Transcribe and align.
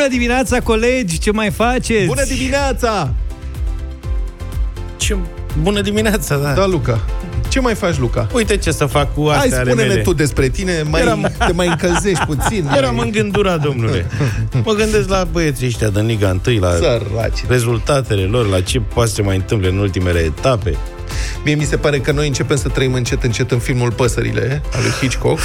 Bună 0.00 0.12
dimineața, 0.12 0.60
colegi! 0.60 1.18
Ce 1.18 1.30
mai 1.32 1.50
faceți? 1.50 2.06
Bună 2.06 2.24
dimineața! 2.24 3.14
Ce... 4.96 5.16
Bună 5.62 5.80
dimineața, 5.80 6.36
da. 6.36 6.52
Da, 6.52 6.66
Luca. 6.66 7.00
Ce 7.48 7.60
mai 7.60 7.74
faci, 7.74 7.98
Luca? 7.98 8.28
Uite 8.32 8.56
ce 8.56 8.70
să 8.70 8.84
fac 8.86 9.14
cu 9.14 9.28
Hai, 9.28 9.38
astea 9.38 9.58
ale 9.58 9.70
spune-ne 9.70 9.88
mele. 9.88 10.02
tu 10.02 10.12
despre 10.12 10.48
tine, 10.48 10.82
mai, 10.90 11.00
Eram- 11.00 11.32
te 11.46 11.52
mai 11.52 11.66
încălzești 11.66 12.24
puțin. 12.24 12.68
Eram 12.76 12.94
mai... 12.94 13.06
îngândurat, 13.06 13.60
domnule. 13.60 14.06
Mă 14.64 14.72
gândesc 14.72 15.08
la 15.08 15.28
băieții 15.32 15.66
ăștia 15.66 15.88
din 15.88 16.06
Liga 16.06 16.40
1, 16.46 16.58
la 16.58 16.70
Săraci. 16.70 17.44
rezultatele 17.48 18.22
lor, 18.22 18.48
la 18.48 18.60
ce 18.60 18.80
poate 18.80 19.08
să 19.08 19.14
se 19.14 19.22
mai 19.22 19.36
întâmple 19.36 19.68
în 19.68 19.78
ultimele 19.78 20.18
etape. 20.18 20.76
Mie 21.44 21.54
mi 21.54 21.64
se 21.64 21.76
pare 21.76 21.98
că 21.98 22.12
noi 22.12 22.26
începem 22.26 22.56
să 22.56 22.68
trăim 22.68 22.92
încet, 22.92 23.22
încet 23.22 23.50
în 23.50 23.58
filmul 23.58 23.92
Păsările, 23.92 24.62
al 24.74 24.80
lui 24.82 24.90
Hitchcock, 25.00 25.40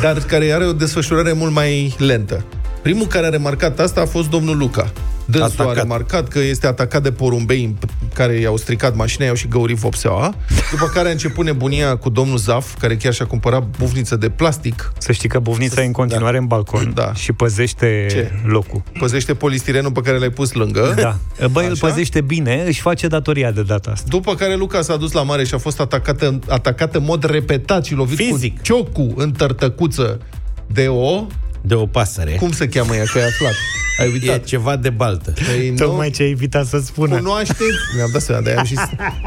dar 0.00 0.18
care 0.18 0.52
are 0.52 0.64
o 0.66 0.72
desfășurare 0.72 1.32
mult 1.32 1.52
mai 1.52 1.94
lentă. 1.98 2.44
Primul 2.82 3.06
care 3.06 3.26
a 3.26 3.28
remarcat 3.30 3.78
asta 3.80 4.00
a 4.00 4.06
fost 4.06 4.28
domnul 4.30 4.56
Luca. 4.56 4.92
Dânsul 5.24 5.60
a 5.60 5.62
Atacat. 5.62 5.82
remarcat 5.82 6.28
că 6.28 6.38
este 6.38 6.66
atacat 6.66 7.02
de 7.02 7.12
porumbei 7.12 7.64
în- 7.64 7.74
care 8.14 8.32
i-au 8.34 8.56
stricat 8.56 8.96
mașina, 8.96 9.24
i-au 9.24 9.34
și 9.34 9.48
găurit 9.48 9.76
vopseaua, 9.76 10.34
după 10.70 10.86
care 10.94 11.08
a 11.08 11.10
început 11.10 11.44
nebunia 11.44 11.96
cu 11.96 12.08
domnul 12.08 12.36
Zaf, 12.38 12.74
care 12.78 12.96
chiar 12.96 13.12
și-a 13.12 13.26
cumpărat 13.26 13.64
bufniță 13.78 14.16
de 14.16 14.28
plastic, 14.28 14.92
Să 14.98 15.12
știi 15.12 15.28
că 15.28 15.38
buvnița 15.38 15.82
e 15.82 15.86
în 15.86 15.92
continuare 15.92 16.38
în 16.38 16.46
balcon 16.46 16.92
Da. 16.94 17.14
și 17.14 17.32
păzește 17.32 18.06
Ce? 18.10 18.30
locul. 18.46 18.82
păzește 18.98 19.34
polistirenul 19.34 19.92
pe 19.92 20.00
care 20.00 20.18
l-ai 20.18 20.30
pus 20.30 20.52
lângă. 20.52 20.94
Da. 20.96 21.16
Băi, 21.50 21.64
îl 21.66 21.72
Așa? 21.72 21.86
păzește 21.86 22.20
bine, 22.20 22.64
își 22.66 22.80
face 22.80 23.06
datoria 23.06 23.50
de 23.50 23.62
data 23.62 23.90
asta. 23.90 24.06
După 24.08 24.34
care 24.34 24.54
Luca 24.54 24.80
s-a 24.82 24.96
dus 24.96 25.12
la 25.12 25.22
mare 25.22 25.44
și 25.44 25.54
a 25.54 25.58
fost 25.58 25.80
atacată, 25.80 26.38
atacată 26.48 26.98
în 26.98 27.04
mod 27.04 27.24
repetat 27.24 27.84
și 27.84 27.94
lovit 27.94 28.16
Fizic. 28.16 28.56
cu 28.56 28.62
ciocul 28.62 29.12
în 29.16 29.30
tărtăcuță 29.32 30.20
de 30.66 30.86
o... 30.88 31.26
De 31.62 31.74
o 31.74 31.86
pasăre. 31.86 32.30
Cum 32.32 32.50
se 32.52 32.68
cheamă 32.68 32.94
ea, 32.96 33.04
că 33.12 33.18
ai 33.18 33.24
aflat? 33.24 33.52
Ai 34.00 34.06
E 34.06 34.10
uitat. 34.12 34.44
ceva 34.44 34.76
de 34.76 34.90
baltă. 34.90 35.32
Păi, 35.46 35.70
nu? 35.70 35.76
Tocmai 35.76 36.10
ce 36.10 36.22
ai 36.22 36.30
evitat 36.30 36.66
să 36.66 36.78
spună. 36.84 37.16
Cunoașteți, 37.16 37.60
mi-am 37.96 38.08
dat 38.12 38.22
seama, 38.22 38.42
de 38.42 38.52
am 38.58 38.64
și 38.64 38.74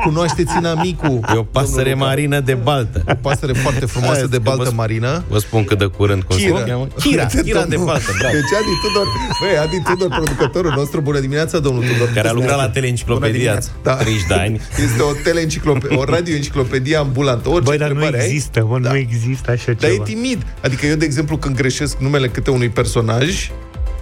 cunoașteți 0.03 0.57
inamicul. 0.57 1.19
E 1.33 1.37
o 1.37 1.43
pasăre 1.43 1.75
domnul 1.75 1.93
Luca. 1.93 2.05
marină 2.05 2.39
de 2.39 2.53
baltă. 2.53 3.03
O 3.09 3.13
pasăre 3.21 3.53
foarte 3.53 3.85
frumoasă 3.85 4.19
Hai, 4.19 4.27
de 4.27 4.35
că 4.35 4.41
baltă 4.43 4.63
vă 4.63 4.69
sp- 4.69 4.75
marină. 4.75 5.23
Vă 5.29 5.37
spun 5.37 5.63
cât 5.63 5.77
de 5.77 5.85
curând 5.85 6.23
cum 6.23 6.35
Chira. 6.37 6.57
se 6.57 6.63
cheamă. 6.63 6.87
Chira, 6.99 7.25
Chira 7.25 7.41
de 7.63 7.75
Domnul- 7.75 7.85
baltă, 7.85 8.11
bravo. 8.19 8.33
Deci 8.33 8.53
Adi 8.59 8.73
Tudor, 8.83 9.07
băi, 9.41 9.57
Adi 9.63 9.79
Tudor, 9.89 10.09
producătorul 10.17 10.73
nostru, 10.75 11.01
bună 11.01 11.19
dimineața, 11.19 11.59
domnul 11.59 11.83
Tudor. 11.83 12.09
Care 12.13 12.27
a 12.27 12.31
lucrat 12.31 12.49
la 12.55 12.55
Bună 12.61 12.67
teleenciclopedia 12.73 13.31
dimineața. 13.31 13.69
Da. 13.83 13.93
30 13.95 14.27
de 14.27 14.33
ani. 14.33 14.61
Este 14.83 15.01
o 15.01 15.11
teleenciclopedie, 15.23 15.97
o 15.97 16.03
radioenciclopedie 16.03 16.95
ambulantă. 16.95 17.49
Orice 17.49 17.69
Băi, 17.69 17.77
dar 17.77 17.87
nu 17.87 17.93
întrebare 17.93 18.21
ai, 18.23 18.27
există, 18.29 18.65
mă, 18.69 18.79
Da. 18.79 18.89
nu 18.89 18.97
există 18.97 19.51
așa 19.51 19.71
Dar 19.71 19.89
e 19.89 19.93
ceva. 19.93 20.03
timid. 20.03 20.45
Adică 20.63 20.85
eu, 20.85 20.95
de 20.95 21.05
exemplu, 21.05 21.37
când 21.37 21.55
greșesc 21.55 21.97
numele 21.99 22.22
câte 22.27 22.51
unui 22.51 22.69
personaj, 22.69 23.51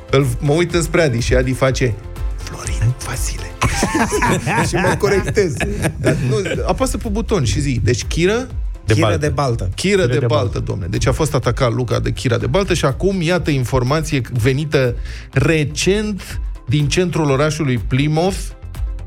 îl, 0.10 0.28
mă 0.40 0.54
uit 0.54 0.74
înspre 0.74 1.02
Adi 1.02 1.20
și 1.20 1.36
Adi 1.36 1.52
face 1.52 1.94
Florin 2.38 2.94
Vasile. 3.06 3.52
și 4.68 4.76
mă 4.76 4.96
corectez. 4.98 5.54
Dar 5.98 6.16
nu, 6.30 6.36
apasă 6.68 6.98
pe 6.98 7.10
buton 7.10 7.44
și 7.44 7.60
zi. 7.60 7.80
Deci 7.84 8.04
Chiră, 8.04 8.48
De 8.86 8.94
Chiră 8.94 9.06
baltă. 9.06 9.18
de 9.26 9.30
baltă. 9.30 9.70
Chiră 9.76 10.06
de, 10.06 10.18
de 10.18 10.26
baltă, 10.26 10.60
domne. 10.60 10.86
Deci 10.90 11.08
a 11.08 11.12
fost 11.12 11.34
atacat 11.34 11.74
Luca 11.74 12.00
de 12.00 12.12
Chira 12.12 12.38
de 12.38 12.48
baltă 12.48 12.74
și 12.74 12.86
acum, 12.86 13.22
iată, 13.22 13.50
informație 13.50 14.22
venită 14.42 14.96
recent 15.32 16.42
din 16.68 16.88
centrul 16.88 17.30
orașului 17.30 17.78
Plymouth, 17.78 18.40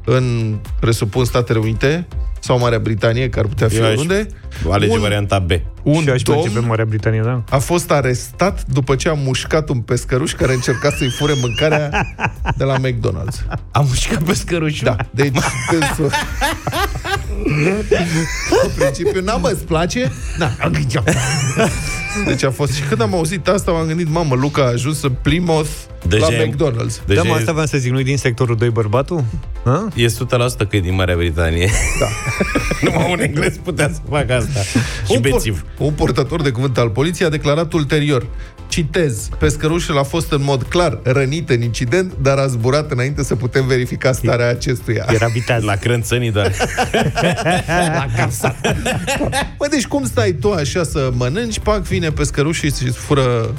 în, 0.04 0.56
presupun, 0.80 1.24
Statele 1.24 1.58
Unite 1.58 2.06
sau 2.40 2.58
Marea 2.58 2.78
Britanie, 2.78 3.28
că 3.28 3.38
ar 3.38 3.46
putea 3.46 3.68
fi 3.68 3.76
Eu 3.76 3.82
aș 3.84 3.88
oriunde. 3.90 4.26
Alege 4.70 4.92
Un- 4.92 5.00
varianta 5.00 5.38
B. 5.38 5.50
Un 5.82 6.02
Și 6.02 6.08
aș 6.08 6.22
merge 6.24 6.48
pe 6.48 6.54
domn 6.54 6.66
Marea 6.66 6.84
Britanie, 6.84 7.20
da? 7.24 7.42
a 7.50 7.58
fost 7.58 7.90
arestat 7.90 8.64
după 8.66 8.94
ce 8.94 9.08
a 9.08 9.12
mușcat 9.12 9.68
un 9.68 9.80
pescăruș 9.80 10.32
care 10.32 10.52
încerca 10.52 10.90
să-i 10.90 11.08
fure 11.10 11.32
mâncarea 11.40 12.06
de 12.58 12.64
la 12.64 12.76
McDonald's. 12.78 13.58
Am 13.70 13.84
mușcat 13.88 14.22
pe 14.22 14.34
scărușul. 14.34 14.86
Da, 14.86 14.96
deci 15.10 15.32
dânsul... 15.70 16.10
În 18.64 18.70
principiu, 18.76 19.20
n-am 19.22 19.40
mă, 19.40 19.48
îți 19.52 19.64
place? 19.64 20.12
Da. 20.38 20.50
Deci 22.26 22.42
a 22.42 22.50
fost... 22.50 22.72
Și 22.72 22.82
când 22.82 23.00
am 23.00 23.14
auzit 23.14 23.48
asta, 23.48 23.70
m-am 23.72 23.86
gândit, 23.86 24.08
mamă, 24.10 24.34
Luca 24.34 24.62
a 24.62 24.66
ajuns 24.66 25.02
în 25.02 25.12
Plymouth 25.22 25.68
Deja 26.08 26.26
la 26.28 26.34
e- 26.34 26.46
McDonald's. 26.50 27.04
Deja 27.06 27.22
da, 27.22 27.28
mă, 27.28 27.34
e- 27.34 27.38
asta 27.38 27.52
vreau 27.52 27.66
să 27.66 27.78
zic, 27.78 27.92
nu 27.92 28.02
din 28.02 28.16
sectorul 28.16 28.56
2 28.56 28.68
bărbatul? 28.70 29.24
Ha? 29.64 29.88
E 29.94 30.06
100% 30.06 30.10
că 30.68 30.76
e 30.76 30.80
din 30.80 30.94
Marea 30.94 31.16
Britanie. 31.16 31.70
Da. 32.00 32.06
Numai 32.90 33.12
un 33.12 33.20
englez 33.20 33.56
putea 33.62 33.90
să 33.92 33.98
facă 34.10 34.34
asta. 34.34 34.60
Și 34.60 34.76
Un, 35.08 35.20
bețiv. 35.20 35.64
un 35.78 35.92
portator 35.92 36.42
de 36.42 36.50
cuvânt 36.50 36.78
al 36.78 36.88
poliției 36.90 37.26
a 37.28 37.30
declarat 37.30 37.72
ulterior, 37.72 38.26
citez, 38.68 39.28
pescărușul 39.38 39.98
a 39.98 40.02
fost 40.02 40.32
în 40.32 40.42
mod 40.42 40.62
clar 40.62 40.98
rănit 41.02 41.50
în 41.50 41.62
incident, 41.62 42.12
dar 42.22 42.38
a 42.38 42.46
zburat 42.46 42.90
înainte 42.90 43.22
să 43.24 43.34
putem 43.36 43.66
verifica 43.66 44.12
starea 44.12 44.48
acestuia. 44.48 45.04
Era 45.12 45.26
viteaz. 45.26 45.62
La 45.62 45.74
crânțănii 45.74 46.30
doar. 46.30 46.52
Bă, 49.58 49.66
deci 49.70 49.86
cum 49.86 50.04
stai 50.06 50.32
tu 50.32 50.50
așa 50.52 50.82
să 50.82 51.10
mănânci, 51.16 51.58
pac, 51.58 51.82
vine 51.82 52.03
pescărușul 52.12 52.70
și 52.72 52.84
îți 52.86 52.98
fură 52.98 53.54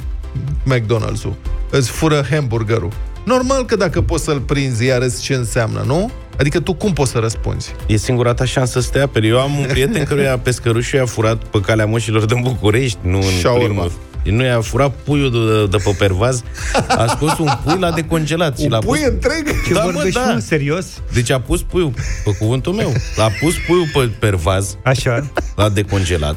McDonald's-ul. 0.64 1.34
Îți 1.70 1.90
fură 1.90 2.26
hamburgerul. 2.30 2.92
Normal 3.24 3.64
că 3.64 3.76
dacă 3.76 4.00
poți 4.02 4.24
să-l 4.24 4.40
prinzi, 4.40 4.84
iarăși 4.84 5.20
ce 5.20 5.34
înseamnă, 5.34 5.82
nu? 5.86 6.10
Adică 6.38 6.60
tu 6.60 6.74
cum 6.74 6.92
poți 6.92 7.10
să 7.10 7.18
răspunzi? 7.18 7.74
E 7.86 7.96
singura 7.96 8.34
ta 8.34 8.44
șansă 8.44 8.80
să 8.80 8.88
te 8.92 9.00
aperi. 9.00 9.28
Eu 9.28 9.40
am 9.40 9.58
un 9.58 9.64
prieten 9.68 10.04
căruia 10.08 10.38
pescărușul 10.38 10.98
i-a 10.98 11.06
furat 11.06 11.44
pe 11.44 11.60
calea 11.60 11.86
moșilor 11.86 12.24
din 12.24 12.40
București, 12.42 12.98
nu 13.02 13.22
Și-a 13.22 13.50
în 13.50 13.56
urmat. 13.56 13.64
primul. 13.66 13.92
Nu 14.38 14.44
i-a 14.44 14.60
furat 14.60 14.94
puiul 15.04 15.30
de, 15.30 15.76
de 15.78 15.82
pe 15.84 15.94
pervaz, 15.98 16.42
a 16.88 17.06
scos 17.06 17.38
un 17.38 17.48
pui 17.64 17.76
la 17.78 17.90
decongelat. 17.90 18.58
și 18.58 18.64
Un 18.64 18.70
l-a 18.70 18.78
pui 18.78 18.98
pus... 18.98 19.08
întreg? 19.08 19.46
Ce 19.66 19.72
Da, 19.72 19.82
mă, 19.84 19.90
vorbești, 19.90 20.20
da. 20.20 20.32
nu, 20.32 20.38
serios? 20.40 20.86
Deci 21.12 21.30
a 21.30 21.40
pus 21.40 21.62
puiul, 21.62 21.92
pe 22.24 22.30
cuvântul 22.38 22.72
meu, 22.72 22.92
a 23.18 23.30
pus 23.40 23.54
puiul 23.66 23.88
pe 23.92 24.10
pervaz, 24.18 24.76
Așa. 24.82 25.30
l-a 25.56 25.68
decongelat. 25.68 26.36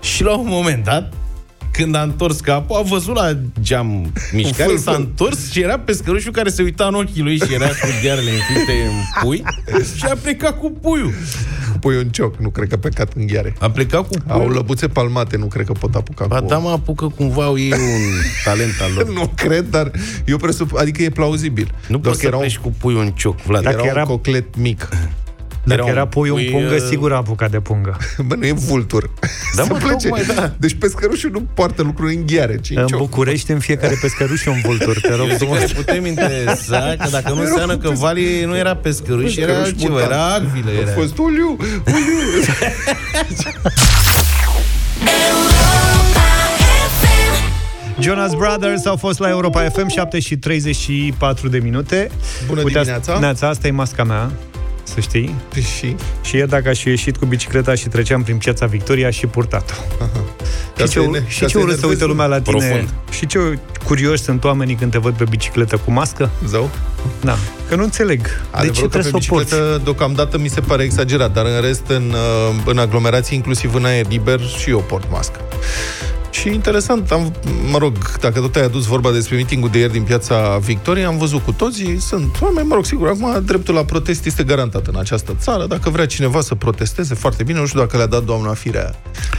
Și 0.00 0.22
la 0.22 0.36
un 0.36 0.46
moment 0.48 0.84
dat, 0.84 1.12
când 1.72 1.94
a 1.94 2.02
întors 2.02 2.40
capul, 2.40 2.76
a 2.76 2.80
văzut 2.82 3.14
la 3.14 3.30
geam 3.60 4.12
mișcare, 4.32 4.62
fâlfâl. 4.62 4.78
s-a 4.78 4.92
întors 4.98 5.50
și 5.50 5.60
era 5.60 5.78
pescărușul 5.78 6.32
care 6.32 6.48
se 6.48 6.62
uita 6.62 6.84
în 6.86 6.94
ochii 6.94 7.22
lui 7.22 7.36
și 7.38 7.54
era 7.54 7.66
cu 7.66 7.86
diarele 8.00 8.30
înfipte 8.30 8.72
în 8.72 9.22
pui 9.22 9.42
și 9.96 10.04
a 10.04 10.14
plecat 10.22 10.58
cu 10.58 10.70
puiul. 10.82 11.12
Pui 11.80 11.96
un 11.96 12.08
cioc, 12.08 12.36
nu 12.36 12.48
cred 12.50 12.68
că 12.68 12.76
plecat 12.76 13.12
în 13.16 13.26
ghiare. 13.26 13.54
A 13.58 13.70
plecat 13.70 14.06
cu 14.08 14.14
Au 14.26 14.38
puiul. 14.38 14.54
lăbuțe 14.54 14.88
palmate, 14.88 15.36
nu 15.36 15.46
cred 15.46 15.66
că 15.66 15.72
pot 15.72 15.94
apuca 15.94 16.26
Ba 16.26 16.40
cu... 16.40 16.46
da, 16.46 16.58
mă 16.58 16.70
apucă 16.70 17.06
cumva 17.16 17.44
au 17.44 17.58
ei 17.58 17.72
un 17.72 18.12
talent 18.44 18.72
al 18.82 18.90
lor. 18.94 19.08
Nu 19.18 19.32
cred, 19.34 19.68
dar 19.70 19.90
eu 20.26 20.36
presup... 20.36 20.76
Adică 20.76 21.02
e 21.02 21.08
plauzibil. 21.10 21.74
Nu 21.88 21.98
Doar 21.98 22.00
poți 22.00 22.14
că 22.14 22.20
să 22.20 22.26
era 22.26 22.36
un, 22.36 22.42
pleci 22.42 22.58
cu 22.58 22.74
puiul 22.78 23.00
în 23.00 23.10
cioc, 23.10 23.40
Vlad. 23.42 23.62
Dacă 23.62 23.76
era, 23.80 23.86
era- 23.86 24.00
un 24.00 24.06
coclet 24.06 24.56
mic. 24.56 24.88
Dacă 25.76 25.90
un 25.90 25.96
era 25.96 26.06
puiul 26.06 26.36
în 26.38 26.42
pui, 26.44 26.52
pungă, 26.52 26.74
uh, 26.74 26.80
sigur 26.88 27.12
a 27.12 27.16
apucat 27.16 27.50
de 27.50 27.60
pungă. 27.60 27.96
Bă, 28.26 28.34
nu 28.34 28.46
e 28.46 28.52
vultur. 28.52 29.10
Da, 29.56 29.62
Să 29.62 29.68
mă, 29.72 29.78
plece. 29.78 30.08
tocmai, 30.08 30.24
da. 30.34 30.52
Deci 30.58 30.74
pescărușul 30.74 31.30
nu 31.30 31.40
poartă 31.54 31.82
lucruri 31.82 32.14
în 32.14 32.26
ghiare, 32.26 32.58
ci 32.60 32.70
în 32.70 32.76
În 32.78 32.86
cioc. 32.86 32.98
București, 32.98 33.50
în 33.50 33.58
fiecare 33.58 33.98
pescăruș 34.00 34.40
și 34.40 34.48
un 34.48 34.60
vultur. 34.64 35.00
Te 35.00 35.08
rog 35.14 35.18
Eu 35.18 35.24
zic 35.26 35.38
că 35.38 35.44
frumos. 35.44 35.58
ne 35.58 35.66
putem 35.74 36.06
interesa 36.06 36.94
că 36.98 37.08
dacă 37.10 37.32
nu 37.32 37.40
înseamnă 37.40 37.78
că 37.78 37.90
Vali 37.90 38.44
nu 38.44 38.56
era 38.56 38.76
pescăruș, 38.76 39.36
era 39.36 39.46
Pescăruș 39.52 39.68
altceva, 39.72 39.92
mutant. 39.92 40.10
era 40.10 40.34
acvilă. 40.34 40.70
A 40.70 40.80
Era. 40.80 40.90
fost 40.90 41.18
Uliu, 41.18 41.56
Uliu. 41.86 41.94
Jonas 48.00 48.34
Brothers 48.34 48.86
au 48.86 48.96
fost 48.96 49.18
la 49.18 49.28
Europa 49.28 49.68
FM 49.68 49.88
7 49.88 50.20
și 50.20 50.36
34 50.36 51.48
de 51.48 51.58
minute. 51.58 52.10
Bună 52.46 52.60
Uite, 52.64 52.78
dimineața. 52.78 53.18
Neața, 53.18 53.48
asta 53.48 53.66
e 53.66 53.70
masca 53.70 54.04
mea, 54.04 54.30
să 54.94 55.00
știi. 55.00 55.34
Și 55.76 55.96
Și 56.22 56.36
e 56.36 56.44
dacă 56.44 56.68
aș 56.68 56.80
fi 56.80 56.88
ieșit 56.88 57.16
cu 57.16 57.24
bicicleta 57.26 57.74
și 57.74 57.88
treceam 57.88 58.22
prin 58.22 58.36
piața 58.36 58.66
Victoria 58.66 59.10
și 59.18 59.26
purtat-o. 59.26 59.74
Ca 60.76 60.84
Și 60.84 60.90
să 60.92 61.00
ce, 61.00 61.06
ne- 61.06 61.22
și 61.26 61.40
ca 61.40 61.46
ce 61.46 61.52
să 61.52 61.58
urât 61.58 61.78
să 61.78 61.86
enervezi 61.86 61.86
uită 61.86 62.04
lumea 62.04 62.26
la 62.26 62.40
tine. 62.40 62.56
profund. 62.58 62.88
Și 63.10 63.26
ce 63.26 63.58
curioși 63.84 64.22
sunt 64.22 64.44
oamenii 64.44 64.74
când 64.74 64.90
te 64.90 64.98
văd 64.98 65.14
pe 65.14 65.24
bicicletă 65.28 65.76
cu 65.76 65.90
mască. 65.92 66.30
Zău. 66.46 66.70
Da, 67.20 67.36
că 67.68 67.74
nu 67.74 67.82
înțeleg. 67.82 68.22
De 68.22 68.28
ce 68.28 68.40
Adevărul 68.50 68.82
că 68.88 68.98
trebuie 68.98 69.12
pe 69.12 69.20
să 69.20 69.28
o 69.30 69.34
porți? 69.34 69.48
bicicletă 69.50 69.80
deocamdată 69.84 70.38
mi 70.38 70.48
se 70.48 70.60
pare 70.60 70.82
exagerat, 70.82 71.32
dar 71.32 71.44
în 71.46 71.60
rest, 71.60 71.82
în, 71.88 72.10
uh, 72.48 72.54
în 72.64 72.78
aglomerații, 72.78 73.36
inclusiv 73.36 73.74
în 73.74 73.84
aer 73.84 74.06
liber, 74.08 74.40
și 74.58 74.70
eu 74.70 74.78
port 74.78 75.10
mască. 75.10 75.40
Și 76.30 76.48
interesant, 76.48 77.10
am, 77.10 77.32
mă 77.70 77.78
rog, 77.78 78.16
dacă 78.20 78.40
tot 78.40 78.56
ai 78.56 78.62
adus 78.62 78.84
vorba 78.84 79.10
despre 79.10 79.36
mitingul 79.36 79.68
de 79.70 79.78
ieri 79.78 79.92
din 79.92 80.02
piața 80.02 80.58
Victoriei, 80.58 81.04
am 81.04 81.18
văzut 81.18 81.44
cu 81.44 81.52
toții, 81.52 82.00
sunt 82.00 82.40
oameni, 82.40 82.66
mă 82.66 82.74
rog, 82.74 82.84
sigur, 82.84 83.08
acum 83.08 83.42
dreptul 83.44 83.74
la 83.74 83.84
protest 83.84 84.26
este 84.26 84.42
garantat 84.42 84.86
în 84.86 84.96
această 84.98 85.36
țară. 85.38 85.66
Dacă 85.66 85.90
vrea 85.90 86.06
cineva 86.06 86.40
să 86.40 86.54
protesteze, 86.54 87.14
foarte 87.14 87.42
bine, 87.42 87.58
nu 87.58 87.66
știu 87.66 87.80
dacă 87.80 87.96
le-a 87.96 88.06
dat 88.06 88.24
doamna 88.24 88.54
Firea 88.54 88.94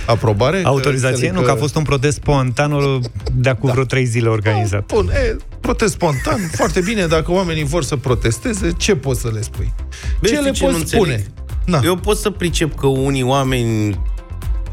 aprobare. 0.06 0.62
că 0.62 0.68
Autorizație? 0.68 1.10
înțeleg 1.10 1.34
Nu, 1.34 1.42
că 1.42 1.52
a 1.52 1.56
fost 1.56 1.76
un 1.76 1.84
protest 1.84 2.16
spontan 2.16 3.00
de 3.34 3.50
acum 3.50 3.72
vreo 3.72 3.84
trei 3.84 4.06
zile 4.06 4.30
organizat. 4.30 4.86
Bun, 4.86 5.10
e, 5.10 5.36
protest 5.60 5.94
spontan, 5.94 6.40
foarte 6.54 6.80
bine, 6.80 7.06
dacă 7.06 7.32
oamenii 7.32 7.64
vor 7.64 7.84
să 7.84 7.96
protesteze, 7.96 8.72
ce 8.78 8.96
poți 8.96 9.20
să 9.22 9.30
le 9.34 9.42
spui? 9.42 9.74
Bă, 10.20 10.28
ce 10.28 10.34
știi 10.34 10.46
le 10.46 10.52
ce 10.52 10.64
poți 10.66 10.78
nu 10.78 10.86
spune? 10.86 11.12
înțeleg? 11.12 11.32
Na. 11.66 11.80
Eu 11.84 11.96
pot 11.96 12.18
să 12.18 12.30
pricep 12.30 12.76
că 12.76 12.88
unii 12.88 13.24
oameni 13.24 14.00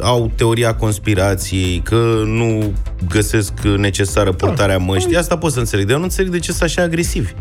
au 0.00 0.30
teoria 0.34 0.74
conspirației, 0.74 1.80
că 1.84 2.22
nu 2.24 2.72
găsesc 3.08 3.52
necesară 3.76 4.32
purtarea 4.32 4.78
măștii, 4.78 5.16
asta 5.16 5.38
pot 5.38 5.52
să 5.52 5.58
înțeleg. 5.58 5.84
Dar 5.84 5.92
eu 5.92 5.98
nu 5.98 6.04
înțeleg 6.04 6.30
de 6.30 6.38
ce 6.38 6.50
sunt 6.50 6.62
așa 6.62 6.82
agresivi. 6.82 7.32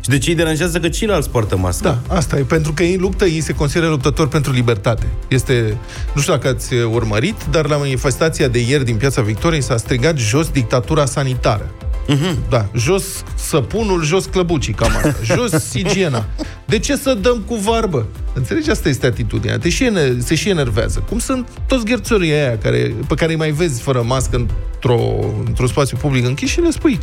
Și 0.00 0.08
de 0.08 0.18
ce 0.18 0.30
îi 0.30 0.36
deranjează 0.36 0.78
că 0.78 0.88
ceilalți 0.88 1.30
poartă 1.30 1.56
mască? 1.56 2.02
Da, 2.08 2.14
asta 2.14 2.38
e. 2.38 2.42
Pentru 2.42 2.72
că 2.72 2.82
ei 2.82 2.96
luptă, 2.96 3.24
ei 3.24 3.40
se 3.40 3.54
consideră 3.54 3.88
luptători 3.88 4.28
pentru 4.28 4.52
libertate. 4.52 5.06
Este, 5.28 5.76
nu 6.14 6.20
știu 6.20 6.32
dacă 6.32 6.48
ați 6.48 6.74
urmărit, 6.74 7.36
dar 7.50 7.68
la 7.68 7.76
manifestația 7.76 8.48
de 8.48 8.58
ieri 8.68 8.84
din 8.84 8.96
Piața 8.96 9.22
Victoriei 9.22 9.62
s-a 9.62 9.76
strigat 9.76 10.16
jos 10.16 10.48
dictatura 10.48 11.04
sanitară. 11.04 11.70
Uh-huh. 12.10 12.48
Da, 12.48 12.68
jos 12.76 13.04
săpunul, 13.34 14.04
jos 14.04 14.24
clăbucii, 14.24 14.72
cam 14.72 14.96
asta. 14.96 15.16
Jos 15.34 15.72
igiena. 15.72 16.26
De 16.64 16.78
ce 16.78 16.96
să 16.96 17.14
dăm 17.14 17.42
cu 17.46 17.54
varbă? 17.54 18.06
Înțelegi? 18.34 18.70
Asta 18.70 18.88
este 18.88 19.06
atitudinea. 19.06 19.58
Te 19.58 19.68
și 19.68 19.84
ene- 19.84 20.16
se 20.18 20.34
și 20.34 20.48
enervează. 20.48 21.04
Cum 21.08 21.18
sunt 21.18 21.48
toți 21.66 21.84
gherțorii 21.84 22.32
aia 22.32 22.58
care, 22.58 22.94
pe 23.08 23.14
care 23.14 23.30
îi 23.32 23.38
mai 23.38 23.50
vezi 23.50 23.82
fără 23.82 24.02
mască 24.06 24.36
într-o, 24.36 25.00
într-un 25.46 25.66
spațiu 25.66 25.96
public 25.96 26.26
închis 26.26 26.50
și 26.50 26.60
le 26.60 26.70
spui, 26.70 26.98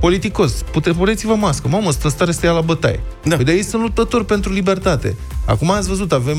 politicos, 0.00 0.52
pute, 0.72 0.90
puneți-vă 0.90 1.34
mască. 1.34 1.68
Mamă, 1.68 1.90
stă 1.90 2.08
stare 2.08 2.32
să 2.32 2.46
ia 2.46 2.52
la 2.52 2.60
bătaie. 2.60 3.00
Da. 3.24 3.36
Păi 3.36 3.44
de 3.44 3.52
ei 3.52 3.62
sunt 3.62 3.82
luptători 3.82 4.24
pentru 4.24 4.52
libertate. 4.52 5.16
Acum 5.46 5.70
ați 5.70 5.88
văzut, 5.88 6.12
avem 6.12 6.36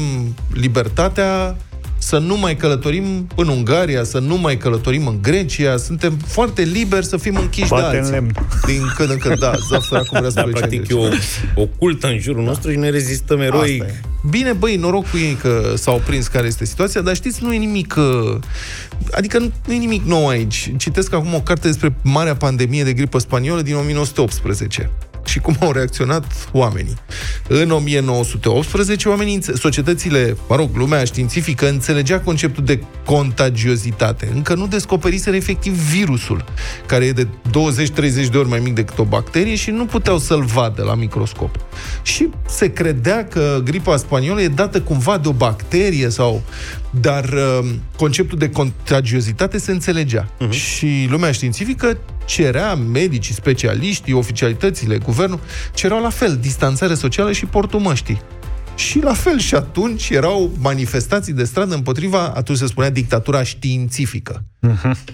libertatea 0.53 1.57
să 2.03 2.17
nu 2.17 2.37
mai 2.37 2.55
călătorim 2.55 3.27
în 3.35 3.47
Ungaria, 3.47 4.03
să 4.03 4.19
nu 4.19 4.37
mai 4.37 4.57
călătorim 4.57 5.07
în 5.07 5.17
Grecia, 5.21 5.77
suntem 5.77 6.17
foarte 6.27 6.61
liberi 6.61 7.05
să 7.05 7.17
fim 7.17 7.35
închiși 7.35 7.69
Bate 7.69 7.81
de 7.91 7.97
în 7.97 7.97
alții. 7.97 8.13
lemn. 8.13 8.31
Din 8.65 8.81
când 8.95 9.09
în 9.09 9.17
când, 9.17 9.39
da, 9.39 9.51
zaftă 9.69 9.95
acum 9.95 10.17
vrea 10.17 10.29
să 10.29 10.35
Da, 10.35 10.41
plece 10.41 10.63
în 10.63 10.69
practic 10.69 10.79
e 10.79 10.93
Grecia. 10.93 11.17
o, 11.55 11.61
o 11.61 11.65
cultă 11.77 12.07
în 12.07 12.19
jurul 12.19 12.43
nostru 12.43 12.71
și 12.71 12.77
ne 12.77 12.89
rezistăm 12.89 13.39
eroic. 13.41 13.81
Asta 13.81 13.93
e. 13.93 14.01
Bine, 14.29 14.53
băi, 14.53 14.75
noroc 14.75 15.09
cu 15.09 15.17
ei 15.17 15.37
că 15.41 15.73
s-au 15.75 16.01
prins 16.05 16.27
care 16.27 16.47
este 16.47 16.65
situația, 16.65 17.01
dar 17.01 17.15
știți, 17.15 17.43
nu 17.43 17.53
e 17.53 17.57
nimic... 17.57 17.95
uh, 17.97 18.37
Adică 19.11 19.37
nu, 19.39 19.51
nu 19.67 19.73
e 19.73 19.77
nimic 19.77 20.03
nou 20.05 20.27
aici. 20.27 20.71
Citesc 20.77 21.13
acum 21.13 21.33
o 21.33 21.41
carte 21.41 21.67
despre 21.67 21.95
marea 22.01 22.35
pandemie 22.35 22.83
de 22.83 22.93
gripă 22.93 23.17
spaniolă 23.19 23.61
din 23.61 23.75
1918 23.75 24.89
și 25.25 25.39
cum 25.39 25.55
au 25.59 25.71
reacționat 25.71 26.25
oamenii. 26.51 26.95
În 27.47 27.71
1918, 27.71 29.09
oamenii, 29.09 29.33
înțe- 29.33 29.55
societățile, 29.55 30.37
mă 30.49 30.55
rog, 30.55 30.69
lumea 30.75 31.03
științifică 31.03 31.69
înțelegea 31.69 32.19
conceptul 32.19 32.63
de 32.63 32.83
contagiozitate. 33.05 34.29
Încă 34.33 34.53
nu 34.55 34.67
descoperiseră 34.67 35.35
efectiv 35.35 35.73
virusul, 35.73 36.43
care 36.85 37.05
e 37.05 37.11
de 37.11 37.27
20-30 37.27 38.29
de 38.31 38.37
ori 38.37 38.49
mai 38.49 38.59
mic 38.59 38.73
decât 38.75 38.97
o 38.97 39.03
bacterie 39.03 39.55
și 39.55 39.69
nu 39.71 39.85
puteau 39.85 40.17
să-l 40.17 40.43
vadă 40.43 40.83
la 40.83 40.95
microscop. 40.95 41.55
Și 42.01 42.29
se 42.47 42.73
credea 42.73 43.27
că 43.27 43.61
gripa 43.63 43.97
spaniolă 43.97 44.41
e 44.41 44.47
dată 44.47 44.81
cumva 44.81 45.17
de 45.17 45.27
o 45.27 45.31
bacterie 45.31 46.09
sau... 46.09 46.43
Dar 46.99 47.23
uh, 47.23 47.69
conceptul 47.97 48.37
de 48.37 48.49
contagiozitate 48.49 49.57
se 49.57 49.71
înțelegea. 49.71 50.27
Uh-huh. 50.27 50.49
Și 50.49 51.07
lumea 51.09 51.31
științifică 51.31 51.97
cerea 52.25 52.75
medicii, 52.75 53.33
specialiștii, 53.33 54.13
oficialitățile, 54.13 54.97
guvernul, 54.97 55.39
cereau 55.73 56.01
la 56.01 56.09
fel 56.09 56.37
distanțare 56.41 56.93
socială 56.93 57.31
și 57.31 57.45
portul 57.45 57.79
măștii. 57.79 58.21
Și 58.75 58.99
la 58.99 59.13
fel 59.13 59.39
și 59.39 59.55
atunci 59.55 60.09
erau 60.09 60.51
manifestații 60.59 61.33
de 61.33 61.43
stradă 61.43 61.75
împotriva, 61.75 62.27
atunci 62.35 62.57
se 62.57 62.65
spunea, 62.65 62.89
dictatura 62.89 63.43
științifică. 63.43 64.43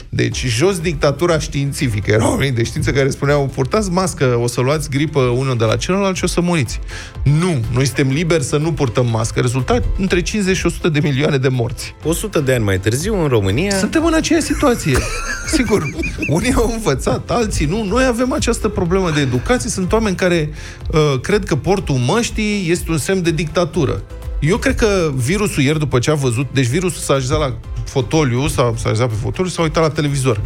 Deci, 0.09 0.45
jos 0.45 0.79
dictatura 0.79 1.39
științifică. 1.39 2.11
Erau 2.11 2.29
oameni 2.29 2.55
de 2.55 2.63
știință 2.63 2.91
care 2.91 3.09
spuneau, 3.09 3.45
purtați 3.45 3.91
mască, 3.91 4.39
o 4.41 4.47
să 4.47 4.61
luați 4.61 4.89
gripă 4.89 5.19
unul 5.19 5.57
de 5.57 5.63
la 5.63 5.75
celălalt 5.75 6.15
și 6.15 6.23
o 6.23 6.27
să 6.27 6.41
muriți. 6.41 6.79
Nu, 7.23 7.63
noi 7.73 7.85
suntem 7.85 8.09
liberi 8.09 8.43
să 8.43 8.57
nu 8.57 8.73
purtăm 8.73 9.07
mască. 9.09 9.39
Rezultat, 9.39 9.83
între 9.97 10.21
50 10.21 10.55
și 10.55 10.65
100 10.65 10.89
de 10.89 10.99
milioane 10.99 11.37
de 11.37 11.47
morți. 11.47 11.95
100 12.03 12.39
de 12.39 12.53
ani 12.53 12.63
mai 12.63 12.79
târziu, 12.79 13.21
în 13.21 13.27
România, 13.27 13.77
Suntem 13.77 14.05
în 14.05 14.13
aceeași 14.13 14.45
situație. 14.45 14.97
Sigur, 15.57 15.89
unii 16.27 16.53
au 16.53 16.71
învățat, 16.73 17.29
alții 17.29 17.65
nu. 17.65 17.83
Noi 17.83 18.05
avem 18.05 18.33
această 18.33 18.67
problemă 18.67 19.11
de 19.11 19.19
educație. 19.19 19.69
Sunt 19.69 19.91
oameni 19.91 20.15
care 20.15 20.49
uh, 20.91 21.19
cred 21.21 21.45
că 21.45 21.55
portul 21.55 21.95
măștii 21.95 22.71
este 22.71 22.91
un 22.91 22.97
semn 22.97 23.23
de 23.23 23.31
dictatură. 23.31 24.03
Eu 24.39 24.57
cred 24.57 24.75
că 24.75 25.11
virusul 25.15 25.63
ieri, 25.63 25.79
după 25.79 25.99
ce 25.99 26.11
a 26.11 26.13
văzut... 26.13 26.47
Deci 26.53 26.65
virusul 26.65 27.01
s-a 27.01 27.13
așezat 27.13 27.39
la 27.39 27.57
fotoliu, 27.89 28.47
s-a, 28.47 28.73
s-a 28.75 28.89
așezat 28.89 29.07
pe 29.07 29.15
fotoliu, 29.21 29.49
s-a 29.51 29.61
uitat 29.61 29.83
la 29.83 29.89
televizor. 29.89 30.41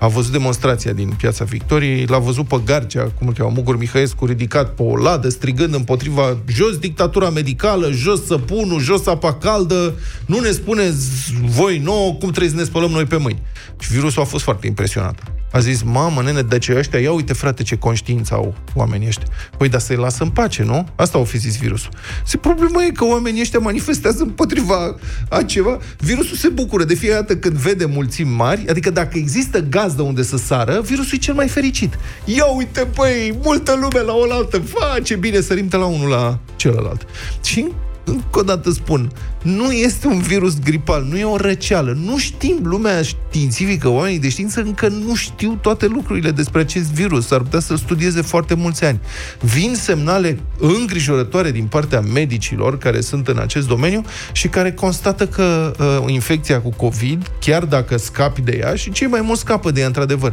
A 0.00 0.06
văzut 0.06 0.32
demonstrația 0.32 0.92
din 0.92 1.14
Piața 1.16 1.44
Victoriei, 1.44 2.06
l-a 2.06 2.18
văzut 2.18 2.48
pe 2.48 2.60
Garcea, 2.64 3.12
cum 3.18 3.26
îl 3.26 3.32
cheamă, 3.32 3.52
Mugur 3.54 3.78
Mihăescu, 3.78 4.26
ridicat 4.26 4.74
pe 4.74 4.82
o 4.82 4.96
ladă, 4.96 5.28
strigând 5.28 5.74
împotriva 5.74 6.36
jos 6.46 6.76
dictatura 6.76 7.30
medicală, 7.30 7.90
jos 7.90 8.26
săpunul, 8.26 8.80
jos 8.80 9.06
apa 9.06 9.34
caldă, 9.34 9.94
nu 10.26 10.40
ne 10.40 10.50
spuneți 10.50 11.06
voi 11.44 11.78
nouă 11.78 12.10
cum 12.10 12.28
trebuie 12.28 12.50
să 12.50 12.56
ne 12.56 12.64
spălăm 12.64 12.90
noi 12.90 13.04
pe 13.04 13.16
mâini. 13.16 13.42
Și 13.78 13.92
virusul 13.92 14.22
a 14.22 14.24
fost 14.24 14.44
foarte 14.44 14.66
impresionat. 14.66 15.22
A 15.52 15.58
zis, 15.58 15.82
mamă, 15.82 16.22
nene, 16.22 16.42
de 16.42 16.58
ce 16.58 16.74
ăștia, 16.76 16.98
ia 16.98 17.12
uite, 17.12 17.32
frate, 17.32 17.62
ce 17.62 17.76
conștiință 17.76 18.34
au 18.34 18.54
oamenii 18.74 19.06
ăștia. 19.06 19.26
Păi, 19.56 19.68
dar 19.68 19.80
să-i 19.80 19.96
lasă 19.96 20.22
în 20.22 20.30
pace, 20.30 20.62
nu? 20.62 20.88
Asta 20.96 21.18
au 21.18 21.24
fi 21.24 21.38
zis 21.38 21.56
virusul. 21.56 21.90
Se 22.24 22.36
problema 22.36 22.84
e 22.84 22.90
că 22.90 23.04
oamenii 23.04 23.40
ăștia 23.40 23.58
manifestează 23.58 24.22
împotriva 24.22 24.96
a 25.28 25.42
ceva. 25.42 25.78
Virusul 25.98 26.36
se 26.36 26.48
bucură 26.48 26.84
de 26.84 26.94
fiecare 26.94 27.20
dată 27.20 27.36
când 27.36 27.56
vede 27.56 27.84
mulțimi 27.84 28.30
mari, 28.30 28.68
adică 28.68 28.90
dacă 28.90 29.18
există 29.18 29.60
gazdă 29.88 30.02
unde 30.02 30.22
să 30.22 30.36
sară, 30.36 30.80
virusul 30.80 31.14
e 31.14 31.20
cel 31.20 31.34
mai 31.34 31.48
fericit. 31.48 31.98
Ia 32.24 32.44
uite, 32.44 32.86
băi, 32.94 33.38
multă 33.42 33.74
lume 33.74 34.00
la 34.00 34.12
oaltă, 34.12 34.58
face 34.58 35.16
bine, 35.16 35.40
sărim 35.40 35.68
de 35.68 35.76
la 35.76 35.84
unul 35.84 36.08
la 36.08 36.38
celălalt. 36.56 37.06
Și 37.42 37.66
încă 38.08 38.38
o 38.38 38.42
dată 38.42 38.70
spun, 38.70 39.12
nu 39.42 39.72
este 39.72 40.06
un 40.06 40.20
virus 40.20 40.58
gripal, 40.58 41.04
nu 41.08 41.18
e 41.18 41.24
o 41.24 41.36
răceală. 41.36 41.98
Nu 42.04 42.18
știm, 42.18 42.58
lumea 42.62 43.02
științifică, 43.02 43.88
oamenii 43.88 44.18
de 44.18 44.28
știință 44.28 44.60
încă 44.60 44.88
nu 44.88 45.14
știu 45.14 45.58
toate 45.62 45.86
lucrurile 45.86 46.30
despre 46.30 46.60
acest 46.60 46.92
virus. 46.92 47.26
S-ar 47.26 47.40
putea 47.40 47.60
să-l 47.60 47.76
studieze 47.76 48.22
foarte 48.22 48.54
mulți 48.54 48.84
ani. 48.84 49.00
Vin 49.40 49.74
semnale 49.74 50.38
îngrijorătoare 50.58 51.50
din 51.50 51.64
partea 51.64 52.00
medicilor 52.00 52.78
care 52.78 53.00
sunt 53.00 53.28
în 53.28 53.38
acest 53.38 53.66
domeniu 53.68 54.04
și 54.32 54.48
care 54.48 54.72
constată 54.72 55.26
că 55.26 55.72
uh, 55.78 56.12
infecția 56.12 56.60
cu 56.60 56.70
COVID, 56.70 57.30
chiar 57.40 57.64
dacă 57.64 57.96
scapi 57.96 58.40
de 58.40 58.58
ea, 58.60 58.74
și 58.74 58.90
cei 58.90 59.06
mai 59.06 59.20
mulți 59.20 59.40
scapă 59.40 59.70
de 59.70 59.80
ea, 59.80 59.86
într-adevăr, 59.86 60.32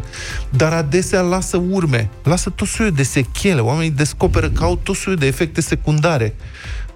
dar 0.50 0.74
adesea 0.74 1.22
lasă 1.22 1.64
urme, 1.70 2.10
lasă 2.24 2.50
tot 2.50 2.68
soiul 2.68 2.92
de 2.92 3.04
sechele. 3.04 3.60
Oamenii 3.60 3.92
descoperă 3.92 4.50
că 4.50 4.64
au 4.64 4.80
tot 4.84 4.96
soiul 4.96 5.20
de 5.20 5.26
efecte 5.26 5.62
secundare. 5.62 6.36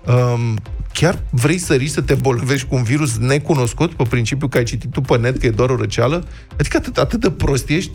Um, 0.06 0.58
chiar 0.94 1.24
vrei 1.30 1.58
să 1.58 1.74
riști 1.74 1.94
să 1.94 2.02
te 2.02 2.14
bolvești 2.14 2.68
cu 2.68 2.76
un 2.76 2.84
virus 2.84 3.18
necunoscut 3.18 3.94
pe 3.94 4.04
principiu 4.10 4.48
că 4.48 4.58
ai 4.58 4.64
citit 4.64 4.92
tu 4.92 5.02
pe 5.02 5.18
net 5.18 5.38
că 5.38 5.46
e 5.46 5.50
doar 5.50 5.70
o 5.70 5.76
răceală? 5.76 6.28
Adică 6.60 6.78
atât, 6.78 6.98
atât 6.98 7.20
de 7.20 7.32
prost 7.32 7.70
ești? 7.70 7.92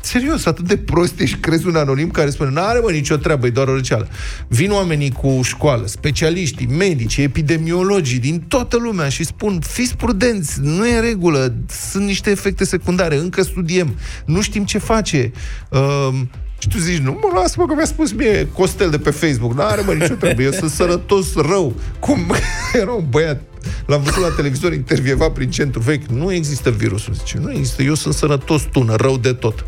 Serios, 0.00 0.46
atât 0.46 0.66
de 0.66 0.76
prost 0.76 1.20
ești, 1.20 1.36
crezi 1.36 1.66
un 1.66 1.76
anonim 1.76 2.10
care 2.10 2.30
spune 2.30 2.50
n-are 2.50 2.78
mă 2.78 2.90
nicio 2.90 3.16
treabă, 3.16 3.46
e 3.46 3.50
doar 3.50 3.68
o 3.68 3.74
răceală. 3.74 4.08
Vin 4.48 4.70
oamenii 4.70 5.10
cu 5.10 5.40
școală, 5.42 5.86
specialiștii, 5.86 6.66
medici, 6.66 7.16
epidemiologii 7.16 8.18
din 8.18 8.40
toată 8.48 8.76
lumea 8.76 9.08
și 9.08 9.24
spun 9.24 9.60
fiți 9.60 9.96
prudenți, 9.96 10.60
nu 10.62 10.86
e 10.86 10.96
în 10.96 11.02
regulă, 11.02 11.54
sunt 11.90 12.04
niște 12.04 12.30
efecte 12.30 12.64
secundare, 12.64 13.16
încă 13.16 13.42
studiem, 13.42 13.94
nu 14.24 14.40
știm 14.40 14.64
ce 14.64 14.78
face. 14.78 15.32
Um, 15.70 16.30
și 16.58 16.68
tu 16.68 16.78
zici, 16.78 16.98
nu 16.98 17.12
mă 17.22 17.40
las, 17.40 17.54
mă, 17.56 17.66
că 17.66 17.74
mi-a 17.74 17.84
spus 17.84 18.12
mie 18.12 18.48
Costel 18.52 18.90
de 18.90 18.98
pe 18.98 19.10
Facebook. 19.10 19.54
N-are, 19.54 19.80
mă, 19.80 19.92
nicio 19.92 20.14
treabă. 20.14 20.42
Eu 20.42 20.50
sunt 20.50 20.70
sănătos 20.70 21.34
rău. 21.34 21.74
Cum 21.98 22.34
era 22.80 22.92
un 22.92 23.04
băiat 23.10 23.40
L-am 23.86 24.02
văzut 24.02 24.22
la 24.22 24.28
televizor 24.36 24.72
intervievat 24.72 25.32
prin 25.32 25.50
centru 25.50 25.80
vechi. 25.80 26.06
Nu 26.06 26.32
există 26.32 26.70
virusul. 26.70 27.14
Zice, 27.14 27.38
nu 27.38 27.52
există. 27.52 27.82
Eu 27.82 27.94
sunt 27.94 28.14
sănătos 28.14 28.62
tună, 28.72 28.94
rău 28.94 29.18
de 29.18 29.32
tot. 29.32 29.64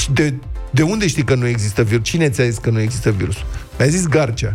Și 0.00 0.12
de, 0.12 0.34
de 0.70 0.82
unde 0.82 1.06
știi 1.06 1.24
că 1.24 1.34
nu 1.34 1.46
există 1.46 1.82
virus? 1.82 2.04
Cine 2.04 2.28
ți-a 2.30 2.44
zis 2.44 2.58
că 2.58 2.70
nu 2.70 2.80
există 2.80 3.10
virus? 3.10 3.36
Mi-a 3.78 3.88
zis 3.88 4.06
Garcea. 4.06 4.54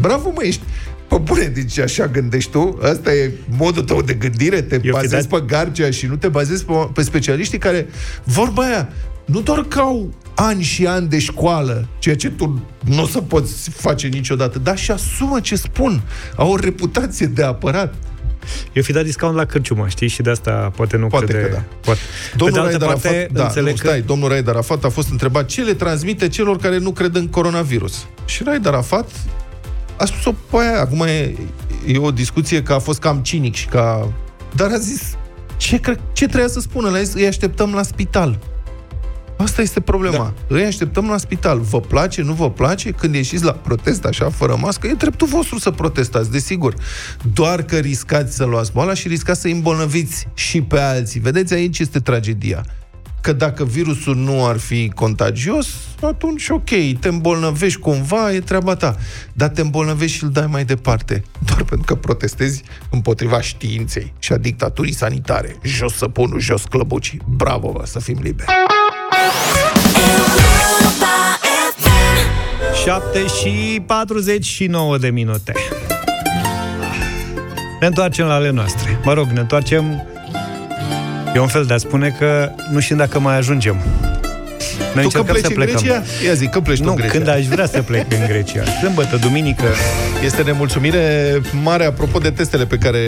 Bravo, 0.00 0.30
mă, 0.34 0.42
ești 0.42 0.62
Pă 1.08 1.18
bune, 1.18 1.44
deci 1.44 1.78
așa 1.78 2.06
gândești 2.06 2.50
tu? 2.50 2.78
Asta 2.82 3.14
e 3.14 3.32
modul 3.48 3.82
tău 3.82 4.02
de 4.02 4.12
gândire? 4.12 4.62
Te 4.62 4.80
Eu 4.82 4.92
bazezi 4.92 5.28
dat- 5.28 5.40
pe 5.40 5.46
Garcea 5.46 5.90
și 5.90 6.06
nu 6.06 6.16
te 6.16 6.28
bazezi 6.28 6.64
pe, 6.64 6.72
pe 6.94 7.02
specialiștii 7.02 7.58
care, 7.58 7.86
vorba 8.24 8.62
aia, 8.62 8.88
nu 9.24 9.40
doar 9.40 9.64
că 9.68 9.78
au 9.78 10.14
ani 10.36 10.62
și 10.62 10.86
ani 10.86 11.08
de 11.08 11.18
școală, 11.18 11.88
ceea 11.98 12.16
ce 12.16 12.30
tu 12.30 12.62
nu 12.84 13.02
o 13.02 13.06
să 13.06 13.20
poți 13.20 13.70
face 13.70 14.06
niciodată, 14.06 14.58
dar 14.58 14.78
și 14.78 14.90
asumă 14.90 15.40
ce 15.40 15.56
spun. 15.56 16.02
Au 16.36 16.50
o 16.50 16.56
reputație 16.56 17.26
de 17.26 17.42
apărat. 17.42 17.94
Eu 18.72 18.82
fi 18.82 18.92
dat 18.92 19.04
discount 19.04 19.36
la 19.36 19.44
cârciumă, 19.44 19.88
știi? 19.88 20.08
Și 20.08 20.22
de 20.22 20.30
asta 20.30 20.72
poate 20.76 20.96
nu 20.96 21.06
Poate 21.06 21.26
crede... 21.26 21.46
că 21.46 21.52
da. 21.52 21.62
Poate. 21.80 22.00
Domnul 22.36 22.60
Pe 22.62 22.66
de 22.68 22.72
altă 22.72 22.84
Raed 22.84 22.92
parte, 22.92 23.08
Arafat, 23.08 23.32
da, 23.32 23.42
înțeleg 23.42 23.70
nu, 23.70 23.76
stai, 23.76 24.00
domnul 24.00 24.28
Raed 24.28 24.48
Arafat 24.48 24.84
a 24.84 24.88
fost 24.88 25.10
întrebat 25.10 25.46
ce 25.46 25.62
le 25.62 25.74
transmite 25.74 26.28
celor 26.28 26.56
care 26.56 26.78
nu 26.78 26.92
cred 26.92 27.14
în 27.14 27.28
coronavirus. 27.28 28.06
Și 28.24 28.42
Raed 28.42 28.66
Arafat 28.66 29.10
a 29.96 30.04
spus-o 30.04 30.34
pe 30.50 30.56
aia. 30.56 30.80
Acum 30.80 31.00
e, 31.02 31.34
e 31.86 31.98
o 31.98 32.10
discuție 32.10 32.62
că 32.62 32.72
a 32.72 32.78
fost 32.78 32.98
cam 33.00 33.18
cinic 33.18 33.54
și 33.54 33.66
ca... 33.66 34.12
Dar 34.54 34.70
a 34.70 34.78
zis, 34.78 35.02
ce, 35.56 35.78
cre- 35.78 36.00
ce 36.12 36.26
trebuia 36.26 36.48
să 36.48 36.60
spună? 36.60 36.90
Le-a 36.90 37.02
zis, 37.02 37.14
îi 37.14 37.26
așteptăm 37.26 37.72
la 37.72 37.82
spital. 37.82 38.38
Asta 39.36 39.62
este 39.62 39.80
problema. 39.80 40.34
Da. 40.48 40.56
Îi 40.56 40.64
așteptăm 40.64 41.08
la 41.08 41.16
spital. 41.16 41.60
Vă 41.60 41.80
place, 41.80 42.22
nu 42.22 42.32
vă 42.32 42.50
place? 42.50 42.90
Când 42.90 43.14
ieșiți 43.14 43.44
la 43.44 43.52
protest 43.52 44.04
așa, 44.04 44.30
fără 44.30 44.56
mască, 44.60 44.86
e 44.86 44.92
dreptul 44.92 45.26
vostru 45.26 45.58
să 45.58 45.70
protestați, 45.70 46.30
desigur. 46.30 46.74
Doar 47.32 47.62
că 47.62 47.76
riscați 47.76 48.36
să 48.36 48.44
luați 48.44 48.72
boala 48.72 48.94
și 48.94 49.08
riscați 49.08 49.40
să 49.40 49.48
îmbolnăviți 49.48 50.28
și 50.34 50.62
pe 50.62 50.78
alții. 50.78 51.20
Vedeți, 51.20 51.54
aici 51.54 51.78
este 51.78 51.98
tragedia 51.98 52.64
că 53.26 53.32
dacă 53.32 53.64
virusul 53.64 54.16
nu 54.16 54.46
ar 54.46 54.58
fi 54.58 54.92
contagios, 54.94 55.68
atunci 56.02 56.48
ok, 56.48 56.70
te 57.00 57.08
îmbolnăvești 57.08 57.80
cumva, 57.80 58.32
e 58.32 58.40
treaba 58.40 58.74
ta. 58.74 58.96
Dar 59.32 59.48
te 59.48 59.60
îmbolnăvești 59.60 60.16
și 60.16 60.24
îl 60.24 60.30
dai 60.30 60.46
mai 60.46 60.64
departe. 60.64 61.22
Doar 61.38 61.62
pentru 61.62 61.86
că 61.86 61.94
protestezi 61.94 62.62
împotriva 62.90 63.40
științei 63.40 64.12
și 64.18 64.32
a 64.32 64.36
dictaturii 64.36 64.94
sanitare. 64.94 65.56
Jos 65.62 65.94
săpunul, 65.94 66.40
jos 66.40 66.64
clăbucii. 66.64 67.20
Bravo, 67.28 67.70
vă, 67.70 67.82
să 67.86 67.98
fim 67.98 68.18
liberi! 68.22 68.50
7 72.84 73.26
și 73.26 73.82
49 73.86 74.98
de 74.98 75.08
minute. 75.08 75.52
Ne 77.80 77.86
întoarcem 77.86 78.26
la 78.26 78.34
ale 78.34 78.50
noastre. 78.50 79.00
Mă 79.04 79.12
rog, 79.12 79.26
ne 79.26 79.40
întoarcem 79.40 80.06
E 81.36 81.38
un 81.38 81.46
fel 81.46 81.64
de 81.64 81.74
a 81.74 81.76
spune 81.76 82.08
că 82.18 82.50
nu 82.70 82.80
știm 82.80 82.96
dacă 82.96 83.18
mai 83.18 83.36
ajungem. 83.36 83.76
Noi 84.94 85.04
tu 85.04 85.10
când 85.10 85.24
pleci 85.24 85.44
să 85.44 85.50
plecăm. 85.50 85.74
în 85.74 85.82
Grecia? 85.82 86.02
Ia 86.26 86.32
zi, 86.32 86.46
când 86.46 86.64
pleci 86.64 86.78
nu, 86.78 86.88
în 86.88 86.94
Grecia? 86.94 87.12
când 87.12 87.28
aș 87.28 87.44
vrea 87.46 87.66
să 87.66 87.82
plec 87.82 88.12
în 88.12 88.26
Grecia. 88.26 88.62
Sâmbătă, 88.80 89.16
duminică. 89.16 89.64
Este 90.24 90.42
nemulțumire 90.42 91.40
mare 91.62 91.84
apropo 91.84 92.18
de 92.18 92.30
testele 92.30 92.66
pe 92.66 92.76
care 92.76 92.98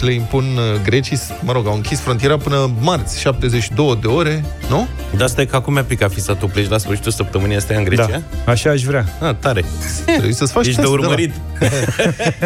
le 0.00 0.12
impun 0.12 0.44
uh, 0.44 0.80
grecii. 0.82 1.20
Mă 1.42 1.52
rog, 1.52 1.66
au 1.66 1.74
închis 1.74 2.00
frontiera 2.00 2.36
până 2.36 2.70
marți, 2.80 3.20
72 3.20 3.98
de 4.00 4.06
ore, 4.06 4.44
nu? 4.68 4.86
Da, 5.16 5.24
asta 5.24 5.40
e 5.40 5.44
că 5.44 5.56
acum 5.56 5.72
mi-a 5.72 6.08
fi 6.08 6.20
să 6.20 6.34
tu 6.34 6.46
pleci 6.46 6.68
la 6.68 6.78
sfârșitul 6.78 7.12
săptămânii 7.12 7.56
astea 7.56 7.78
în 7.78 7.84
Grecia? 7.84 8.06
Da, 8.06 8.52
așa 8.52 8.70
aș 8.70 8.82
vrea. 8.82 9.04
Ah, 9.20 9.34
tare. 9.38 9.64
Trebuie 10.04 10.32
să-ți 10.32 10.52
faci 10.52 10.66
Ești 10.66 10.80
test, 10.80 10.92
de 10.92 10.96
urmărit. 10.98 11.32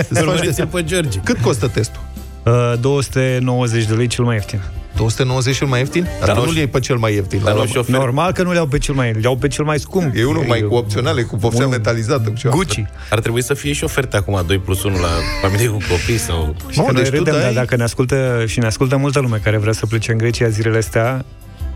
Da. 0.09 0.21
urmărit 0.21 0.65
pe 0.73 0.85
George. 0.85 1.19
Cât 1.25 1.39
costă 1.41 1.69
testul? 1.69 2.01
Uh, 2.43 2.73
290 2.81 3.85
de 3.85 3.95
lei 3.95 4.07
cel 4.07 4.25
mai 4.25 4.35
ieftin. 4.35 4.61
290 4.97 5.57
cel 5.57 5.67
mai 5.67 5.79
ieftin? 5.79 6.09
Dar, 6.19 6.29
dar 6.29 6.45
nu-l 6.45 6.57
iei 6.57 6.67
pe 6.67 6.81
cel 6.81 6.97
mai 6.97 7.15
ieftin. 7.15 7.41
Dar 7.45 7.55
nu 7.55 7.85
Normal 7.87 8.33
că 8.33 8.43
nu 8.43 8.51
le 8.51 8.57
iau 8.57 8.67
pe 8.67 8.79
cel 8.79 8.95
mai 8.95 9.07
ieftin, 9.07 9.23
le 9.23 9.29
iau 9.29 9.39
pe 9.39 9.49
cel 9.49 9.65
mai 9.65 9.79
scump. 9.79 10.17
E 10.17 10.25
unul 10.25 10.45
mai 10.49 10.61
cu 10.61 10.75
opționale, 10.75 11.23
cu 11.23 11.37
vopsea 11.37 11.67
metalizată. 11.67 12.33
Cu 12.43 12.49
Gucci. 12.49 12.85
Ar 13.11 13.21
trebui 13.21 13.43
să 13.43 13.55
fie 13.55 13.73
și 13.73 13.85
oferte 13.85 14.17
acum 14.17 14.43
2 14.47 14.59
plus 14.59 14.83
1 14.83 14.97
la 14.97 15.09
familie 15.43 15.67
cu 15.67 15.79
copii 15.91 16.19
sau... 16.19 16.57
Mă, 16.75 16.93
deci 16.95 17.09
râdem, 17.09 17.33
dai... 17.33 17.43
dar 17.43 17.53
dacă 17.53 17.77
ne 17.77 17.83
ascultă 17.83 18.45
și 18.47 18.59
ne 18.59 18.67
ascultă 18.67 18.97
multă 18.97 19.21
lume 19.21 19.41
care 19.43 19.57
vrea 19.57 19.73
să 19.73 19.87
plece 19.87 20.13
în 20.13 20.19
Grecia 20.19 20.49
zilele 20.49 20.79
astea... 20.79 21.25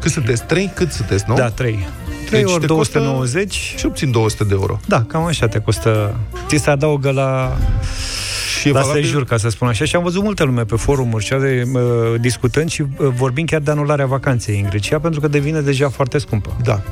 Cât 0.01 0.11
sunteți? 0.11 0.43
3? 0.43 0.71
Cât 0.75 0.93
sunteți, 0.93 1.25
nu? 1.29 1.35
Da, 1.35 1.49
3. 1.49 1.89
3 2.27 2.43
deci 2.43 2.53
ori 2.53 2.67
290 2.67 3.75
și 3.77 3.87
obțin 3.87 4.11
200 4.11 4.45
de 4.45 4.53
euro. 4.53 4.81
Da, 4.87 5.05
cam 5.09 5.25
așa 5.25 5.49
te 5.49 5.59
costă. 5.59 6.17
Ți 6.47 6.57
se 6.57 6.71
adaugă 6.71 7.11
la 7.11 7.57
și 8.57 8.71
la 8.71 8.81
valabil... 8.81 9.03
sejur, 9.03 9.25
ca 9.25 9.37
să 9.37 9.49
spun 9.49 9.69
așa. 9.69 9.85
Și 9.85 9.97
am 9.97 10.03
văzut 10.03 10.23
multe 10.23 10.45
lume 10.45 10.65
pe 10.65 10.77
forumuri 10.77 11.25
și 11.25 11.31
de, 11.31 11.63
uh, 11.73 11.81
discutând 12.21 12.71
și 12.71 12.83
uh, 12.83 13.09
vorbind 13.17 13.49
chiar 13.49 13.61
de 13.61 13.71
anularea 13.71 14.07
vacanței 14.07 14.61
în 14.61 14.69
Grecia, 14.69 14.99
pentru 14.99 15.21
că 15.21 15.29
devine 15.29 15.61
deja 15.61 15.89
foarte 15.89 16.19
scumpă. 16.19 16.57
Da. 16.63 16.83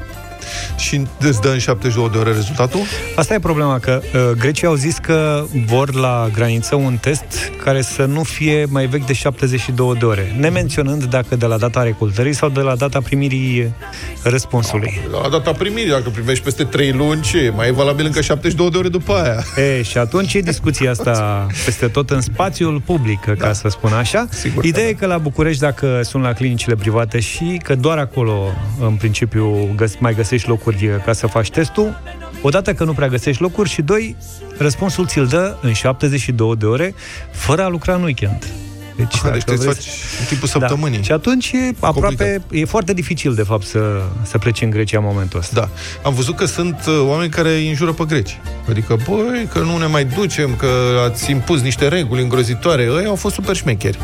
Și 0.76 1.06
îți 1.20 1.40
dă 1.40 1.48
în 1.48 1.58
72 1.58 2.08
de 2.12 2.18
ore 2.18 2.32
rezultatul? 2.32 2.80
Asta 3.16 3.34
e 3.34 3.38
problema, 3.38 3.78
că 3.78 4.00
uh, 4.14 4.20
grecii 4.38 4.66
au 4.66 4.74
zis 4.74 4.96
că 4.98 5.44
vor 5.66 5.94
la 5.94 6.28
graniță 6.32 6.74
un 6.74 6.96
test 7.00 7.52
care 7.64 7.82
să 7.82 8.04
nu 8.04 8.22
fie 8.22 8.66
mai 8.68 8.86
vechi 8.86 9.06
de 9.06 9.12
72 9.12 9.94
de 9.98 10.04
ore, 10.04 10.34
nemenționând 10.38 11.04
dacă 11.04 11.36
de 11.36 11.46
la 11.46 11.56
data 11.56 11.82
recoltării 11.82 12.32
sau 12.32 12.48
de 12.48 12.60
la 12.60 12.76
data 12.76 13.00
primirii 13.00 13.74
răspunsului. 14.22 15.00
Da, 15.12 15.18
la 15.22 15.28
data 15.28 15.52
primirii, 15.52 15.90
dacă 15.90 16.08
primești 16.10 16.44
peste 16.44 16.64
3 16.64 16.92
luni, 16.92 17.20
ce? 17.22 17.52
Mai 17.56 17.68
e 17.68 17.70
valabil 17.70 18.04
încă 18.06 18.20
72 18.20 18.70
de 18.70 18.76
ore 18.78 18.88
după 18.88 19.12
aia. 19.12 19.64
E, 19.66 19.82
și 19.82 19.98
atunci 19.98 20.34
e 20.34 20.40
discuția 20.40 20.90
asta 20.90 21.46
peste 21.64 21.86
tot 21.88 22.10
în 22.10 22.20
spațiul 22.20 22.80
public, 22.80 23.24
da. 23.24 23.32
ca 23.32 23.52
să 23.52 23.68
spun 23.68 23.92
așa. 23.92 24.26
Sigur 24.30 24.64
Ideea 24.64 24.84
da. 24.84 24.90
e 24.90 24.92
că 24.92 25.06
la 25.06 25.18
București, 25.18 25.60
dacă 25.60 26.00
sunt 26.02 26.22
la 26.22 26.32
clinicile 26.32 26.74
private 26.74 27.20
și 27.20 27.60
că 27.62 27.74
doar 27.74 27.98
acolo, 27.98 28.52
în 28.80 28.94
principiu, 28.94 29.72
găs- 29.76 29.96
mai 29.98 30.14
găsești 30.14 30.43
locuri 30.48 31.00
ca 31.04 31.12
să 31.12 31.26
faci 31.26 31.50
testul, 31.50 32.00
odată 32.42 32.74
că 32.74 32.84
nu 32.84 32.92
prea 32.92 33.08
găsești 33.08 33.42
locuri 33.42 33.68
și 33.68 33.82
doi, 33.82 34.16
răspunsul 34.58 35.06
ți-l 35.06 35.26
dă 35.26 35.56
în 35.60 35.72
72 35.72 36.56
de 36.56 36.66
ore, 36.66 36.94
fără 37.30 37.62
a 37.62 37.68
lucra 37.68 37.94
în 37.94 38.02
weekend. 38.02 38.52
Deci, 38.96 39.14
Aha, 39.14 39.30
deci 39.30 39.44
vezi, 39.44 39.66
faci 39.66 39.86
în 40.20 40.26
timpul 40.26 40.48
da. 40.52 40.58
săptămânii. 40.58 40.96
Da. 40.98 41.04
Și 41.04 41.12
atunci 41.12 41.50
e 41.52 41.74
aproape, 41.80 42.00
Complicat. 42.00 42.42
e 42.50 42.64
foarte 42.64 42.92
dificil, 42.92 43.34
de 43.34 43.42
fapt, 43.42 43.66
să, 43.66 44.02
să 44.22 44.38
pleci 44.38 44.60
în 44.60 44.70
Grecia 44.70 44.98
în 44.98 45.04
momentul 45.04 45.38
ăsta. 45.38 45.60
Da. 45.60 45.68
Am 46.08 46.14
văzut 46.14 46.36
că 46.36 46.44
sunt 46.44 46.84
uh, 46.86 47.00
oameni 47.08 47.30
care 47.30 47.54
îi 47.54 47.68
înjură 47.68 47.92
pe 47.92 48.04
greci. 48.04 48.40
Adică, 48.68 48.96
băi, 49.08 49.48
că 49.52 49.58
nu 49.58 49.78
ne 49.78 49.86
mai 49.86 50.04
ducem, 50.04 50.54
că 50.56 50.66
ați 51.08 51.30
impus 51.30 51.60
niște 51.60 51.88
reguli 51.88 52.22
îngrozitoare. 52.22 52.82
Ei 52.82 53.06
au 53.06 53.14
fost 53.14 53.34
super 53.34 53.56
șmecheri. 53.56 53.98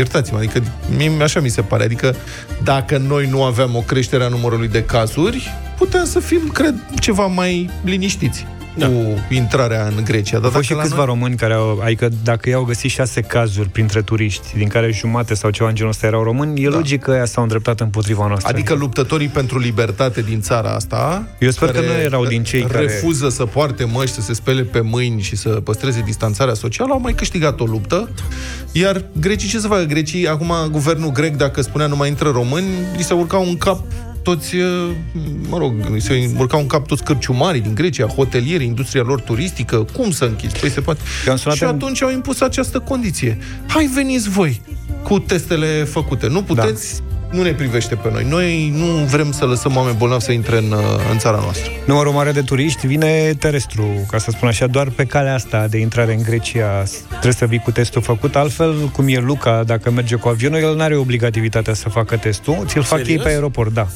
Iertați-mă, 0.00 0.38
adică 0.38 0.62
mie, 0.96 1.22
așa 1.22 1.40
mi 1.40 1.48
se 1.48 1.62
pare. 1.62 1.84
Adică 1.84 2.16
dacă 2.62 2.98
noi 2.98 3.26
nu 3.26 3.44
aveam 3.44 3.76
o 3.76 3.80
creștere 3.80 4.24
a 4.24 4.28
numărului 4.28 4.68
de 4.68 4.84
cazuri, 4.84 5.54
putem 5.78 6.04
să 6.04 6.20
fim, 6.20 6.48
cred, 6.52 6.74
ceva 7.00 7.26
mai 7.26 7.70
liniștiți 7.84 8.46
da. 8.80 8.86
cu 8.86 9.26
intrarea 9.30 9.86
în 9.96 10.04
Grecia. 10.04 10.36
Dar 10.36 10.44
au 10.44 10.50
fost 10.50 10.64
și 10.64 10.74
câțiva 10.74 10.96
noi... 10.96 11.04
români 11.04 11.36
care 11.36 11.54
au, 11.54 11.80
adică 11.84 12.08
dacă 12.24 12.48
i-au 12.48 12.62
găsit 12.62 12.90
șase 12.90 13.20
cazuri 13.20 13.68
printre 13.68 14.02
turiști, 14.02 14.56
din 14.56 14.68
care 14.68 14.92
jumate 14.92 15.34
sau 15.34 15.50
ceva 15.50 15.68
în 15.68 15.74
genul 15.74 15.90
ăsta 15.90 16.06
erau 16.06 16.22
români, 16.22 16.62
e 16.64 16.68
da. 16.68 16.76
logic 16.76 17.02
că 17.02 17.10
ăia 17.10 17.24
s-au 17.24 17.42
îndreptat 17.42 17.80
împotriva 17.80 18.26
noastră. 18.26 18.48
Adică 18.48 18.74
luptătorii 18.74 19.28
pentru 19.28 19.58
libertate 19.58 20.20
din 20.20 20.40
țara 20.40 20.70
asta, 20.70 21.28
eu 21.38 21.50
sper 21.50 21.70
că 21.70 21.80
nu 21.80 21.92
erau 22.02 22.26
din 22.26 22.42
cei 22.42 22.60
refuză 22.60 22.78
care 22.78 22.92
refuză 22.92 23.28
să 23.28 23.44
poarte 23.46 23.84
măști, 23.84 24.14
să 24.14 24.20
se 24.20 24.34
spele 24.34 24.62
pe 24.62 24.80
mâini 24.80 25.22
și 25.22 25.36
să 25.36 25.48
păstreze 25.48 26.02
distanțarea 26.04 26.54
socială, 26.54 26.92
au 26.92 27.00
mai 27.00 27.12
câștigat 27.12 27.60
o 27.60 27.64
luptă. 27.64 28.10
Iar 28.72 29.04
grecii 29.20 29.48
ce 29.48 29.58
să 29.58 29.66
facă? 29.66 29.82
Grecii, 29.82 30.28
acum 30.28 30.52
guvernul 30.70 31.10
grec, 31.10 31.36
dacă 31.36 31.62
spunea 31.62 31.86
nu 31.86 31.96
mai 31.96 32.08
intră 32.08 32.30
români, 32.30 32.66
li 32.96 33.02
se 33.02 33.14
urca 33.14 33.36
un 33.36 33.56
cap 33.56 33.80
toți, 34.22 34.56
uh, 34.56 34.90
mă 35.48 35.58
rog, 35.58 35.72
se 35.98 36.30
urcau 36.38 36.60
în 36.60 36.66
cap 36.66 36.86
toți 36.86 37.04
cărciumarii 37.04 37.60
din 37.60 37.74
Grecia, 37.74 38.06
hotelierii, 38.06 38.66
industria 38.66 39.02
lor 39.02 39.20
turistică, 39.20 39.86
cum 39.96 40.10
să 40.10 40.24
închizi? 40.24 40.58
Păi 40.58 40.70
se 40.70 40.80
poate. 40.80 41.00
Și 41.54 41.64
atunci 41.64 42.02
au 42.02 42.10
impus 42.10 42.40
această 42.40 42.78
condiție. 42.78 43.38
Hai 43.66 43.90
veniți 43.94 44.28
voi 44.28 44.60
cu 45.02 45.18
testele 45.18 45.84
făcute. 45.84 46.26
Nu 46.26 46.42
puteți, 46.42 46.98
da 46.98 47.09
nu 47.30 47.42
ne 47.42 47.52
privește 47.52 47.94
pe 47.94 48.10
noi. 48.12 48.26
Noi 48.28 48.72
nu 48.76 48.86
vrem 48.86 49.32
să 49.32 49.44
lăsăm 49.44 49.76
oameni 49.76 49.96
bolnavi 49.96 50.22
să 50.22 50.32
intre 50.32 50.56
în, 50.56 50.74
în 51.10 51.18
țara 51.18 51.38
noastră. 51.42 51.70
Numărul 51.86 52.12
mare 52.12 52.32
de 52.32 52.40
turiști 52.40 52.86
vine 52.86 53.34
terestru, 53.38 54.06
ca 54.10 54.18
să 54.18 54.30
spun 54.30 54.48
așa, 54.48 54.66
doar 54.66 54.88
pe 54.88 55.04
calea 55.04 55.34
asta 55.34 55.66
de 55.66 55.78
intrare 55.78 56.14
în 56.14 56.22
Grecia 56.22 56.84
trebuie 57.08 57.32
să 57.32 57.46
vii 57.46 57.58
cu 57.58 57.70
testul 57.70 58.02
făcut. 58.02 58.36
Altfel, 58.36 58.88
cum 58.92 59.08
e 59.08 59.18
Luca, 59.18 59.62
dacă 59.66 59.90
merge 59.90 60.14
cu 60.14 60.28
avionul, 60.28 60.58
el 60.58 60.74
nu 60.74 60.82
are 60.82 60.96
obligativitatea 60.96 61.74
să 61.74 61.88
facă 61.88 62.16
testul, 62.16 62.64
ți-l 62.66 62.82
fac 62.82 63.06
ei 63.06 63.18
pe 63.18 63.28
aeroport, 63.28 63.72
da. 63.72 63.86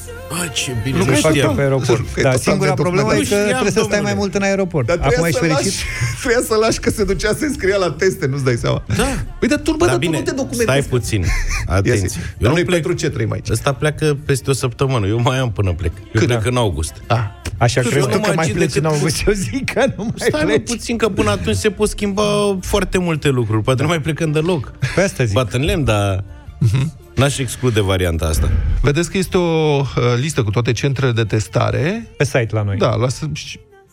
Ai, 0.41 0.49
ce 0.53 0.71
bine. 0.83 0.97
Nu 0.97 1.03
fac 1.03 1.31
pe 1.31 1.61
aeroport. 1.61 2.21
Da, 2.21 2.31
singura 2.31 2.73
problemă 2.73 3.15
e 3.15 3.17
că 3.17 3.35
trebuie 3.35 3.71
să 3.71 3.81
stai 3.83 4.01
mai 4.01 4.13
mult 4.13 4.35
în 4.35 4.41
aeroport. 4.41 4.87
Dar 4.87 4.99
Acum 5.01 5.25
ești 5.25 5.39
fericit? 5.39 5.65
Lași, 5.65 5.83
trebuia 6.19 6.41
să 6.47 6.55
lași 6.61 6.79
că 6.79 6.89
se 6.89 7.03
ducea 7.03 7.27
să 7.27 7.49
scria 7.53 7.77
la 7.77 7.91
teste, 7.91 8.25
nu-ți 8.25 8.43
dai 8.43 8.55
seama. 8.55 8.83
Da. 8.95 9.03
Păi, 9.39 9.47
dar 9.47 9.59
tu, 9.59 9.71
bă, 9.71 9.85
da, 9.85 9.91
dar 9.91 9.99
bine, 9.99 10.17
tu 10.17 10.19
nu 10.19 10.25
te 10.25 10.31
documentezi. 10.31 10.63
Stai 10.63 10.81
puțin. 10.81 11.25
Atenție. 11.65 12.21
Eu 12.37 12.47
nu 12.47 12.53
plec... 12.53 12.69
pentru 12.69 12.93
ce 12.93 13.09
trăim 13.25 13.31
aici? 13.31 13.49
Ăsta 13.49 13.73
pleacă 13.73 14.17
peste 14.25 14.49
o 14.49 14.53
săptămână. 14.53 15.07
Eu 15.07 15.21
mai 15.21 15.37
am 15.37 15.51
până 15.51 15.73
plec. 15.73 15.91
Eu 15.97 16.03
Cât? 16.13 16.27
plec 16.27 16.45
în 16.45 16.57
august. 16.57 17.01
Ah. 17.07 17.23
Așa 17.57 17.81
că 17.81 17.87
crezi 17.87 18.09
tu 18.09 18.19
că 18.19 18.31
mai 18.35 18.47
pleci 18.47 18.75
în 18.75 18.85
august? 18.85 19.27
Eu 19.27 19.33
zic 19.33 19.73
că 19.73 19.85
nu 19.97 20.03
mai 20.03 20.13
Stai 20.15 20.43
pleci. 20.43 20.67
puțin, 20.69 20.97
că 20.97 21.09
până 21.09 21.29
atunci 21.29 21.55
se 21.55 21.69
pot 21.69 21.89
schimba 21.89 22.57
foarte 22.61 22.97
multe 22.97 23.29
lucruri. 23.29 23.63
Poate 23.63 23.81
nu 23.81 23.87
mai 23.87 24.01
plecăm 24.01 24.31
deloc. 24.31 24.71
Pe 24.95 25.01
asta 25.01 25.23
zic. 25.23 25.33
Bat 25.33 25.53
în 25.53 25.63
lemn, 25.63 25.83
dar... 25.83 26.23
Uh-huh. 26.23 27.03
N-aș 27.15 27.37
exclude 27.37 27.81
varianta 27.81 28.25
asta. 28.25 28.49
Vedeți 28.81 29.11
că 29.11 29.17
este 29.17 29.37
o 29.37 29.79
uh, 29.79 29.85
listă 30.19 30.43
cu 30.43 30.49
toate 30.49 30.71
centrele 30.71 31.11
de 31.11 31.23
testare. 31.23 32.07
Pe 32.17 32.23
site 32.23 32.47
la 32.49 32.63
noi. 32.63 32.77
Da, 32.77 32.95
la, 32.95 33.07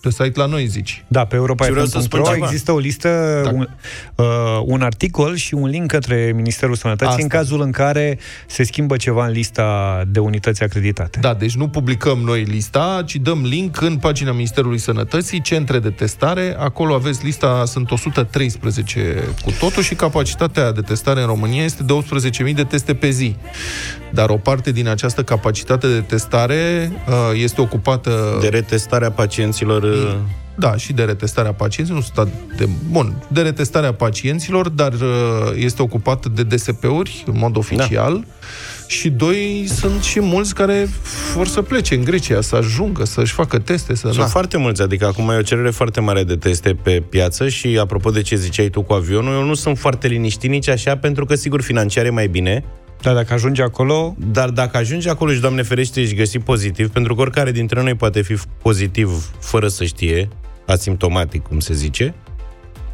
pe 0.03 0.11
site 0.11 0.33
la 0.35 0.47
noi, 0.47 0.67
zici. 0.67 1.05
Da, 1.09 1.25
pe 1.25 1.37
europa.ro 1.37 2.35
există 2.35 2.73
o 2.73 2.79
listă, 2.79 3.41
da. 3.45 3.51
un, 3.51 3.69
uh, 4.15 4.25
un 4.65 4.83
articol 4.83 5.35
și 5.35 5.55
un 5.55 5.69
link 5.69 5.91
către 5.91 6.33
Ministerul 6.35 6.75
Sănătății 6.75 7.07
Asta. 7.07 7.23
în 7.23 7.29
cazul 7.29 7.61
în 7.61 7.71
care 7.71 8.19
se 8.47 8.63
schimbă 8.63 8.97
ceva 8.97 9.27
în 9.27 9.33
lista 9.33 10.03
de 10.07 10.19
unități 10.19 10.63
acreditate. 10.63 11.19
Da, 11.21 11.35
deci 11.35 11.55
nu 11.55 11.69
publicăm 11.69 12.19
noi 12.19 12.43
lista, 12.43 13.03
ci 13.07 13.17
dăm 13.17 13.43
link 13.43 13.81
în 13.81 13.97
pagina 13.97 14.33
Ministerului 14.33 14.79
Sănătății, 14.79 15.41
centre 15.41 15.79
de 15.79 15.91
testare, 15.91 16.57
acolo 16.59 16.95
aveți 16.95 17.25
lista, 17.25 17.63
sunt 17.67 17.91
113 17.91 19.23
cu 19.45 19.53
totul 19.59 19.83
și 19.83 19.95
capacitatea 19.95 20.73
de 20.73 20.81
testare 20.81 21.21
în 21.21 21.27
România 21.27 21.65
este 21.65 21.83
de 21.83 22.05
18.000 22.49 22.55
de 22.55 22.65
teste 22.65 22.95
pe 22.95 23.11
zi. 23.11 23.37
Dar 24.11 24.31
o 24.31 24.37
parte 24.37 24.73
din 24.73 24.89
această 24.89 25.23
capacitate 25.23 25.87
de 25.87 26.01
testare 26.01 26.93
uh, 27.09 27.15
este 27.35 27.61
ocupată... 27.61 28.39
De 28.41 28.49
retestarea 28.49 29.11
pacienților 29.11 29.83
uh, 29.83 29.92
da, 30.55 30.77
și 30.77 30.93
de 30.93 31.03
retestarea 31.03 31.53
pacienților, 31.53 32.01
nu 32.01 32.07
sunt 32.15 32.33
de, 32.57 32.69
bun, 32.91 33.15
de 33.29 33.41
retestarea 33.43 33.93
pacienților, 33.93 34.69
dar 34.69 34.93
uh, 34.93 35.01
este 35.55 35.83
ocupat 35.83 36.27
de 36.27 36.43
DSP-uri 36.43 37.25
în 37.27 37.35
mod 37.39 37.57
oficial. 37.57 38.15
Da 38.15 38.25
și 38.93 39.11
doi, 39.11 39.65
sunt 39.69 40.03
și 40.03 40.21
mulți 40.21 40.55
care 40.55 40.89
vor 41.35 41.47
să 41.47 41.63
plece 41.63 41.95
în 41.95 42.05
Grecia, 42.05 42.41
să 42.41 42.57
ajungă, 42.57 43.05
să-și 43.05 43.33
facă 43.33 43.59
teste, 43.59 43.95
să... 43.95 44.07
Sunt 44.07 44.19
na. 44.19 44.27
foarte 44.27 44.57
mulți, 44.57 44.83
adică 44.83 45.07
acum 45.07 45.31
e 45.31 45.37
o 45.37 45.43
cerere 45.43 45.71
foarte 45.71 46.01
mare 46.01 46.25
de 46.25 46.37
teste 46.37 46.75
pe 46.83 47.03
piață 47.09 47.49
și 47.49 47.79
apropo 47.81 48.11
de 48.11 48.23
ce 48.23 48.37
ziceai 48.37 48.69
tu 48.69 48.83
cu 48.83 48.93
avionul, 48.93 49.35
eu 49.35 49.45
nu 49.45 49.55
sunt 49.55 49.79
foarte 49.79 50.09
liniștit 50.09 50.51
nici 50.51 50.69
așa, 50.69 50.97
pentru 50.97 51.25
că 51.25 51.35
sigur 51.35 51.63
financiar 51.63 52.05
e 52.05 52.11
mai 52.11 52.27
bine, 52.27 52.65
Dar 53.03 53.15
dacă 53.15 53.33
ajunge 53.33 53.63
acolo, 53.63 54.15
dar 54.19 54.51
dacă 54.51 54.77
ajungi 54.77 55.09
acolo 55.09 55.33
și, 55.33 55.41
Doamne 55.41 55.63
ferește, 55.63 56.01
ești 56.01 56.15
găsit 56.15 56.45
pozitiv, 56.45 56.91
pentru 56.91 57.15
că 57.15 57.21
oricare 57.21 57.51
dintre 57.51 57.83
noi 57.83 57.95
poate 57.95 58.23
fi 58.23 58.37
pozitiv 58.63 59.31
fără 59.41 59.69
să 59.69 59.85
știe, 59.85 60.29
asimptomatic, 60.67 61.43
cum 61.43 61.61
se 61.61 61.75
zice, 61.75 62.15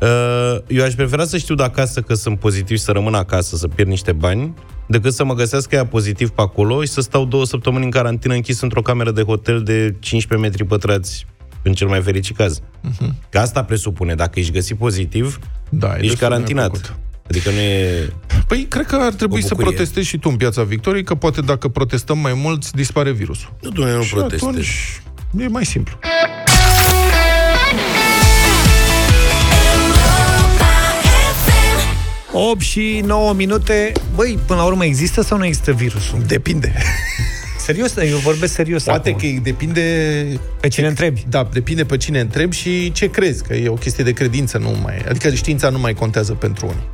uh, 0.00 0.56
eu 0.66 0.84
aș 0.84 0.94
prefera 0.94 1.24
să 1.24 1.36
știu 1.36 1.54
de 1.54 1.62
acasă 1.62 2.00
că 2.00 2.14
sunt 2.14 2.38
pozitiv 2.38 2.76
și 2.76 2.82
să 2.82 2.92
rămân 2.92 3.14
acasă, 3.14 3.56
să 3.56 3.68
pierd 3.68 3.88
niște 3.90 4.12
bani, 4.12 4.54
decât 4.86 5.12
să 5.12 5.24
mă 5.24 5.34
găsească 5.34 5.74
ea 5.74 5.86
pozitiv 5.86 6.28
pe 6.28 6.40
acolo 6.40 6.82
și 6.82 6.90
să 6.90 7.00
stau 7.00 7.24
două 7.24 7.44
săptămâni 7.44 7.84
în 7.84 7.90
carantină 7.90 8.34
închis 8.34 8.60
într-o 8.60 8.82
cameră 8.82 9.10
de 9.10 9.22
hotel 9.22 9.62
de 9.62 9.94
15 9.98 10.48
metri 10.48 10.64
pătrați, 10.64 11.26
în 11.62 11.72
cel 11.72 11.88
mai 11.88 12.02
fericit 12.02 12.36
caz. 12.36 12.60
Uh-huh. 12.60 13.28
Că 13.30 13.38
asta 13.38 13.64
presupune, 13.64 14.14
dacă 14.14 14.38
ești 14.38 14.52
găsit 14.52 14.76
pozitiv, 14.76 15.38
Da, 15.68 15.86
e 15.86 15.90
ești 15.90 16.00
destul 16.00 16.18
de 16.18 16.24
carantinat. 16.24 16.98
Făcut. 17.28 17.46
Adică 17.46 17.50
nu 17.50 17.56
e... 17.60 18.08
Păi, 18.46 18.66
cred 18.68 18.86
că 18.86 18.96
ar 19.00 19.12
trebui 19.12 19.38
O 19.38 19.42
să 19.42 19.48
bucurie. 19.54 19.70
protestezi 19.70 20.06
și 20.06 20.18
tu 20.18 20.28
în 20.30 20.36
Piața 20.36 20.62
Victoriei, 20.62 21.04
că 21.04 21.14
poate 21.14 21.40
dacă 21.40 21.68
protestăm 21.68 22.18
mai 22.18 22.32
mulți, 22.34 22.72
dispare 22.72 23.12
virusul. 23.12 23.52
Nu, 23.60 23.70
Doamne, 23.70 23.94
nu 23.94 24.02
și 24.02 24.12
protestez. 24.12 24.48
atunci 24.48 25.02
e 25.38 25.48
mai 25.48 25.64
simplu. 25.64 25.98
FM. 31.44 32.36
8 32.36 32.60
și 32.60 33.02
9 33.06 33.32
minute. 33.34 33.92
Băi, 34.14 34.38
până 34.46 34.58
la 34.60 34.64
urmă 34.66 34.84
există 34.84 35.22
sau 35.22 35.38
nu 35.38 35.44
există 35.46 35.72
virusul? 35.72 36.18
Depinde. 36.26 36.72
Serios, 37.66 37.96
eu 37.96 38.16
vorbesc 38.16 38.52
serios 38.54 38.82
Poate 38.82 39.08
acum. 39.10 39.20
că 39.34 39.40
depinde... 39.42 39.82
Pe 40.60 40.68
cine 40.68 40.86
întrebi. 40.86 41.24
Da, 41.28 41.48
depinde 41.52 41.84
pe 41.84 41.96
cine 41.96 42.20
întrebi 42.20 42.56
și 42.56 42.92
ce 42.92 43.10
crezi, 43.10 43.42
că 43.42 43.54
e 43.54 43.68
o 43.68 43.74
chestie 43.74 44.04
de 44.04 44.12
credință, 44.12 44.58
nu 44.58 44.78
mai... 44.82 44.96
Adică 45.08 45.34
știința 45.34 45.68
nu 45.68 45.78
mai 45.78 45.94
contează 45.94 46.32
pentru 46.32 46.66
unii. 46.66 46.88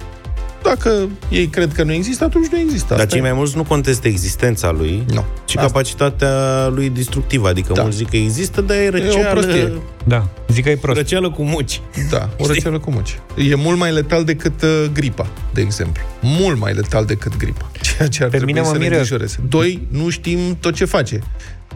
Dacă 0.64 1.08
ei 1.30 1.46
cred 1.46 1.72
că 1.72 1.82
nu 1.82 1.92
există, 1.92 2.24
atunci 2.24 2.46
nu 2.46 2.58
există. 2.58 2.86
Dar 2.88 2.98
Asta 2.98 3.10
cei 3.10 3.18
e. 3.18 3.22
mai 3.22 3.32
mulți 3.32 3.56
nu 3.56 3.62
contestă 3.64 4.08
existența 4.08 4.70
lui, 4.70 5.04
Nu. 5.12 5.24
ci 5.44 5.56
Asta- 5.56 5.60
capacitatea 5.66 6.66
lui 6.74 6.88
destructivă. 6.90 7.48
Adică 7.48 7.72
Da. 7.72 7.82
mulți 7.82 7.96
zic 7.96 8.08
că 8.10 8.16
există, 8.16 8.60
dar 8.60 8.76
e 8.76 8.86
o 8.88 8.90
răceală, 8.90 9.40
prostie. 9.40 9.72
Da, 10.04 10.28
zic 10.48 10.64
că 10.64 10.70
e 10.70 10.76
prost. 10.76 10.96
răceală 10.98 11.30
cu 11.30 11.42
muci. 11.42 11.80
Da, 12.10 12.28
o 12.38 12.46
răceală 12.46 12.78
cu 12.78 12.90
muci. 12.90 13.18
E 13.50 13.54
mult 13.54 13.78
mai 13.78 13.92
letal 13.92 14.24
decât 14.24 14.62
uh, 14.62 14.84
gripa, 14.92 15.26
de 15.54 15.60
exemplu. 15.60 16.02
Mult 16.20 16.58
mai 16.58 16.74
letal 16.74 17.04
decât 17.04 17.36
gripa. 17.36 17.70
Ceea 17.80 18.08
ce 18.08 18.22
ar 18.22 18.28
Pe 18.28 18.36
trebui 18.36 18.52
mine 18.52 18.60
mă 18.66 18.72
să 18.72 18.78
ne 18.78 18.78
miră. 18.84 18.90
îngrijoreze. 18.94 19.38
Doi, 19.48 19.86
nu 19.90 20.08
știm 20.08 20.38
tot 20.60 20.74
ce 20.74 20.84
face. 20.84 21.18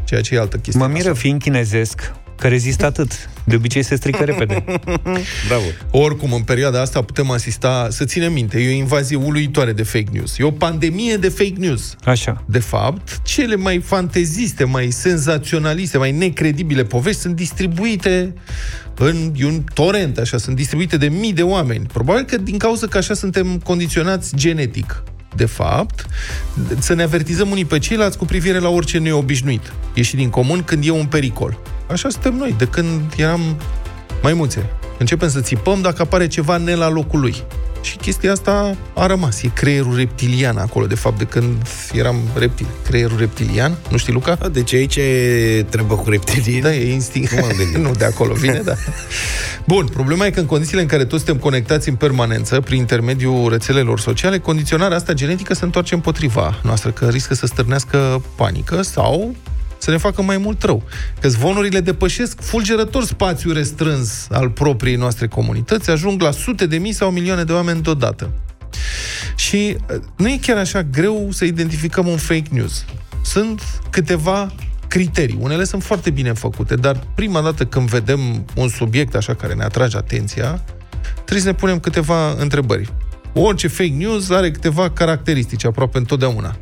Ceea 0.04 0.20
ce 0.20 0.34
e 0.34 0.38
altă 0.38 0.56
chestie. 0.56 0.80
Mă 0.80 0.86
miră 0.86 0.96
nasoală. 0.98 1.18
fiind 1.18 1.40
chinezesc 1.40 2.12
că 2.38 2.48
rezistă 2.48 2.84
atât. 2.84 3.28
De 3.44 3.54
obicei 3.56 3.82
se 3.82 3.96
strică 3.96 4.24
repede. 4.24 4.64
Bravo. 5.48 5.64
Oricum, 5.90 6.32
în 6.32 6.42
perioada 6.42 6.80
asta 6.80 7.02
putem 7.02 7.30
asista, 7.30 7.88
să 7.90 8.04
ținem 8.04 8.32
minte, 8.32 8.60
e 8.60 8.68
o 8.68 8.76
invazie 8.76 9.16
uluitoare 9.16 9.72
de 9.72 9.82
fake 9.82 10.10
news. 10.12 10.38
E 10.38 10.44
o 10.44 10.50
pandemie 10.50 11.16
de 11.16 11.28
fake 11.28 11.54
news. 11.56 11.96
Așa. 12.04 12.44
De 12.46 12.58
fapt, 12.58 13.20
cele 13.22 13.56
mai 13.56 13.78
fanteziste, 13.78 14.64
mai 14.64 14.90
senzaționaliste, 14.90 15.98
mai 15.98 16.12
necredibile 16.12 16.84
povești 16.84 17.20
sunt 17.20 17.36
distribuite 17.36 18.34
în 18.98 19.32
e 19.36 19.44
un 19.44 19.62
torent, 19.74 20.18
așa, 20.18 20.38
sunt 20.38 20.56
distribuite 20.56 20.96
de 20.96 21.08
mii 21.08 21.32
de 21.32 21.42
oameni. 21.42 21.86
Probabil 21.92 22.24
că 22.24 22.36
din 22.36 22.58
cauza 22.58 22.86
că 22.86 22.98
așa 22.98 23.14
suntem 23.14 23.58
condiționați 23.58 24.36
genetic. 24.36 25.02
De 25.36 25.46
fapt, 25.46 26.06
să 26.78 26.94
ne 26.94 27.02
avertizăm 27.02 27.50
unii 27.50 27.64
pe 27.64 27.78
ceilalți 27.78 28.18
cu 28.18 28.24
privire 28.24 28.58
la 28.58 28.68
orice 28.68 28.98
neobișnuit. 28.98 29.72
Ieși 29.94 30.16
din 30.16 30.28
comun 30.28 30.62
când 30.62 30.86
e 30.86 30.90
un 30.90 31.06
pericol. 31.06 31.58
Așa 31.90 32.08
suntem 32.08 32.34
noi, 32.34 32.54
de 32.58 32.64
când 32.64 33.12
eram 33.16 33.40
maimuțe. 34.22 34.70
Începem 34.98 35.28
să 35.28 35.40
țipăm 35.40 35.80
dacă 35.80 36.02
apare 36.02 36.26
ceva 36.26 36.56
ne 36.56 36.74
la 36.74 36.88
locul 36.88 37.20
lui. 37.20 37.44
Și 37.80 37.96
chestia 37.96 38.32
asta 38.32 38.76
a 38.94 39.06
rămas. 39.06 39.42
E 39.42 39.48
creierul 39.48 39.96
reptilian 39.96 40.56
acolo, 40.56 40.86
de 40.86 40.94
fapt, 40.94 41.18
de 41.18 41.24
când 41.24 41.56
eram 41.92 42.16
reptil. 42.34 42.66
Creierul 42.84 43.18
reptilian, 43.18 43.76
nu 43.90 43.96
știi, 43.96 44.12
Luca? 44.12 44.38
A, 44.42 44.48
deci 44.48 44.74
aici 44.74 44.96
e 44.96 45.66
treabă 45.68 45.94
cu 45.94 46.10
reptilii. 46.10 46.60
Da, 46.60 46.74
e 46.74 46.92
instinct. 46.92 47.30
Nu 47.30 47.40
m-am 47.40 47.56
gândit. 47.56 47.76
nu, 47.86 47.90
de 47.92 48.04
acolo 48.04 48.34
vine, 48.34 48.60
da. 48.64 48.74
Bun, 49.66 49.86
problema 49.86 50.26
e 50.26 50.30
că 50.30 50.40
în 50.40 50.46
condițiile 50.46 50.80
în 50.80 50.86
care 50.86 51.04
toți 51.04 51.24
suntem 51.24 51.42
conectați 51.42 51.88
în 51.88 51.94
permanență, 51.94 52.60
prin 52.60 52.78
intermediul 52.78 53.50
rețelelor 53.50 54.00
sociale, 54.00 54.38
condiționarea 54.38 54.96
asta 54.96 55.12
genetică 55.12 55.54
se 55.54 55.64
întoarce 55.64 55.94
împotriva 55.94 56.60
noastră, 56.62 56.90
că 56.90 57.08
riscă 57.08 57.34
să 57.34 57.46
stârnească 57.46 58.22
panică 58.36 58.82
sau 58.82 59.34
să 59.88 59.94
ne 59.94 60.00
facă 60.00 60.22
mai 60.22 60.36
mult 60.38 60.62
rău. 60.62 60.82
Că 61.20 61.28
zvonurile 61.28 61.80
depășesc 61.80 62.40
fulgerător 62.40 63.04
spațiul 63.04 63.52
restrâns 63.52 64.26
al 64.30 64.50
propriei 64.50 64.96
noastre 64.96 65.26
comunități, 65.26 65.90
ajung 65.90 66.22
la 66.22 66.30
sute 66.30 66.66
de 66.66 66.78
mii 66.78 66.92
sau 66.92 67.10
milioane 67.10 67.44
de 67.44 67.52
oameni 67.52 67.82
deodată. 67.82 68.30
Și 69.36 69.76
uh, 69.90 69.96
nu 70.16 70.28
e 70.28 70.38
chiar 70.40 70.56
așa 70.56 70.82
greu 70.82 71.28
să 71.30 71.44
identificăm 71.44 72.06
un 72.06 72.16
fake 72.16 72.48
news. 72.50 72.84
Sunt 73.22 73.62
câteva 73.90 74.52
criterii. 74.88 75.38
Unele 75.40 75.64
sunt 75.64 75.82
foarte 75.82 76.10
bine 76.10 76.32
făcute, 76.32 76.74
dar 76.74 77.00
prima 77.14 77.40
dată 77.40 77.64
când 77.64 77.88
vedem 77.88 78.20
un 78.56 78.68
subiect 78.68 79.14
așa 79.14 79.34
care 79.34 79.54
ne 79.54 79.64
atrage 79.64 79.96
atenția, 79.96 80.64
trebuie 81.14 81.40
să 81.40 81.46
ne 81.46 81.54
punem 81.54 81.78
câteva 81.78 82.30
întrebări. 82.38 82.92
Orice 83.32 83.68
fake 83.68 83.94
news 83.96 84.30
are 84.30 84.50
câteva 84.50 84.90
caracteristici 84.90 85.64
aproape 85.64 85.98
întotdeauna. 85.98 86.56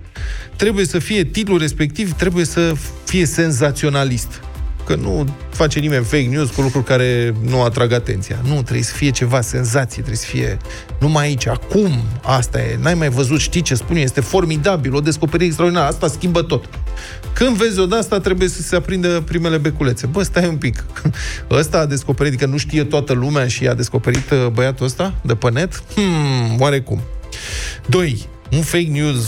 Trebuie 0.56 0.84
să 0.84 0.98
fie 0.98 1.24
titlul 1.24 1.58
respectiv, 1.58 2.12
trebuie 2.12 2.44
să 2.44 2.72
fie 3.04 3.26
senzaționalist. 3.26 4.40
Că 4.86 4.94
nu 4.94 5.28
face 5.50 5.78
nimeni 5.78 6.04
fake 6.04 6.26
news 6.30 6.50
cu 6.50 6.60
lucruri 6.60 6.84
care 6.84 7.34
nu 7.48 7.62
atrag 7.62 7.92
atenția. 7.92 8.38
Nu, 8.42 8.62
trebuie 8.62 8.82
să 8.82 8.94
fie 8.94 9.10
ceva 9.10 9.40
senzație, 9.40 10.02
trebuie 10.02 10.16
să 10.16 10.26
fie 10.26 10.56
numai 11.00 11.24
aici, 11.24 11.46
acum, 11.46 11.90
asta 12.22 12.60
e, 12.60 12.78
n-ai 12.80 12.94
mai 12.94 13.08
văzut, 13.08 13.40
știi 13.40 13.60
ce 13.60 13.74
spun 13.74 13.96
eu, 13.96 14.02
este 14.02 14.20
formidabil, 14.20 14.94
o 14.94 15.00
descoperire 15.00 15.44
extraordinară, 15.44 15.88
asta 15.88 16.08
schimbă 16.08 16.42
tot. 16.42 16.68
Când 17.32 17.56
vezi 17.56 17.78
o 17.78 17.86
de 17.86 17.96
asta, 17.96 18.20
trebuie 18.20 18.48
să 18.48 18.62
se 18.62 18.76
aprindă 18.76 19.20
primele 19.20 19.56
beculețe. 19.56 20.06
Bă, 20.06 20.22
stai 20.22 20.48
un 20.48 20.56
pic. 20.56 20.84
Ăsta 21.50 21.78
a 21.78 21.86
descoperit, 21.86 22.32
adică 22.32 22.50
nu 22.50 22.56
știe 22.56 22.84
toată 22.84 23.12
lumea 23.12 23.48
și 23.48 23.66
a 23.66 23.74
descoperit 23.74 24.30
uh, 24.30 24.46
băiatul 24.52 24.86
ăsta 24.86 25.14
de 25.22 25.34
pe 25.34 25.50
net? 25.50 25.82
Hmm, 25.94 26.60
oarecum. 26.60 27.00
Doi, 27.86 28.28
un 28.52 28.62
fake 28.62 28.88
news 28.90 29.24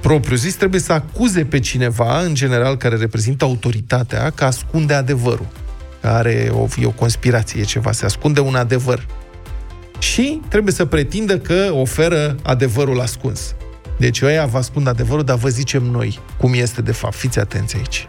propriu 0.00 0.36
zis 0.36 0.54
trebuie 0.54 0.80
să 0.80 0.92
acuze 0.92 1.44
pe 1.44 1.58
cineva, 1.58 2.20
în 2.20 2.34
general, 2.34 2.76
care 2.76 2.96
reprezintă 2.96 3.44
autoritatea, 3.44 4.30
că 4.30 4.44
ascunde 4.44 4.94
adevărul. 4.94 5.46
Că 6.00 6.08
are 6.08 6.50
o, 6.52 6.66
e 6.80 6.86
o 6.86 6.90
conspirație, 6.90 7.60
e 7.60 7.64
ceva, 7.64 7.92
se 7.92 8.04
ascunde 8.04 8.40
un 8.40 8.54
adevăr. 8.54 9.06
Și 9.98 10.40
trebuie 10.48 10.72
să 10.72 10.84
pretindă 10.84 11.38
că 11.38 11.70
oferă 11.72 12.36
adevărul 12.42 13.00
ascuns. 13.00 13.54
Deci 13.98 14.22
ăia 14.22 14.46
vă 14.46 14.58
ascund 14.58 14.88
adevărul, 14.88 15.24
dar 15.24 15.36
vă 15.36 15.48
zicem 15.48 15.82
noi 15.82 16.18
cum 16.36 16.52
este 16.54 16.82
de 16.82 16.92
fapt. 16.92 17.14
Fiți 17.14 17.38
atenți 17.38 17.76
aici. 17.76 18.08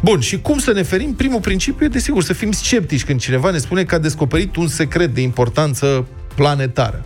Bun, 0.00 0.20
și 0.20 0.40
cum 0.40 0.58
să 0.58 0.72
ne 0.72 0.82
ferim? 0.82 1.14
Primul 1.14 1.40
principiu 1.40 1.86
e, 1.86 1.88
desigur, 1.88 2.22
să 2.22 2.32
fim 2.32 2.52
sceptici 2.52 3.04
când 3.04 3.20
cineva 3.20 3.50
ne 3.50 3.58
spune 3.58 3.84
că 3.84 3.94
a 3.94 3.98
descoperit 3.98 4.56
un 4.56 4.68
secret 4.68 5.14
de 5.14 5.20
importanță 5.20 6.06
planetară. 6.34 7.04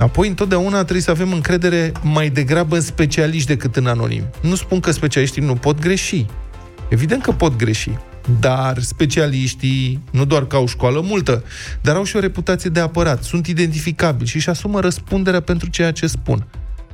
Apoi, 0.00 0.28
întotdeauna 0.28 0.76
trebuie 0.76 1.00
să 1.00 1.10
avem 1.10 1.32
încredere 1.32 1.92
mai 2.02 2.30
degrabă 2.30 2.74
în 2.74 2.80
specialiști 2.80 3.48
decât 3.48 3.76
în 3.76 3.86
anonimi. 3.86 4.30
Nu 4.42 4.54
spun 4.54 4.80
că 4.80 4.90
specialiștii 4.90 5.42
nu 5.42 5.54
pot 5.54 5.80
greși. 5.80 6.26
Evident 6.88 7.22
că 7.22 7.32
pot 7.32 7.56
greși. 7.56 7.90
Dar 8.40 8.78
specialiștii, 8.78 10.02
nu 10.10 10.24
doar 10.24 10.46
că 10.46 10.56
au 10.56 10.66
școală 10.66 11.00
multă, 11.00 11.44
dar 11.80 11.96
au 11.96 12.04
și 12.04 12.16
o 12.16 12.20
reputație 12.20 12.70
de 12.70 12.80
apărat, 12.80 13.22
sunt 13.22 13.46
identificabili 13.46 14.28
și 14.28 14.36
își 14.36 14.48
asumă 14.48 14.80
răspunderea 14.80 15.40
pentru 15.40 15.68
ceea 15.68 15.92
ce 15.92 16.06
spun. 16.06 16.46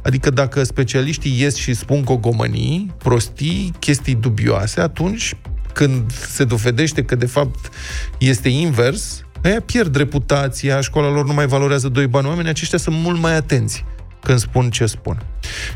Adică 0.03 0.31
dacă 0.31 0.63
specialiștii 0.63 1.41
ies 1.41 1.57
și 1.57 1.75
spun 1.75 2.05
gogomănii, 2.05 2.95
prostii, 2.99 3.73
chestii 3.79 4.15
dubioase, 4.15 4.81
atunci 4.81 5.37
când 5.73 6.13
se 6.13 6.45
dovedește 6.45 7.03
că 7.03 7.15
de 7.15 7.27
fapt 7.27 7.71
este 8.19 8.49
invers, 8.49 9.26
aia 9.47 9.61
pierd 9.61 9.97
reputația, 9.97 10.81
școala 10.81 11.11
lor 11.11 11.27
nu 11.27 11.33
mai 11.33 11.47
valorează 11.47 11.89
doi 11.89 12.07
bani. 12.07 12.27
Oamenii 12.27 12.51
aceștia 12.51 12.79
sunt 12.79 12.97
mult 12.97 13.21
mai 13.21 13.37
atenți 13.37 13.85
când 14.23 14.39
spun 14.39 14.71
ce 14.71 14.87
spun. 14.87 15.23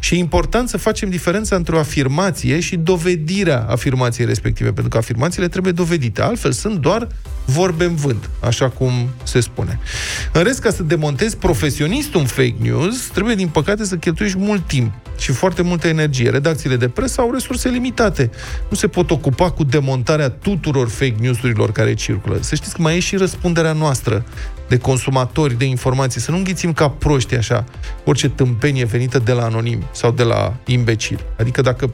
Și 0.01 0.15
e 0.15 0.19
important 0.19 0.69
să 0.69 0.77
facem 0.77 1.11
diferența 1.11 1.57
între 1.57 1.77
o 1.77 1.79
afirmație 1.79 2.61
și 2.61 2.77
dovedirea 2.77 3.67
afirmației 3.69 4.27
respective, 4.27 4.73
pentru 4.73 4.89
că 4.89 4.97
afirmațiile 4.97 5.49
trebuie 5.49 5.73
dovedite. 5.73 6.23
Altfel 6.23 6.53
sunt 6.53 6.79
doar 6.79 7.09
vorbe 7.45 7.85
în 7.85 7.95
vânt, 7.95 8.31
așa 8.41 8.69
cum 8.69 8.93
se 9.23 9.41
spune. 9.41 9.79
În 10.33 10.43
rest, 10.43 10.61
ca 10.61 10.71
să 10.71 10.83
demontezi 10.83 11.37
profesionist 11.37 12.15
un 12.15 12.25
fake 12.25 12.55
news, 12.61 13.07
trebuie, 13.13 13.35
din 13.35 13.49
păcate, 13.49 13.85
să 13.85 13.97
cheltuiești 13.97 14.39
mult 14.39 14.67
timp 14.67 14.93
și 15.19 15.33
foarte 15.33 15.63
multă 15.63 15.89
energie. 15.89 16.31
Redacțiile 16.31 16.77
de 16.77 16.89
presă 16.89 17.21
au 17.21 17.33
resurse 17.33 17.69
limitate. 17.69 18.31
Nu 18.69 18.77
se 18.77 18.89
pot 18.89 19.11
ocupa 19.11 19.51
cu 19.51 19.65
demontarea 19.65 20.29
tuturor 20.29 20.89
fake 20.89 21.15
news-urilor 21.21 21.73
care 21.73 21.95
circulă. 21.95 22.39
Să 22.41 22.55
știți 22.55 22.75
că 22.75 22.83
mai 22.83 22.97
e 22.97 23.01
și 23.01 23.17
răspunderea 23.17 23.73
noastră 23.73 24.25
de 24.69 24.79
consumatori 24.79 25.59
de 25.59 25.65
informații. 25.65 26.21
Să 26.21 26.31
nu 26.31 26.37
înghițim 26.37 26.73
ca 26.73 26.89
proști 26.89 27.35
așa 27.35 27.65
orice 28.05 28.29
tâmpenie 28.29 28.85
venită 28.85 29.19
de 29.19 29.33
la 29.33 29.45
anonim 29.45 29.60
anonimi 29.61 29.89
sau 29.93 30.11
de 30.11 30.23
la 30.23 30.57
imbecili. 30.67 31.21
Adică 31.39 31.61
dacă 31.61 31.91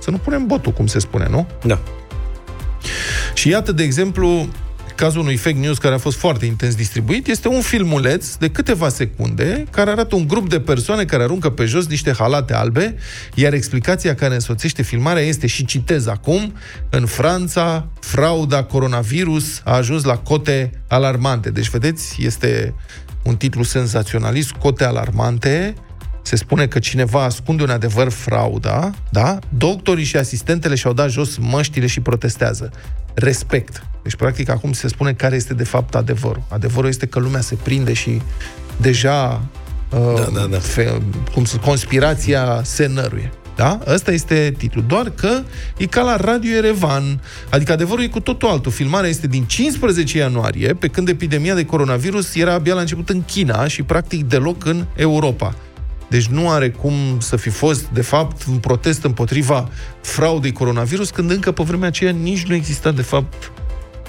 să 0.00 0.10
nu 0.10 0.16
punem 0.16 0.46
botul, 0.46 0.72
cum 0.72 0.86
se 0.86 0.98
spune, 0.98 1.26
nu? 1.30 1.46
Da. 1.62 1.78
Și 3.34 3.48
iată, 3.48 3.72
de 3.72 3.82
exemplu, 3.82 4.48
cazul 4.94 5.20
unui 5.20 5.36
fake 5.36 5.58
news 5.58 5.78
care 5.78 5.94
a 5.94 5.98
fost 5.98 6.16
foarte 6.16 6.46
intens 6.46 6.74
distribuit, 6.74 7.26
este 7.26 7.48
un 7.48 7.60
filmuleț 7.60 8.34
de 8.34 8.50
câteva 8.50 8.88
secunde 8.88 9.64
care 9.70 9.90
arată 9.90 10.14
un 10.14 10.26
grup 10.26 10.48
de 10.48 10.60
persoane 10.60 11.04
care 11.04 11.22
aruncă 11.22 11.50
pe 11.50 11.64
jos 11.64 11.86
niște 11.86 12.12
halate 12.18 12.54
albe, 12.54 12.94
iar 13.34 13.52
explicația 13.52 14.14
care 14.14 14.34
însoțește 14.34 14.82
filmarea 14.82 15.22
este, 15.22 15.46
și 15.46 15.64
citez 15.64 16.06
acum, 16.06 16.52
în 16.90 17.06
Franța, 17.06 17.88
frauda 18.00 18.62
coronavirus 18.62 19.60
a 19.64 19.76
ajuns 19.76 20.04
la 20.04 20.16
cote 20.16 20.70
alarmante. 20.88 21.50
Deci, 21.50 21.68
vedeți, 21.70 22.16
este 22.18 22.74
un 23.22 23.36
titlu 23.36 23.62
senzaționalist, 23.62 24.50
cote 24.50 24.84
alarmante, 24.84 25.74
se 26.24 26.36
spune 26.36 26.66
că 26.66 26.78
cineva 26.78 27.24
ascunde 27.24 27.62
un 27.62 27.70
adevăr 27.70 28.08
frauda, 28.08 28.90
da? 29.10 29.38
Doctorii 29.48 30.04
și 30.04 30.16
asistentele 30.16 30.74
și-au 30.74 30.92
dat 30.92 31.10
jos 31.10 31.36
măștile 31.36 31.86
și 31.86 32.00
protestează. 32.00 32.70
Respect. 33.14 33.86
Deci, 34.02 34.16
practic, 34.16 34.48
acum 34.48 34.72
se 34.72 34.88
spune 34.88 35.12
care 35.12 35.36
este 35.36 35.54
de 35.54 35.64
fapt 35.64 35.94
adevărul. 35.94 36.42
Adevărul 36.48 36.88
este 36.88 37.06
că 37.06 37.18
lumea 37.18 37.40
se 37.40 37.54
prinde 37.62 37.92
și 37.92 38.20
deja 38.76 39.42
uh, 39.90 40.14
Da, 40.16 40.40
da, 40.40 40.46
da. 40.46 40.58
Fe, 40.58 41.00
cum 41.32 41.44
să, 41.44 41.56
conspirația 41.56 42.60
se 42.62 42.86
năruie. 42.86 43.32
Da? 43.56 43.80
Ăsta 43.86 44.12
este 44.12 44.54
titlul. 44.58 44.84
Doar 44.88 45.10
că 45.10 45.42
e 45.76 45.86
ca 45.86 46.02
la 46.02 46.16
Radio 46.16 46.56
Erevan. 46.56 47.20
Adică 47.50 47.72
adevărul 47.72 48.04
e 48.04 48.08
cu 48.08 48.20
totul 48.20 48.48
altul. 48.48 48.72
Filmarea 48.72 49.08
este 49.08 49.26
din 49.26 49.44
15 49.44 50.18
ianuarie, 50.18 50.74
pe 50.74 50.88
când 50.88 51.08
epidemia 51.08 51.54
de 51.54 51.64
coronavirus 51.64 52.34
era 52.34 52.52
abia 52.52 52.74
la 52.74 52.80
început 52.80 53.08
în 53.08 53.22
China 53.24 53.66
și 53.66 53.82
practic 53.82 54.24
deloc 54.24 54.64
în 54.64 54.84
Europa. 54.96 55.54
Deci 56.08 56.26
nu 56.26 56.50
are 56.50 56.70
cum 56.70 56.92
să 57.18 57.36
fi 57.36 57.48
fost, 57.48 57.86
de 57.88 58.02
fapt, 58.02 58.44
un 58.44 58.56
protest 58.56 59.04
împotriva 59.04 59.68
fraudei 60.00 60.52
coronavirus, 60.52 61.10
când 61.10 61.30
încă 61.30 61.52
pe 61.52 61.62
vremea 61.62 61.88
aceea 61.88 62.10
nici 62.10 62.42
nu 62.46 62.54
exista, 62.54 62.90
de 62.90 63.02
fapt, 63.02 63.52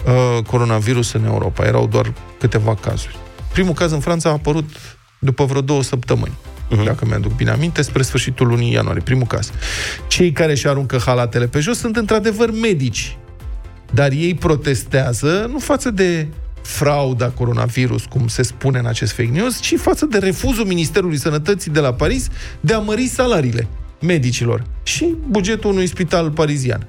uh, 0.06 0.44
coronavirus 0.44 1.14
în 1.14 1.26
Europa. 1.26 1.66
Erau 1.66 1.88
doar 1.88 2.14
câteva 2.40 2.76
cazuri. 2.76 3.18
Primul 3.52 3.74
caz 3.74 3.92
în 3.92 4.00
Franța 4.00 4.30
a 4.30 4.32
apărut 4.32 4.70
după 5.20 5.46
vreo 5.46 5.62
două 5.62 5.84
săptămâni, 5.84 6.34
uh-huh. 6.72 6.86
dacă 6.86 7.06
mi-aduc 7.06 7.36
bine 7.36 7.52
aminte, 7.52 7.82
spre 7.82 8.02
sfârșitul 8.02 8.48
lunii 8.48 8.72
ianuarie, 8.72 9.02
primul 9.02 9.28
caz. 9.28 9.52
Cei 10.08 10.32
care 10.32 10.52
își 10.52 10.68
aruncă 10.68 11.02
halatele 11.06 11.48
pe 11.48 11.60
jos 11.60 11.78
sunt 11.78 11.96
într-adevăr 11.96 12.52
medici, 12.52 13.18
dar 13.94 14.12
ei 14.12 14.34
protestează 14.34 15.48
nu 15.52 15.60
față 15.60 15.92
de 15.92 16.28
frauda 16.66 17.30
coronavirus, 17.30 18.06
cum 18.06 18.28
se 18.28 18.42
spune 18.42 18.80
în 18.80 18.86
acest 18.86 19.12
fake 19.12 19.30
news, 19.30 19.60
ci 19.60 19.76
față 19.78 20.06
de 20.06 20.18
refuzul 20.18 20.66
Ministerului 20.66 21.18
Sănătății 21.18 21.72
de 21.72 21.80
la 21.80 21.94
Paris 21.94 22.28
de 22.60 22.74
a 22.74 22.80
mări 22.80 23.08
salariile 23.08 23.68
medicilor 24.02 24.64
și 24.84 25.16
bugetul 25.28 25.72
unui 25.72 25.88
spital 25.88 26.32
parizian, 26.32 26.88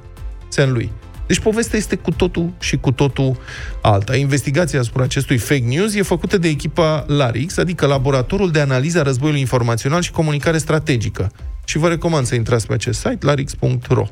Saint-Louis. 0.48 0.88
Deci 1.26 1.38
povestea 1.38 1.78
este 1.78 1.96
cu 1.96 2.10
totul 2.10 2.52
și 2.60 2.76
cu 2.76 2.92
totul 2.92 3.36
alta. 3.82 4.16
Investigația 4.16 4.80
asupra 4.80 5.02
acestui 5.02 5.36
fake 5.36 5.64
news 5.64 5.94
e 5.94 6.02
făcută 6.02 6.38
de 6.38 6.48
echipa 6.48 7.04
LARIX, 7.08 7.56
adică 7.56 7.86
Laboratorul 7.86 8.50
de 8.50 8.60
Analiză 8.60 8.98
a 8.98 9.02
Războiului 9.02 9.40
Informațional 9.40 10.02
și 10.02 10.10
Comunicare 10.10 10.58
Strategică. 10.58 11.32
Și 11.68 11.78
vă 11.78 11.88
recomand 11.88 12.26
să 12.26 12.34
intrați 12.34 12.66
pe 12.66 12.72
acest 12.72 12.98
site, 12.98 13.18
larix.ro. 13.20 14.06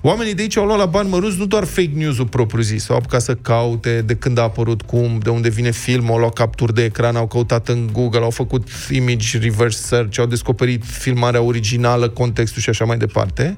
Oamenii 0.00 0.34
de 0.34 0.42
aici 0.42 0.56
au 0.56 0.66
luat 0.66 0.78
la 0.78 0.86
bani 0.86 1.08
mărunți 1.08 1.38
nu 1.38 1.46
doar 1.46 1.64
fake 1.64 1.90
news-ul 1.94 2.26
propriu-zis, 2.26 2.88
au 2.88 2.96
apucat 2.96 3.22
să 3.22 3.34
caute 3.34 4.02
de 4.02 4.14
când 4.14 4.38
a 4.38 4.42
apărut, 4.42 4.82
cum, 4.82 5.18
de 5.22 5.30
unde 5.30 5.48
vine 5.48 5.70
filmul, 5.70 6.12
au 6.12 6.18
luat 6.18 6.32
capturi 6.32 6.74
de 6.74 6.84
ecran, 6.84 7.16
au 7.16 7.26
căutat 7.26 7.68
în 7.68 7.88
Google, 7.92 8.20
au 8.20 8.30
făcut 8.30 8.68
image 8.90 9.38
reverse 9.38 9.82
search, 9.82 10.18
au 10.18 10.26
descoperit 10.26 10.84
filmarea 10.84 11.40
originală, 11.40 12.08
contextul 12.08 12.62
și 12.62 12.68
așa 12.68 12.84
mai 12.84 12.96
departe. 12.96 13.56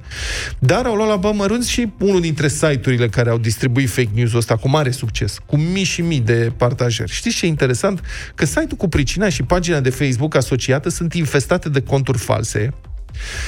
Dar 0.58 0.86
au 0.86 0.94
luat 0.94 1.08
la 1.08 1.16
bani 1.16 1.36
mărunți 1.36 1.70
și 1.70 1.88
unul 1.98 2.20
dintre 2.20 2.48
site-urile 2.48 3.08
care 3.08 3.30
au 3.30 3.38
distribuit 3.38 3.88
fake 3.88 4.10
news-ul 4.14 4.38
ăsta 4.38 4.56
cu 4.56 4.68
mare 4.68 4.90
succes, 4.90 5.38
cu 5.46 5.56
mii 5.56 5.84
și 5.84 6.02
mii 6.02 6.20
de 6.20 6.52
partajări. 6.56 7.12
Știți 7.12 7.36
ce 7.36 7.44
e 7.44 7.48
interesant? 7.48 8.00
Că 8.34 8.44
site-ul 8.44 8.76
cu 8.76 8.88
pricina 8.88 9.28
și 9.28 9.42
pagina 9.42 9.80
de 9.80 9.90
Facebook 9.90 10.34
asociată 10.34 10.88
sunt 10.88 11.14
infestate 11.14 11.68
de 11.68 11.80
conturi 11.80 12.18
false, 12.18 12.74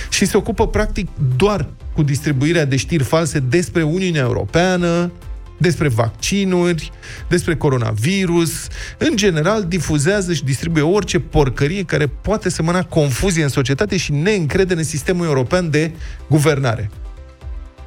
și 0.09 0.27
se 0.27 0.37
ocupă 0.37 0.69
practic 0.69 1.09
doar 1.37 1.69
cu 1.95 2.03
distribuirea 2.03 2.65
de 2.65 2.77
știri 2.77 3.05
false 3.05 3.39
despre 3.39 3.83
Uniunea 3.83 4.21
Europeană, 4.21 5.13
despre 5.59 5.89
vaccinuri, 5.89 6.93
despre 7.29 7.57
coronavirus. 7.57 8.67
În 8.99 9.17
general, 9.17 9.65
difuzează 9.65 10.33
și 10.33 10.45
distribuie 10.45 10.83
orice 10.83 11.21
porcărie 11.21 11.83
care 11.83 12.07
poate 12.07 12.49
semăna 12.49 12.83
confuzie 12.83 13.43
în 13.43 13.49
societate 13.49 13.97
și 13.97 14.13
neîncredere 14.13 14.79
în 14.79 14.85
sistemul 14.85 15.27
european 15.27 15.71
de 15.71 15.93
guvernare. 16.29 16.91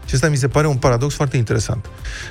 Și 0.05 0.15
asta 0.15 0.29
mi 0.29 0.37
se 0.37 0.47
pare 0.47 0.67
un 0.67 0.75
paradox 0.75 1.13
foarte 1.13 1.37
interesant. 1.37 1.89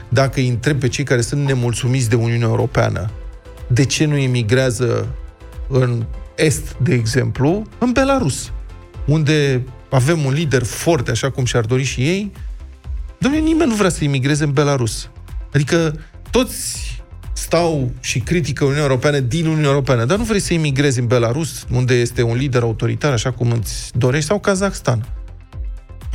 Dacă 0.09 0.41
îi 0.41 0.49
întreb 0.49 0.81
pe 0.81 0.89
cei 0.89 1.05
care 1.05 1.21
sunt 1.21 1.47
nemulțumiți 1.47 2.09
de 2.09 2.15
Uniunea 2.15 2.49
Europeană, 2.49 3.11
de 3.67 3.85
ce 3.85 4.05
nu 4.05 4.17
emigrează 4.17 5.09
în 5.69 6.05
Est, 6.35 6.77
de 6.83 6.95
exemplu, 6.95 7.67
în 7.79 7.93
Belarus, 7.93 8.53
unde 9.11 9.65
avem 9.91 10.25
un 10.25 10.33
lider 10.33 10.65
foarte, 10.65 11.11
așa 11.11 11.31
cum 11.31 11.45
și-ar 11.45 11.65
dori 11.65 11.83
și 11.83 12.01
ei, 12.01 12.33
domnule, 13.19 13.43
nimeni 13.43 13.71
nu 13.71 13.77
vrea 13.77 13.91
să 13.91 14.05
imigreze 14.05 14.45
în 14.45 14.53
Belarus. 14.53 15.11
Adică 15.53 15.99
toți 16.31 16.91
stau 17.33 17.91
și 18.01 18.19
critică 18.19 18.65
Uniunea 18.65 18.87
Europeană 18.87 19.19
din 19.19 19.47
Uniunea 19.47 19.69
Europeană, 19.69 20.05
dar 20.05 20.19
nu 20.19 20.25
vrei 20.25 20.41
să 20.41 20.55
imigrezi 20.55 20.99
în 20.99 21.07
Belarus, 21.07 21.67
unde 21.73 21.95
este 21.95 22.23
un 22.23 22.37
lider 22.37 22.63
autoritar, 22.63 23.13
așa 23.13 23.31
cum 23.31 23.51
îți 23.51 23.99
dorești, 23.99 24.27
sau 24.27 24.39
Kazakhstan. 24.39 25.07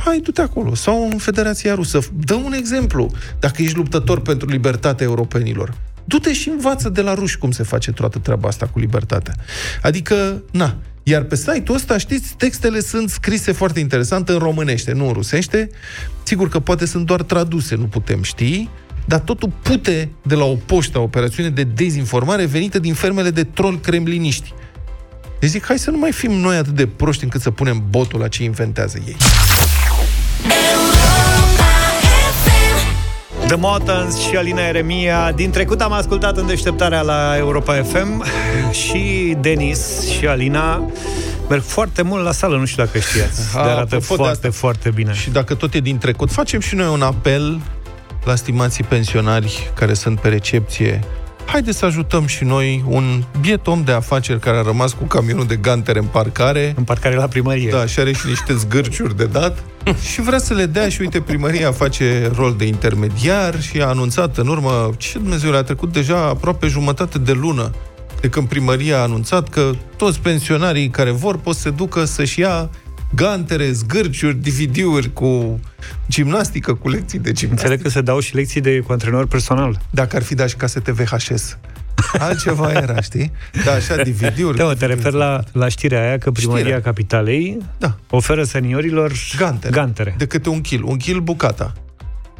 Hai, 0.04 0.20
du-te 0.20 0.40
acolo. 0.40 0.74
Sau 0.74 1.08
în 1.10 1.18
Federația 1.18 1.74
Rusă. 1.74 1.98
Dă 2.12 2.34
un 2.34 2.52
exemplu. 2.52 3.10
Dacă 3.38 3.62
ești 3.62 3.76
luptător 3.76 4.20
pentru 4.20 4.48
libertatea 4.48 5.06
europenilor, 5.06 5.74
du-te 6.04 6.32
și 6.32 6.48
învață 6.48 6.88
de 6.88 7.00
la 7.00 7.14
ruși 7.14 7.38
cum 7.38 7.50
se 7.50 7.62
face 7.62 7.92
toată 7.92 8.18
treaba 8.18 8.48
asta 8.48 8.66
cu 8.66 8.78
libertatea. 8.78 9.34
Adică, 9.82 10.42
na, 10.50 10.76
iar 11.08 11.22
pe 11.22 11.36
site-ul 11.36 11.76
ăsta, 11.76 11.98
știți, 11.98 12.34
textele 12.36 12.80
sunt 12.80 13.10
scrise 13.10 13.52
foarte 13.52 13.80
interesant 13.80 14.28
în 14.28 14.38
românește, 14.38 14.92
nu 14.92 15.06
în 15.06 15.12
rusește. 15.12 15.70
Sigur 16.22 16.48
că 16.48 16.60
poate 16.60 16.86
sunt 16.86 17.06
doar 17.06 17.22
traduse, 17.22 17.74
nu 17.74 17.84
putem 17.84 18.22
ști, 18.22 18.68
dar 19.04 19.20
totul 19.20 19.52
pute 19.62 20.10
de 20.22 20.34
la 20.34 20.44
o 20.44 20.54
poștă, 20.54 20.98
o 20.98 21.02
operațiune 21.02 21.48
de 21.48 21.62
dezinformare 21.62 22.44
venită 22.44 22.78
din 22.78 22.94
fermele 22.94 23.30
de 23.30 23.44
troll 23.44 23.80
kremliniști. 23.80 24.54
Deci 25.40 25.50
zic, 25.50 25.64
hai 25.64 25.78
să 25.78 25.90
nu 25.90 25.98
mai 25.98 26.12
fim 26.12 26.32
noi 26.32 26.56
atât 26.56 26.74
de 26.74 26.86
proști 26.86 27.24
încât 27.24 27.40
să 27.40 27.50
punem 27.50 27.84
botul 27.90 28.20
la 28.20 28.28
ce 28.28 28.42
inventează 28.42 28.98
ei. 29.06 29.16
The 33.46 33.56
Motans 33.56 34.18
și 34.18 34.36
Alina 34.36 34.66
Eremia. 34.66 35.32
Din 35.32 35.50
trecut 35.50 35.80
am 35.80 35.92
ascultat 35.92 36.36
în 36.36 36.46
deșteptarea 36.46 37.00
la 37.00 37.36
Europa 37.36 37.82
FM 37.82 38.24
și 38.70 39.36
Denis 39.40 40.08
și 40.10 40.26
Alina 40.26 40.90
merg 41.48 41.62
foarte 41.62 42.02
mult 42.02 42.24
la 42.24 42.32
sală, 42.32 42.56
nu 42.56 42.64
știu 42.64 42.84
dacă 42.84 42.98
știați. 42.98 43.56
A, 43.56 43.62
De 43.62 43.68
arată 43.68 43.80
apropo 43.80 43.98
de 43.98 44.04
foarte, 44.14 44.46
asta. 44.46 44.50
foarte 44.50 44.90
bine. 44.90 45.12
Și 45.14 45.30
dacă 45.30 45.54
tot 45.54 45.74
e 45.74 45.80
din 45.80 45.98
trecut, 45.98 46.30
facem 46.30 46.60
și 46.60 46.74
noi 46.74 46.88
un 46.92 47.02
apel 47.02 47.60
la 48.24 48.34
stimații 48.34 48.84
pensionari 48.84 49.70
care 49.74 49.94
sunt 49.94 50.20
pe 50.20 50.28
recepție. 50.28 51.00
Haideți 51.44 51.78
să 51.78 51.84
ajutăm 51.84 52.26
și 52.26 52.44
noi 52.44 52.84
un 52.88 53.22
biet 53.40 53.66
om 53.66 53.82
de 53.84 53.92
afaceri 53.92 54.40
care 54.40 54.56
a 54.56 54.62
rămas 54.62 54.92
cu 54.92 55.04
camionul 55.04 55.46
de 55.46 55.56
gantere 55.56 55.98
în 55.98 56.06
parcare. 56.06 56.72
În 56.76 56.84
parcare 56.84 57.14
la 57.14 57.26
primărie. 57.26 57.70
Da, 57.70 57.86
și 57.86 58.00
are 58.00 58.12
și 58.12 58.26
niște 58.26 58.54
zgârciuri 58.54 59.16
de 59.16 59.24
dat 59.24 59.58
și 60.10 60.20
vrea 60.20 60.38
să 60.38 60.54
le 60.54 60.66
dea 60.66 60.88
și 60.88 61.00
uite, 61.00 61.20
primăria 61.20 61.72
face 61.72 62.30
rol 62.34 62.54
de 62.58 62.66
intermediar 62.66 63.60
și 63.60 63.80
a 63.80 63.86
anunțat 63.86 64.36
în 64.36 64.48
urmă, 64.48 64.90
ce 64.96 65.18
Dumnezeu 65.18 65.54
a 65.54 65.62
trecut 65.62 65.92
deja 65.92 66.18
aproape 66.18 66.66
jumătate 66.66 67.18
de 67.18 67.32
lună 67.32 67.70
de 68.20 68.28
când 68.28 68.48
primăria 68.48 68.98
a 68.98 69.02
anunțat 69.02 69.48
că 69.48 69.70
toți 69.96 70.20
pensionarii 70.20 70.88
care 70.88 71.10
vor 71.10 71.38
pot 71.38 71.54
să 71.54 71.60
se 71.60 71.70
ducă 71.70 72.04
să-și 72.04 72.40
ia 72.40 72.70
gantere, 73.14 73.72
zgârciuri, 73.72 74.36
DVD-uri 74.36 75.12
cu 75.12 75.60
gimnastică, 76.08 76.74
cu 76.74 76.88
lecții 76.88 77.18
de 77.18 77.32
gimnastică. 77.32 77.50
Înțeleg 77.50 77.82
că 77.82 77.88
se 77.88 78.00
dau 78.00 78.20
și 78.20 78.34
lecții 78.34 78.60
de 78.60 78.80
cu 78.80 78.92
antrenor 78.92 79.26
personal. 79.26 79.80
Dacă 79.90 80.16
ar 80.16 80.22
fi 80.22 80.34
dat 80.34 80.48
și 80.48 80.56
casete 80.56 80.92
VHS. 80.92 81.58
Altceva 82.18 82.72
era, 82.72 83.00
știi? 83.00 83.32
Da, 83.64 83.72
așa, 83.72 83.96
DVD-uri. 84.06 84.56
Da, 84.56 84.64
mă, 84.64 84.74
te 84.74 84.86
refer 84.86 85.12
la, 85.12 85.42
la 85.52 85.68
știrea 85.68 86.00
aia 86.06 86.18
că 86.18 86.30
primăria 86.30 86.62
Știrea. 86.62 86.80
Capitalei 86.80 87.58
Da. 87.78 87.96
oferă 88.10 88.42
seniorilor 88.42 89.12
Gantere. 89.36 89.72
gantere. 89.72 90.14
De 90.18 90.26
câte 90.26 90.48
un 90.48 90.60
kil. 90.60 90.82
Un 90.84 90.96
kil 90.96 91.20
bucata. 91.20 91.72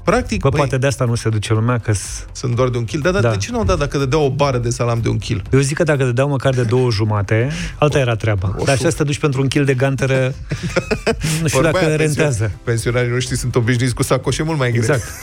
Practic, 0.05 0.41
Bă, 0.41 0.49
băi, 0.49 0.59
poate 0.59 0.79
de 0.79 0.87
asta 0.87 1.05
nu 1.05 1.15
se 1.15 1.29
duce 1.29 1.53
lumea, 1.53 1.79
că 1.79 1.93
sunt 2.33 2.55
doar 2.55 2.69
de 2.69 2.77
un 2.79 2.85
kil. 2.85 3.01
Dar, 3.01 3.13
dar 3.13 3.23
Da. 3.23 3.31
de 3.31 3.37
ce 3.37 3.51
nu 3.51 3.59
au 3.59 3.65
dat 3.65 3.79
dacă 3.79 3.99
dădeau 3.99 4.25
o 4.25 4.31
bară 4.31 4.59
de 4.59 4.71
salam 4.71 5.01
de 5.01 5.09
un 5.09 5.19
kil? 5.19 5.43
Eu 5.53 5.61
zic 5.61 5.77
că 5.77 5.83
dacă 5.83 6.05
dădeau 6.05 6.29
măcar 6.29 6.55
de 6.55 6.63
două 6.63 6.91
jumate, 6.91 7.49
alta 7.79 7.99
era 7.99 8.15
treaba. 8.15 8.57
Dar 8.65 8.75
așa 8.75 8.89
să 8.91 8.97
te 8.97 9.03
duci 9.05 9.19
pentru 9.19 9.41
un 9.41 9.49
kil 9.49 9.65
de 9.65 9.75
ganteră, 9.75 10.35
nu 11.41 11.47
știu 11.49 11.61
Vorba 11.61 11.71
dacă 11.71 11.85
aia, 11.85 11.97
rentează. 11.97 12.45
pension- 12.45 12.65
Pensionarii 12.65 13.11
noștri 13.11 13.37
sunt 13.37 13.55
obișnuiți 13.55 13.95
cu 13.95 14.03
sacoșe 14.03 14.43
mult 14.43 14.59
mai 14.59 14.71
grele. 14.73 14.85
Exact. 14.87 15.03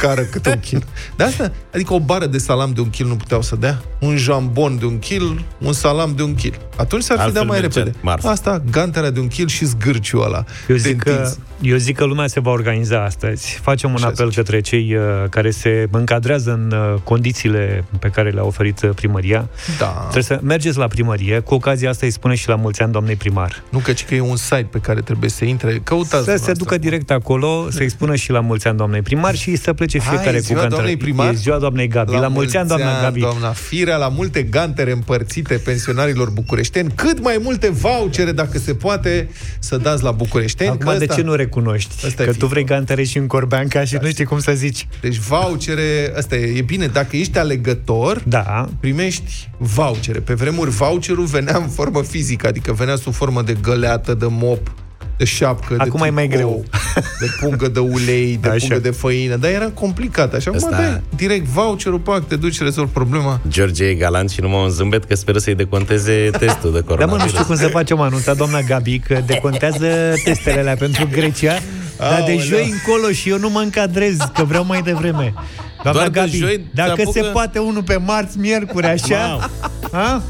cară 0.00 0.20
câte 0.22 0.48
un 0.50 0.60
kil. 0.60 0.84
De 1.16 1.24
asta, 1.24 1.52
adică 1.74 1.94
o 1.94 2.00
bară 2.00 2.26
de 2.26 2.38
salam 2.38 2.72
de 2.72 2.80
un 2.80 2.90
kil 2.90 3.06
nu 3.06 3.16
puteau 3.16 3.42
să 3.42 3.56
dea, 3.56 3.80
un 4.00 4.16
jambon 4.16 4.78
de 4.78 4.84
un 4.84 4.98
kil, 4.98 5.44
un 5.58 5.72
salam 5.72 6.12
de 6.16 6.22
un 6.22 6.34
kil. 6.34 6.58
Atunci 6.76 7.02
s-ar 7.02 7.16
fi 7.16 7.22
Altfel 7.22 7.40
dat 7.42 7.50
mai 7.50 7.60
mergea 7.60 7.78
repede. 7.82 7.98
marfa. 8.02 8.30
Asta, 8.30 8.62
gantele 8.70 9.10
de 9.10 9.20
un 9.20 9.28
kil 9.28 9.46
și 9.48 9.64
zgârciul 9.64 10.22
ăla. 10.22 10.44
Eu 10.68 10.76
de 10.76 10.82
zic, 10.82 11.02
că, 11.02 11.10
întins. 11.10 11.38
eu 11.60 11.76
zic 11.76 11.96
că 11.96 12.04
lumea 12.04 12.26
se 12.26 12.40
va 12.40 12.50
organiza 12.50 13.04
astăzi. 13.04 13.58
Facem 13.62 13.90
un 13.90 13.96
Așa 13.96 14.06
apel 14.06 14.26
zice. 14.28 14.36
către 14.40 14.60
cei 14.60 14.94
uh, 14.96 15.02
care 15.30 15.50
se 15.50 15.88
încadrează 15.90 16.52
în 16.52 16.72
uh, 16.78 17.00
condițiile 17.04 17.84
pe 17.98 18.08
care 18.08 18.30
le-a 18.30 18.44
oferit 18.44 18.82
uh, 18.82 18.90
primăria. 18.94 19.48
Da. 19.78 19.86
Trebuie 20.00 20.22
să 20.22 20.38
mergeți 20.42 20.78
la 20.78 20.86
primărie. 20.86 21.38
Cu 21.38 21.54
ocazia 21.54 21.90
asta 21.90 22.06
îi 22.06 22.12
spune 22.12 22.34
și 22.34 22.48
la 22.48 22.54
mulți 22.54 22.82
ani 22.82 22.92
doamnei 22.92 23.16
primar. 23.16 23.62
Nu 23.68 23.78
că, 23.78 23.92
ci 23.92 24.04
că 24.04 24.14
e 24.14 24.20
un 24.20 24.36
site 24.36 24.66
pe 24.70 24.78
care 24.78 25.00
trebuie 25.00 25.30
să 25.30 25.44
intre. 25.44 25.80
Căutați 25.84 26.08
Să 26.08 26.16
se 26.16 26.22
dumneavoastră. 26.24 26.52
ducă 26.64 26.78
direct 26.78 27.10
acolo, 27.10 27.66
să-i 27.70 27.88
spună 27.90 28.14
și 28.14 28.30
la 28.30 28.40
mulți 28.40 28.66
ani 28.66 28.76
doamnei 28.76 29.02
primar 29.02 29.34
și 29.34 29.56
să 29.66 29.72
plece 29.72 29.98
Hai, 30.00 30.08
fiecare 30.08 30.36
e 30.36 30.40
cu 30.40 30.44
ziua 30.46 30.58
gantere. 30.60 30.74
doamnei 30.82 30.96
primar? 30.96 31.32
E 31.32 31.36
ziua 31.36 31.58
doamnei 31.58 31.88
Gabi. 31.88 32.12
La, 32.12 32.28
mulți 32.28 32.56
ani, 32.56 32.68
doamna 32.68 33.00
Gabi. 33.02 33.20
doamna 33.20 33.50
Firea, 33.52 33.96
la 33.96 34.08
multe 34.08 34.42
gantere 34.42 34.90
împărțite 34.92 35.54
pensionarilor 35.54 36.30
bucureșteni, 36.30 36.90
cât 36.94 37.20
mai 37.22 37.38
multe 37.42 37.70
vouchere, 37.70 38.32
dacă 38.32 38.58
se 38.58 38.74
poate, 38.74 39.28
să 39.58 39.76
dați 39.76 40.02
la 40.02 40.10
bucureșteni. 40.10 40.70
Acum, 40.70 40.86
că 40.86 40.98
de 40.98 41.04
ăsta- 41.04 41.14
ce 41.14 41.22
nu 41.22 41.34
recunoști? 41.34 41.94
Ăsta 42.06 42.22
e 42.22 42.26
că 42.26 42.32
fi- 42.32 42.38
tu 42.38 42.46
vrei 42.46 42.64
gantere 42.64 43.02
și 43.02 43.18
în 43.18 43.26
Corbeanca 43.26 43.84
și 43.84 43.98
nu 44.00 44.08
știi 44.08 44.24
cum 44.24 44.38
să 44.38 44.52
zici. 44.54 44.86
Deci 45.00 45.16
vouchere, 45.16 46.12
asta 46.16 46.36
e, 46.36 46.56
e 46.58 46.62
bine, 46.62 46.86
dacă 46.86 47.16
ești 47.16 47.38
alegător, 47.38 48.22
Da, 48.26 48.68
primești 48.80 49.48
vouchere. 49.58 50.18
Pe 50.20 50.34
vremuri 50.34 50.70
voucherul 50.70 51.24
venea 51.24 51.56
în 51.56 51.68
formă 51.68 52.02
fizică, 52.02 52.46
adică 52.46 52.72
venea 52.72 52.96
sub 52.96 53.12
formă 53.12 53.42
de 53.42 53.56
găleată, 53.62 54.14
de 54.14 54.26
mop, 54.28 54.74
de 55.16 55.24
șapcă, 55.24 55.74
Acum 55.78 56.00
de 56.00 56.06
e 56.06 56.10
mai 56.10 56.28
tricou, 56.28 56.48
greu. 56.48 56.64
de 57.20 57.26
pungă 57.40 57.68
de 57.68 57.78
ulei, 57.80 58.38
de 58.40 58.48
Așa. 58.48 58.58
pungă 58.58 58.78
de 58.82 58.90
făină, 58.90 59.36
dar 59.36 59.50
era 59.50 59.64
complicat. 59.74 60.34
Așa, 60.34 60.50
Asta- 60.54 60.68
mă, 60.70 60.76
dai, 60.76 61.02
direct 61.16 61.44
voucherul, 61.46 61.98
pac, 61.98 62.26
te 62.26 62.36
duci, 62.36 62.60
rezolvi 62.60 62.90
problema. 62.92 63.40
George 63.48 63.84
e 63.84 63.94
galant 63.94 64.30
și 64.30 64.40
numai 64.40 64.62
un 64.62 64.68
zâmbet 64.70 65.04
că 65.04 65.14
speră 65.14 65.38
să-i 65.38 65.54
deconteze 65.54 66.30
testul 66.38 66.72
de 66.72 66.80
Dar 66.80 66.82
mă, 66.88 66.94
coronavirus. 66.94 67.22
nu 67.22 67.28
știu 67.28 67.44
cum 67.44 67.56
să 67.56 67.66
facem 67.68 68.00
anunța 68.00 68.34
doamna 68.34 68.60
Gabi 68.60 68.98
că 68.98 69.22
decontează 69.26 70.14
testele 70.24 70.58
alea 70.60 70.76
pentru 70.76 71.08
Grecia, 71.12 71.52
dar 71.98 72.08
de 72.16 72.20
Aoleu. 72.30 72.38
joi 72.38 72.70
încolo 72.72 73.12
și 73.12 73.28
eu 73.28 73.38
nu 73.38 73.50
mă 73.50 73.60
încadrez, 73.60 74.16
că 74.34 74.44
vreau 74.44 74.64
mai 74.64 74.82
devreme. 74.82 75.34
Doamna 75.82 76.00
Doar 76.00 76.08
de 76.08 76.20
Gabi, 76.20 76.36
joi 76.36 76.66
dacă 76.74 76.92
te 76.94 77.00
apucă- 77.02 77.20
se 77.22 77.26
poate 77.32 77.58
unul 77.58 77.82
pe 77.82 77.96
marți, 77.96 78.38
miercuri, 78.38 78.86
așa, 78.86 79.50
a? 79.92 80.22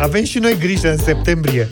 avem 0.00 0.24
și 0.24 0.38
noi 0.38 0.56
grijă 0.58 0.90
în 0.90 0.98
septembrie. 0.98 1.68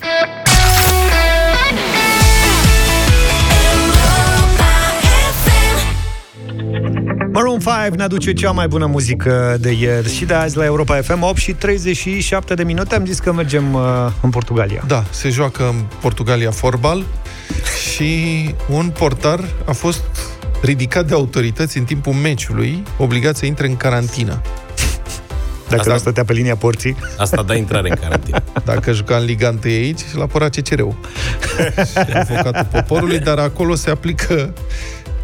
5 7.63 7.95
ne 7.97 8.03
aduce 8.03 8.33
cea 8.33 8.51
mai 8.51 8.69
bună 8.69 8.87
muzică 8.87 9.57
de 9.61 9.71
ieri 9.71 10.15
și 10.15 10.25
de 10.25 10.35
azi 10.35 10.57
la 10.57 10.65
Europa 10.65 11.01
FM 11.01 11.23
8 11.23 11.37
și 11.37 11.53
37 11.53 12.55
de 12.55 12.63
minute. 12.63 12.95
Am 12.95 13.05
zis 13.07 13.19
că 13.19 13.33
mergem 13.33 13.75
uh, 13.75 13.83
în 14.23 14.31
Portugalia. 14.31 14.83
Da, 14.87 15.05
se 15.11 15.29
joacă 15.29 15.63
în 15.63 15.85
Portugalia 16.01 16.51
fotbal 16.51 17.05
și 17.93 18.55
un 18.69 18.93
portar 18.99 19.41
a 19.65 19.73
fost 19.73 20.03
ridicat 20.63 21.07
de 21.07 21.15
autorități 21.15 21.79
în 21.79 21.85
timpul 21.85 22.13
meciului, 22.13 22.83
obligat 22.97 23.37
să 23.37 23.47
intre 23.47 23.67
în 23.67 23.77
carantină. 23.77 24.43
Dacă 25.69 25.81
Asta- 25.81 25.93
nu 25.93 25.99
stătea 25.99 26.25
pe 26.25 26.33
linia 26.33 26.57
porții. 26.57 26.97
Asta 27.19 27.43
da 27.43 27.55
intrare 27.55 27.89
în 27.89 27.97
carantină. 28.01 28.43
Dacă 28.65 28.93
juca 28.93 29.17
în 29.17 29.25
Liga 29.25 29.49
1 29.49 29.59
aici, 29.65 30.01
l-a 30.15 30.23
apărat 30.23 30.55
CCR-ul. 30.57 30.95
Și 31.87 32.13
avocatul 32.31 32.67
poporului, 32.73 33.19
dar 33.19 33.39
acolo 33.39 33.75
se 33.75 33.91
aplică 33.91 34.53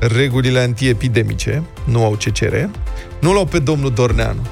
regulile 0.00 0.61
antiepidemice, 0.61 1.62
nu 1.84 2.04
au 2.04 2.16
CCR, 2.16 2.54
nu 3.20 3.32
l-au 3.32 3.44
pe 3.44 3.58
domnul 3.58 3.92
Dorneanu. 3.92 4.46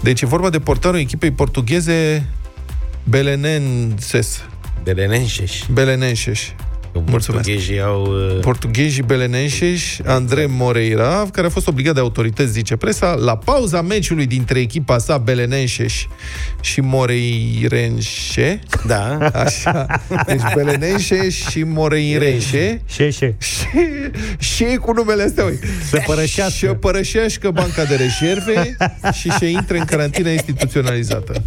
Deci 0.00 0.22
e 0.22 0.26
vorba 0.26 0.50
de 0.50 0.58
portarul 0.58 0.98
echipei 0.98 1.30
portugheze 1.30 2.26
Belenenses. 3.04 4.44
De 4.84 4.92
lenenșeș. 4.92 5.62
Belenenses. 5.70 6.40
Mulțumesc. 7.06 7.44
Portughezii 7.44 7.80
au... 7.80 8.02
uh, 8.02 8.38
Portughezii 8.40 9.02
belenenșeși, 9.02 10.00
André 10.04 10.46
Moreira, 10.46 11.26
care 11.32 11.46
a 11.46 11.50
fost 11.50 11.66
obligat 11.66 11.94
de 11.94 12.00
autorități, 12.00 12.50
zice 12.52 12.76
presa, 12.76 13.14
la 13.14 13.36
pauza 13.36 13.82
meciului 13.82 14.26
dintre 14.26 14.58
echipa 14.60 14.98
sa 14.98 15.18
Belenenșeși 15.18 16.08
și 16.60 16.80
Moreirenșe, 16.80 18.60
Da. 18.86 19.18
așa, 19.44 19.86
deci 20.26 20.40
Belenenșe 20.54 21.28
și 21.30 21.62
Moreirenșe, 21.62 22.80
Șeșe. 22.86 23.36
și, 23.38 23.66
și 24.38 24.64
cu 24.64 24.92
numele 24.92 25.22
astea, 25.22 25.44
uite. 25.44 25.66
Să 25.90 26.02
părășească. 26.06 26.66
Și 26.66 26.66
părășească 26.66 27.50
banca 27.50 27.84
de 27.84 27.94
rezerve 27.94 28.76
și 29.20 29.30
se 29.38 29.46
intre 29.46 29.78
în 29.78 29.84
carantină 29.84 30.28
instituționalizată. 30.28 31.42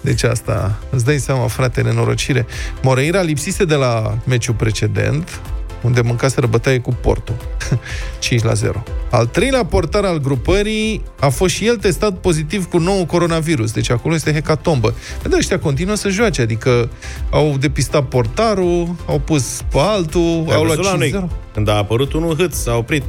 Deci 0.00 0.22
asta, 0.22 0.78
îți 0.90 1.04
dai 1.04 1.18
seama, 1.18 1.46
frate, 1.46 1.82
nenorocire. 1.82 2.46
Moreira 2.82 3.20
lipsise 3.20 3.64
de 3.64 3.74
la 3.74 4.18
meciul 4.26 4.54
precedent, 4.54 5.40
unde 5.82 6.00
mâncaseră 6.00 6.46
bătaie 6.46 6.78
cu 6.78 6.92
Porto. 7.00 7.32
5 8.18 8.42
la 8.42 8.52
0. 8.52 8.82
Al 9.10 9.26
treilea 9.26 9.64
portar 9.64 10.04
al 10.04 10.18
grupării 10.18 11.02
a 11.20 11.28
fost 11.28 11.54
și 11.54 11.66
el 11.66 11.76
testat 11.76 12.18
pozitiv 12.18 12.68
cu 12.68 12.78
nou 12.78 13.04
coronavirus. 13.06 13.72
Deci 13.72 13.90
acolo 13.90 14.14
este 14.14 14.32
hecatombă. 14.32 14.94
Dar 15.22 15.38
ăștia 15.38 15.58
continuă 15.58 15.94
să 15.94 16.08
joace, 16.08 16.42
adică 16.42 16.90
au 17.30 17.56
depistat 17.60 18.04
portarul, 18.04 18.94
au 19.06 19.18
pus 19.18 19.62
pe 19.70 19.78
altul, 19.78 20.44
Ai 20.48 20.54
au 20.54 20.64
luat 20.64 20.76
văzut 20.76 20.92
la 20.92 20.98
5 20.98 21.12
noi, 21.12 21.28
când 21.54 21.68
a 21.68 21.76
apărut 21.76 22.12
unul 22.12 22.36
hâț, 22.36 22.56
s-a 22.56 22.76
oprit. 22.76 23.02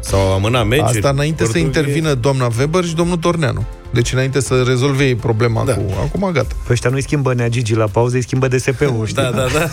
S-au 0.00 0.32
amânat 0.32 0.66
meciuri. 0.66 0.88
Asta 0.96 1.08
înainte 1.08 1.44
să 1.44 1.50
Portughe- 1.52 1.66
intervină 1.66 2.14
doamna 2.14 2.48
Weber 2.58 2.84
și 2.84 2.94
domnul 2.94 3.16
Torneanu. 3.16 3.64
Deci 3.90 4.12
înainte 4.12 4.40
să 4.40 4.62
rezolve 4.66 5.04
ei 5.06 5.14
problema 5.14 5.64
Da. 5.64 5.74
cu... 5.74 5.82
Acum 6.04 6.30
gata. 6.32 6.54
Pe 6.66 6.72
ăștia 6.72 6.90
nu-i 6.90 7.02
schimbă 7.02 7.34
Nea 7.34 7.48
Gigi 7.48 7.74
la 7.74 7.86
pauză, 7.86 8.16
îi 8.16 8.22
schimbă 8.22 8.48
DSP-ul, 8.48 9.06
știi? 9.06 9.22
Da, 9.22 9.30
da, 9.30 9.46
da. 9.52 9.68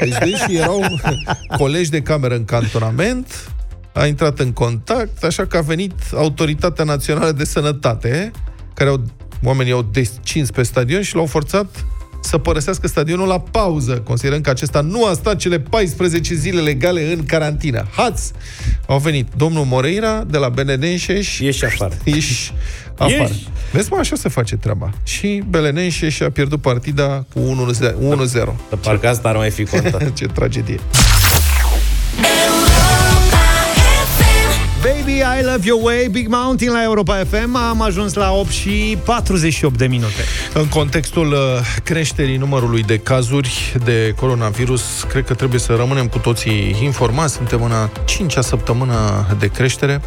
Deci 0.00 0.18
deși 0.18 0.56
erau 0.56 0.80
colegi 1.58 1.90
de 1.90 2.02
cameră 2.02 2.34
în 2.34 2.44
cantonament, 2.44 3.50
a 3.92 4.06
intrat 4.06 4.38
în 4.38 4.52
contact, 4.52 5.24
așa 5.24 5.46
că 5.46 5.56
a 5.56 5.60
venit 5.60 5.92
Autoritatea 6.14 6.84
Națională 6.84 7.32
de 7.32 7.44
Sănătate, 7.44 8.30
care 8.74 8.90
au, 8.90 9.02
oamenii 9.44 9.72
au 9.72 9.82
descins 9.92 10.50
pe 10.50 10.62
stadion 10.62 11.02
și 11.02 11.14
l-au 11.14 11.26
forțat 11.26 11.84
să 12.24 12.38
părăsească 12.38 12.86
stadionul 12.86 13.26
la 13.26 13.40
pauză, 13.40 14.00
considerând 14.04 14.42
că 14.44 14.50
acesta 14.50 14.80
nu 14.80 15.06
a 15.06 15.12
stat 15.12 15.36
cele 15.36 15.60
14 15.60 16.34
zile 16.34 16.60
legale 16.60 17.12
în 17.12 17.24
carantină. 17.24 17.86
Hați! 17.96 18.32
Au 18.86 18.98
venit 18.98 19.26
domnul 19.36 19.64
Moreira 19.64 20.24
de 20.24 20.38
la 20.38 20.48
Benedenșeș 20.48 21.38
Ieși 21.38 21.64
afară. 21.64 21.94
Ieși 22.04 22.52
afară. 22.98 23.12
Ieși. 23.12 23.46
Vezi, 23.72 23.90
mă, 23.90 23.96
așa 24.00 24.16
se 24.16 24.28
face 24.28 24.56
treaba. 24.56 24.90
Și 25.04 25.42
Belenenșe 25.48 26.08
și-a 26.08 26.30
pierdut 26.30 26.60
partida 26.60 27.24
cu 27.34 27.40
1-0. 27.90 28.76
Parcă 28.80 29.08
asta 29.08 29.28
ar 29.28 29.36
mai 29.36 29.50
fi 29.50 29.64
contat. 29.64 30.12
Ce 30.18 30.26
tragedie. 30.26 30.80
Baby, 35.12 35.40
I 35.40 35.44
love 35.44 35.66
your 35.66 35.82
way, 35.82 36.08
Big 36.08 36.28
Mountain 36.28 36.72
la 36.72 36.82
Europa 36.82 37.14
FM. 37.14 37.56
Am 37.56 37.82
ajuns 37.82 38.14
la 38.14 38.32
8 38.32 38.50
și 38.50 38.98
48 39.04 39.78
de 39.78 39.86
minute. 39.86 40.22
În 40.54 40.68
contextul 40.68 41.32
uh, 41.32 41.38
creșterii 41.84 42.36
numărului 42.36 42.82
de 42.82 42.98
cazuri 42.98 43.76
de 43.84 44.14
coronavirus, 44.16 45.06
cred 45.08 45.24
că 45.24 45.34
trebuie 45.34 45.60
să 45.60 45.74
rămânem 45.74 46.08
cu 46.08 46.18
toții 46.18 46.76
informați. 46.82 47.34
Suntem 47.34 47.62
în 47.62 47.72
a 47.72 47.90
cincea 48.04 48.40
săptămână 48.40 49.26
de 49.38 49.46
creștere. 49.46 50.00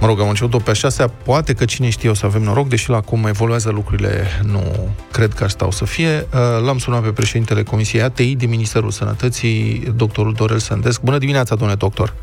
Mă 0.00 0.06
rog, 0.06 0.20
am 0.20 0.28
început-o 0.28 0.58
pe 0.58 0.70
a 0.70 0.72
șasea, 0.72 1.08
poate 1.08 1.52
că 1.52 1.64
cine 1.64 1.88
știe 1.88 2.10
o 2.10 2.14
să 2.14 2.26
avem 2.26 2.42
noroc, 2.42 2.68
deși 2.68 2.90
la 2.90 3.00
cum 3.00 3.26
evoluează 3.26 3.70
lucrurile 3.70 4.26
nu 4.42 4.88
cred 5.10 5.32
că 5.32 5.44
ar 5.44 5.50
stau 5.50 5.70
să 5.70 5.84
fie. 5.84 6.26
Uh, 6.34 6.64
L-am 6.64 6.78
sunat 6.78 7.02
pe 7.02 7.10
președintele 7.10 7.62
Comisiei 7.62 8.02
ATI 8.02 8.34
din 8.34 8.48
Ministerul 8.48 8.90
Sănătății, 8.90 9.92
doctorul 9.96 10.32
Dorel 10.32 10.58
Sândesc. 10.58 11.00
Bună 11.00 11.18
dimineața, 11.18 11.54
domnule 11.54 11.78
doctor! 11.78 12.14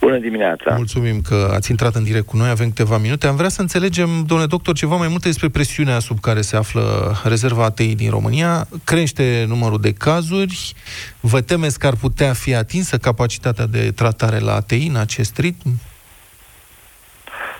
Bună 0.00 0.18
dimineața! 0.18 0.74
Mulțumim 0.76 1.20
că 1.20 1.50
ați 1.54 1.70
intrat 1.70 1.94
în 1.94 2.04
direct 2.04 2.26
cu 2.26 2.36
noi, 2.36 2.48
avem 2.48 2.68
câteva 2.68 2.98
minute. 2.98 3.26
Am 3.26 3.36
vrea 3.36 3.48
să 3.48 3.60
înțelegem, 3.60 4.08
domnule 4.26 4.48
doctor, 4.48 4.74
ceva 4.74 4.96
mai 4.96 5.08
multe 5.08 5.26
despre 5.26 5.48
presiunea 5.48 5.98
sub 5.98 6.20
care 6.20 6.40
se 6.40 6.56
află 6.56 6.82
rezerva 7.24 7.64
ATI 7.64 7.94
din 7.94 8.10
România. 8.10 8.66
Crește 8.84 9.44
numărul 9.48 9.80
de 9.80 9.92
cazuri. 9.92 10.72
Vă 11.20 11.40
temeți 11.40 11.78
că 11.78 11.86
ar 11.86 11.94
putea 12.00 12.32
fi 12.32 12.54
atinsă 12.54 12.96
capacitatea 12.96 13.66
de 13.66 13.90
tratare 13.90 14.38
la 14.38 14.54
ATI 14.54 14.86
în 14.86 14.96
acest 14.96 15.38
ritm? 15.38 15.68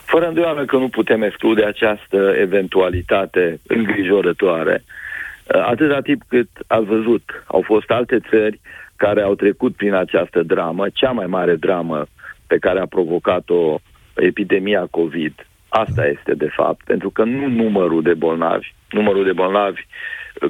Fără 0.04 0.26
îndoială 0.26 0.64
că 0.64 0.76
nu 0.76 0.88
putem 0.88 1.22
exclude 1.22 1.64
această 1.64 2.34
eventualitate 2.40 3.60
îngrijorătoare. 3.66 4.84
Atâta 5.46 6.00
timp 6.00 6.22
cât 6.28 6.48
ați 6.66 6.84
văzut, 6.84 7.44
au 7.46 7.62
fost 7.66 7.90
alte 7.90 8.20
țări 8.30 8.60
care 8.96 9.22
au 9.22 9.34
trecut 9.34 9.76
prin 9.76 9.94
această 9.94 10.42
dramă, 10.42 10.86
cea 10.92 11.10
mai 11.10 11.26
mare 11.26 11.54
dramă 11.54 12.06
pe 12.50 12.58
care 12.58 12.80
a 12.80 12.94
provocat-o 12.96 13.78
epidemia 14.14 14.86
COVID. 14.90 15.34
Asta 15.68 16.06
este, 16.06 16.34
de 16.34 16.48
fapt, 16.48 16.84
pentru 16.84 17.10
că 17.10 17.24
nu 17.24 17.48
numărul 17.48 18.02
de 18.02 18.14
bolnavi, 18.14 18.74
numărul 18.90 19.24
de 19.24 19.32
bolnavi 19.32 19.80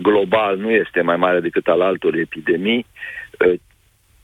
global 0.02 0.56
nu 0.56 0.70
este 0.70 1.00
mai 1.00 1.16
mare 1.16 1.40
decât 1.40 1.66
al 1.66 1.80
altor 1.80 2.14
epidemii, 2.14 2.86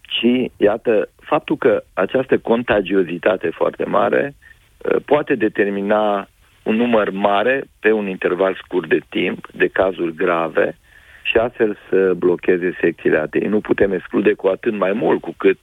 Și, 0.08 0.50
iată, 0.56 1.08
faptul 1.20 1.56
că 1.56 1.82
această 1.92 2.38
contagiozitate 2.38 3.48
foarte 3.48 3.84
mare 3.84 4.34
uh, 4.34 4.96
poate 5.04 5.34
determina 5.34 6.28
un 6.62 6.76
număr 6.76 7.10
mare 7.10 7.64
pe 7.80 7.92
un 7.92 8.06
interval 8.08 8.54
scurt 8.64 8.88
de 8.88 9.00
timp 9.08 9.46
de 9.52 9.68
cazuri 9.68 10.14
grave 10.14 10.76
și 11.22 11.36
astfel 11.36 11.78
să 11.88 12.14
blocheze 12.14 12.76
secțiile 12.80 13.18
ATI. 13.18 13.38
Nu 13.38 13.60
putem 13.60 13.92
exclude 13.92 14.32
cu 14.32 14.46
atât 14.46 14.74
mai 14.78 14.92
mult 14.92 15.20
cu 15.20 15.34
cât 15.36 15.58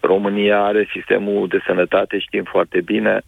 România 0.00 0.64
are 0.64 0.88
sistemul 0.92 1.48
de 1.48 1.58
sănătate, 1.66 2.18
știm 2.18 2.44
foarte 2.44 2.80
bine, 2.80 3.22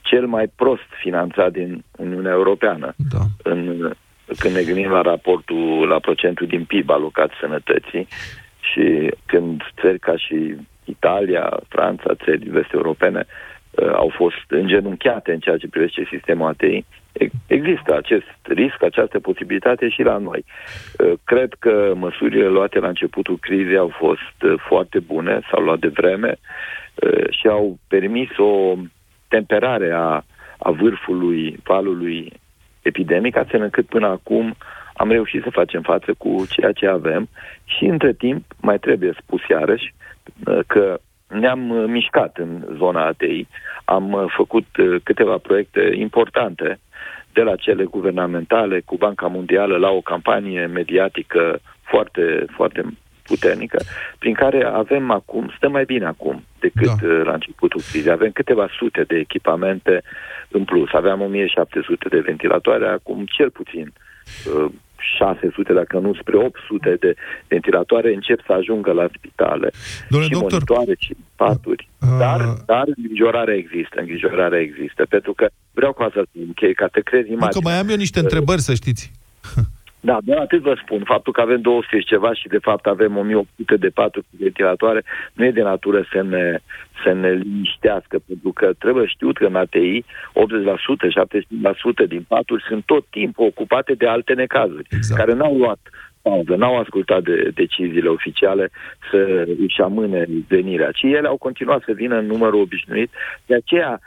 cel 0.00 0.26
mai 0.26 0.52
prost 0.56 0.88
finanțat 1.00 1.52
din 1.52 1.84
Uniunea 1.96 2.32
Europeană. 2.32 2.94
Da. 3.10 3.50
În, 3.50 3.92
când 4.38 4.54
ne 4.54 4.62
gândim 4.62 4.90
la 4.90 5.00
raportul, 5.00 5.86
la 5.88 5.98
procentul 5.98 6.46
din 6.46 6.64
PIB 6.64 6.90
alocat 6.90 7.30
sănătății 7.40 8.08
și 8.60 9.10
când 9.26 9.62
țări 9.80 9.98
ca 9.98 10.16
și 10.16 10.56
Italia, 10.84 11.60
Franța, 11.68 12.14
țări 12.24 12.48
vest 12.48 12.72
europene 12.72 13.26
uh, 13.26 13.49
au 13.92 14.12
fost 14.16 14.44
îngenunchiate 14.48 15.32
în 15.32 15.38
ceea 15.38 15.56
ce 15.56 15.68
privește 15.68 16.06
sistemul 16.10 16.48
ATI, 16.48 16.84
e- 17.12 17.28
există 17.46 17.96
acest 17.96 18.36
risc, 18.42 18.82
această 18.82 19.18
posibilitate 19.18 19.88
și 19.88 20.02
la 20.02 20.18
noi. 20.18 20.44
Uh, 20.98 21.12
Cred 21.24 21.54
că 21.58 21.92
măsurile 21.96 22.46
luate 22.46 22.78
la 22.78 22.88
începutul 22.88 23.38
crizei 23.38 23.76
au 23.76 23.92
fost 23.98 24.42
uh, 24.42 24.54
foarte 24.68 24.98
bune, 24.98 25.40
s-au 25.50 25.62
luat 25.62 25.78
de 25.78 25.88
vreme 25.88 26.36
uh, 26.94 27.30
și 27.30 27.46
au 27.46 27.78
permis 27.88 28.28
o 28.36 28.74
temperare 29.28 29.90
a, 29.92 30.24
a 30.58 30.70
vârfului 30.70 31.58
valului 31.64 32.32
epidemic, 32.82 33.36
astfel 33.36 33.62
încât 33.62 33.86
până 33.86 34.06
acum 34.06 34.56
am 34.94 35.10
reușit 35.10 35.42
să 35.42 35.50
facem 35.50 35.82
față 35.82 36.14
cu 36.18 36.44
ceea 36.48 36.72
ce 36.72 36.86
avem 36.86 37.28
și 37.64 37.84
între 37.84 38.12
timp 38.12 38.44
mai 38.60 38.78
trebuie 38.78 39.12
spus 39.22 39.40
iarăși 39.48 39.94
uh, 40.46 40.58
că 40.66 41.00
ne-am 41.30 41.70
uh, 41.70 41.84
mișcat 41.86 42.36
în 42.36 42.64
zona 42.76 43.06
ATI, 43.06 43.46
am 43.84 44.12
uh, 44.12 44.24
făcut 44.36 44.66
uh, 44.78 45.00
câteva 45.02 45.36
proiecte 45.38 45.92
importante 45.94 46.80
de 47.32 47.42
la 47.42 47.56
cele 47.56 47.84
guvernamentale 47.84 48.80
cu 48.80 48.96
Banca 48.96 49.26
Mondială 49.26 49.76
la 49.76 49.90
o 49.90 50.00
campanie 50.00 50.66
mediatică 50.66 51.60
foarte, 51.82 52.44
foarte 52.56 52.82
puternică, 53.22 53.78
prin 54.18 54.34
care 54.34 54.64
avem 54.64 55.10
acum, 55.10 55.52
stăm 55.56 55.72
mai 55.72 55.84
bine 55.84 56.06
acum 56.06 56.44
decât 56.58 57.00
Da. 57.00 57.06
da. 57.06 57.22
la 57.22 57.32
începutul 57.32 57.80
crizei. 57.90 58.12
Avem 58.12 58.30
câteva 58.30 58.68
sute 58.78 59.02
de 59.02 59.16
echipamente 59.16 60.02
în 60.48 60.64
plus. 60.64 60.92
Aveam 60.92 61.20
1700 61.20 62.08
de 62.08 62.20
ventilatoare, 62.20 62.86
acum 62.88 63.24
cel 63.36 63.50
puțin 63.50 63.92
uh, 63.92 64.72
600, 65.16 65.72
dacă 65.72 65.98
nu 65.98 66.14
spre 66.14 66.36
800 66.36 66.96
de 67.00 67.14
ventilatoare 67.48 68.14
încep 68.14 68.40
să 68.46 68.52
ajungă 68.52 68.92
la 68.92 69.06
spitale. 69.16 69.70
Domnule 70.08 70.32
și 70.32 70.38
doctor, 70.40 70.52
monitoare 70.52 70.94
și 70.98 71.16
paturi. 71.36 71.88
Uh, 72.00 72.08
Dar, 72.18 72.40
dar 72.66 72.84
îngrijorarea 72.96 73.54
există, 73.54 74.00
îngrijorarea 74.00 74.60
există. 74.60 75.06
Pentru 75.08 75.32
că 75.32 75.48
vreau 75.72 75.92
ca 75.92 76.10
să 76.12 76.22
închei, 76.46 76.74
ca 76.74 76.88
să 76.92 77.00
crezi 77.00 77.28
nu 77.30 77.36
că 77.36 77.40
imaginea. 77.42 77.70
mai 77.70 77.80
am 77.80 77.88
eu 77.88 77.96
niște 77.96 78.18
întrebări, 78.18 78.60
să 78.60 78.74
știți. 78.74 79.12
Da, 80.00 80.18
doar 80.24 80.38
atât 80.38 80.60
vă 80.62 80.78
spun. 80.82 81.02
Faptul 81.04 81.32
că 81.32 81.40
avem 81.40 81.60
200 81.60 81.98
și 81.98 82.06
ceva 82.06 82.34
și 82.34 82.48
de 82.48 82.58
fapt 82.58 82.86
avem 82.86 83.16
1800 83.16 83.76
de 83.76 83.88
paturi 83.88 84.24
cu 84.30 84.36
ventilatoare 84.38 85.02
nu 85.32 85.44
e 85.44 85.50
de 85.50 85.62
natură 85.62 86.06
să 86.12 86.22
ne, 86.22 86.58
să 87.04 87.12
ne 87.12 87.30
liniștească, 87.30 88.18
pentru 88.26 88.52
că 88.52 88.72
trebuie 88.78 89.06
știut 89.06 89.36
că 89.36 89.46
în 89.46 89.54
ATI 89.54 90.04
80%, 90.04 90.04
70% 92.04 92.08
din 92.08 92.24
paturi 92.28 92.64
sunt 92.68 92.84
tot 92.84 93.06
timpul 93.10 93.46
ocupate 93.46 93.94
de 93.94 94.06
alte 94.06 94.34
necazuri, 94.34 94.86
Exact. 94.90 95.20
care 95.20 95.34
n-au 95.34 95.56
luat 95.56 95.78
pauză, 96.22 96.54
n-au 96.54 96.78
ascultat 96.78 97.22
de 97.22 97.50
deciziile 97.54 98.08
oficiale 98.08 98.70
să 99.10 99.44
își 99.66 99.80
amâne 99.80 100.26
venirea, 100.48 100.90
ci 100.90 101.02
ele 101.02 101.28
au 101.28 101.36
continuat 101.36 101.82
să 101.86 101.92
vină 101.96 102.16
în 102.18 102.26
numărul 102.26 102.60
obișnuit. 102.60 103.10
De 103.46 103.54
aceea, 103.54 104.00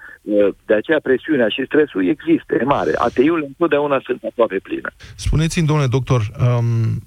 de 0.66 0.74
aceea 0.74 1.00
presiunea 1.04 1.48
și 1.48 1.66
stresul 1.66 2.08
există, 2.08 2.56
e 2.60 2.64
mare. 2.64 2.92
ATI-urile 2.96 3.48
întotdeauna 3.48 4.02
sunt 4.06 4.24
aproape 4.24 4.60
pline. 4.64 4.90
Spuneți-mi, 5.16 5.68
domnule 5.68 5.88
doctor, 5.88 6.22
um, 6.22 7.02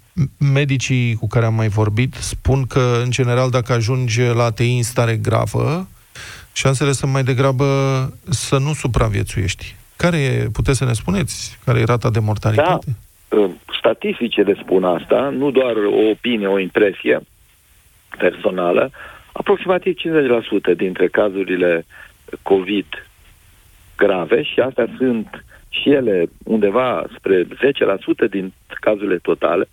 medicii 0.53 1.15
cu 1.15 1.27
care 1.27 1.45
am 1.45 1.55
mai 1.55 1.69
vorbit 1.69 2.15
spun 2.15 2.67
că, 2.67 3.01
în 3.05 3.11
general, 3.11 3.51
dacă 3.51 3.73
ajungi 3.73 4.21
la 4.21 4.45
ATI 4.45 4.77
în 4.77 4.83
stare 4.83 5.17
gravă, 5.17 5.89
șansele 6.53 6.93
sunt 6.93 7.13
mai 7.13 7.23
degrabă 7.23 7.65
să 8.29 8.59
nu 8.59 8.73
supraviețuiești. 8.73 9.75
Care 9.97 10.17
e, 10.17 10.49
puteți 10.53 10.79
să 10.79 10.85
ne 10.85 10.93
spuneți, 10.93 11.59
care 11.65 11.81
e 11.81 11.85
rata 11.85 12.11
de 12.11 12.19
mortalitate? 12.19 12.87
Uh, 12.89 12.95
Statisticile 13.79 14.55
spun 14.55 14.85
asta, 14.85 15.29
nu 15.29 15.51
doar 15.51 15.77
o 15.77 16.09
opinie, 16.09 16.47
o 16.47 16.59
impresie 16.59 17.21
personală. 18.19 18.91
Aproximativ 19.33 19.95
50% 20.73 20.77
dintre 20.77 21.09
cazurile 21.09 21.87
COVID 22.43 22.87
grave 23.97 24.43
și 24.43 24.61
astea 24.61 24.89
sunt 24.97 25.45
și 25.69 25.91
ele 25.91 26.27
undeva 26.45 27.07
spre 27.17 27.45
10% 27.45 27.47
din 28.31 28.53
cazurile 28.81 29.19
totale, 29.19 29.65
50% 29.65 29.69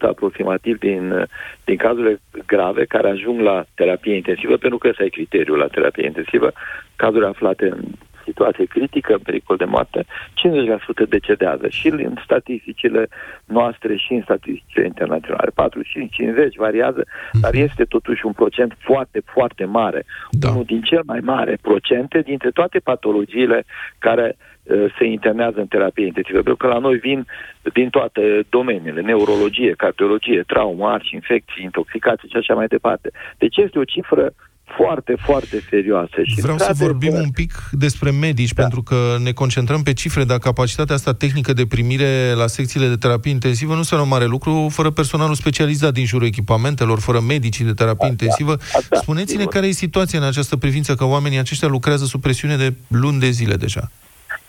aproximativ 0.00 0.78
din, 0.78 1.26
din 1.64 1.76
cazurile 1.76 2.20
grave 2.46 2.84
care 2.84 3.08
ajung 3.08 3.40
la 3.40 3.64
terapie 3.74 4.14
intensivă, 4.14 4.56
pentru 4.56 4.78
că 4.78 4.88
ăsta 4.88 5.04
e 5.04 5.08
criteriul 5.08 5.58
la 5.58 5.66
terapie 5.66 6.06
intensivă, 6.06 6.52
cazuri 6.96 7.24
aflate 7.24 7.64
în 7.64 7.80
situație 8.24 8.64
critică, 8.64 9.18
pericol 9.22 9.56
de 9.56 9.64
moarte, 9.64 10.04
50% 10.04 11.08
decedează 11.08 11.68
și 11.68 11.88
în 11.88 12.14
statisticile 12.24 13.08
noastre 13.44 13.96
și 13.96 14.12
în 14.12 14.22
statisticile 14.22 14.84
internaționale. 14.84 15.50
45-50 15.50 16.56
variază, 16.56 17.04
dar 17.40 17.54
este 17.54 17.84
totuși 17.84 18.26
un 18.26 18.32
procent 18.32 18.76
foarte, 18.78 19.22
foarte 19.24 19.64
mare. 19.64 20.04
Da. 20.30 20.50
Unul 20.50 20.64
din 20.64 20.82
cel 20.82 21.02
mai 21.06 21.20
mare 21.20 21.58
procente 21.62 22.20
dintre 22.20 22.50
toate 22.50 22.78
patologiile 22.78 23.64
care 23.98 24.36
uh, 24.36 24.94
se 24.98 25.04
internează 25.04 25.60
în 25.60 25.66
terapie 25.66 26.06
intensivă, 26.06 26.42
pentru 26.42 26.56
că 26.56 26.66
la 26.66 26.78
noi 26.78 26.96
vin 26.96 27.26
din 27.72 27.90
toate 27.90 28.46
domeniile, 28.48 29.00
neurologie, 29.00 29.72
cardiologie, 29.76 30.42
traumă, 30.46 30.88
arci, 30.88 31.10
infecții, 31.10 31.64
intoxicații 31.64 32.28
și 32.28 32.36
așa 32.36 32.54
mai 32.54 32.66
departe. 32.66 33.10
Deci 33.38 33.56
este 33.56 33.78
o 33.78 33.84
cifră 33.84 34.32
foarte, 34.64 35.16
foarte 35.24 35.62
serioasă. 35.70 36.22
Și 36.22 36.40
Vreau 36.40 36.56
să 36.58 36.64
într-adevăr, 36.68 36.90
vorbim 36.96 37.14
un 37.22 37.30
pic 37.30 37.52
despre 37.72 38.10
medici, 38.10 38.52
Da. 38.52 38.62
pentru 38.62 38.82
că 38.82 39.16
ne 39.22 39.32
concentrăm 39.32 39.82
pe 39.82 39.92
cifre, 39.92 40.24
dar 40.24 40.38
capacitatea 40.38 40.94
asta 40.94 41.14
tehnică 41.14 41.52
de 41.52 41.66
primire 41.66 42.32
la 42.36 42.46
secțiile 42.46 42.86
de 42.86 42.96
terapie 42.96 43.30
intensivă 43.30 43.72
nu 43.72 43.78
înseamnă 43.78 44.06
un 44.06 44.12
mare 44.12 44.26
lucru, 44.26 44.68
fără 44.70 44.90
personalul 44.90 45.34
specializat 45.34 45.92
din 45.92 46.04
jurul 46.06 46.26
echipamentelor, 46.26 46.98
fără 47.00 47.20
medicii 47.20 47.64
de 47.64 47.72
terapie 47.72 48.08
intensivă. 48.08 48.52
asta, 48.52 48.96
Spuneți-ne 48.96 49.38
sigur. 49.38 49.52
care 49.52 49.66
e 49.66 49.70
situația 49.70 50.18
în 50.18 50.24
această 50.24 50.56
privință, 50.56 50.94
că 50.94 51.04
oamenii 51.04 51.38
aceștia 51.38 51.68
lucrează 51.68 52.04
sub 52.04 52.20
presiune 52.20 52.56
de 52.56 52.74
luni 52.88 53.20
de 53.20 53.30
zile 53.30 53.54
deja. 53.54 53.90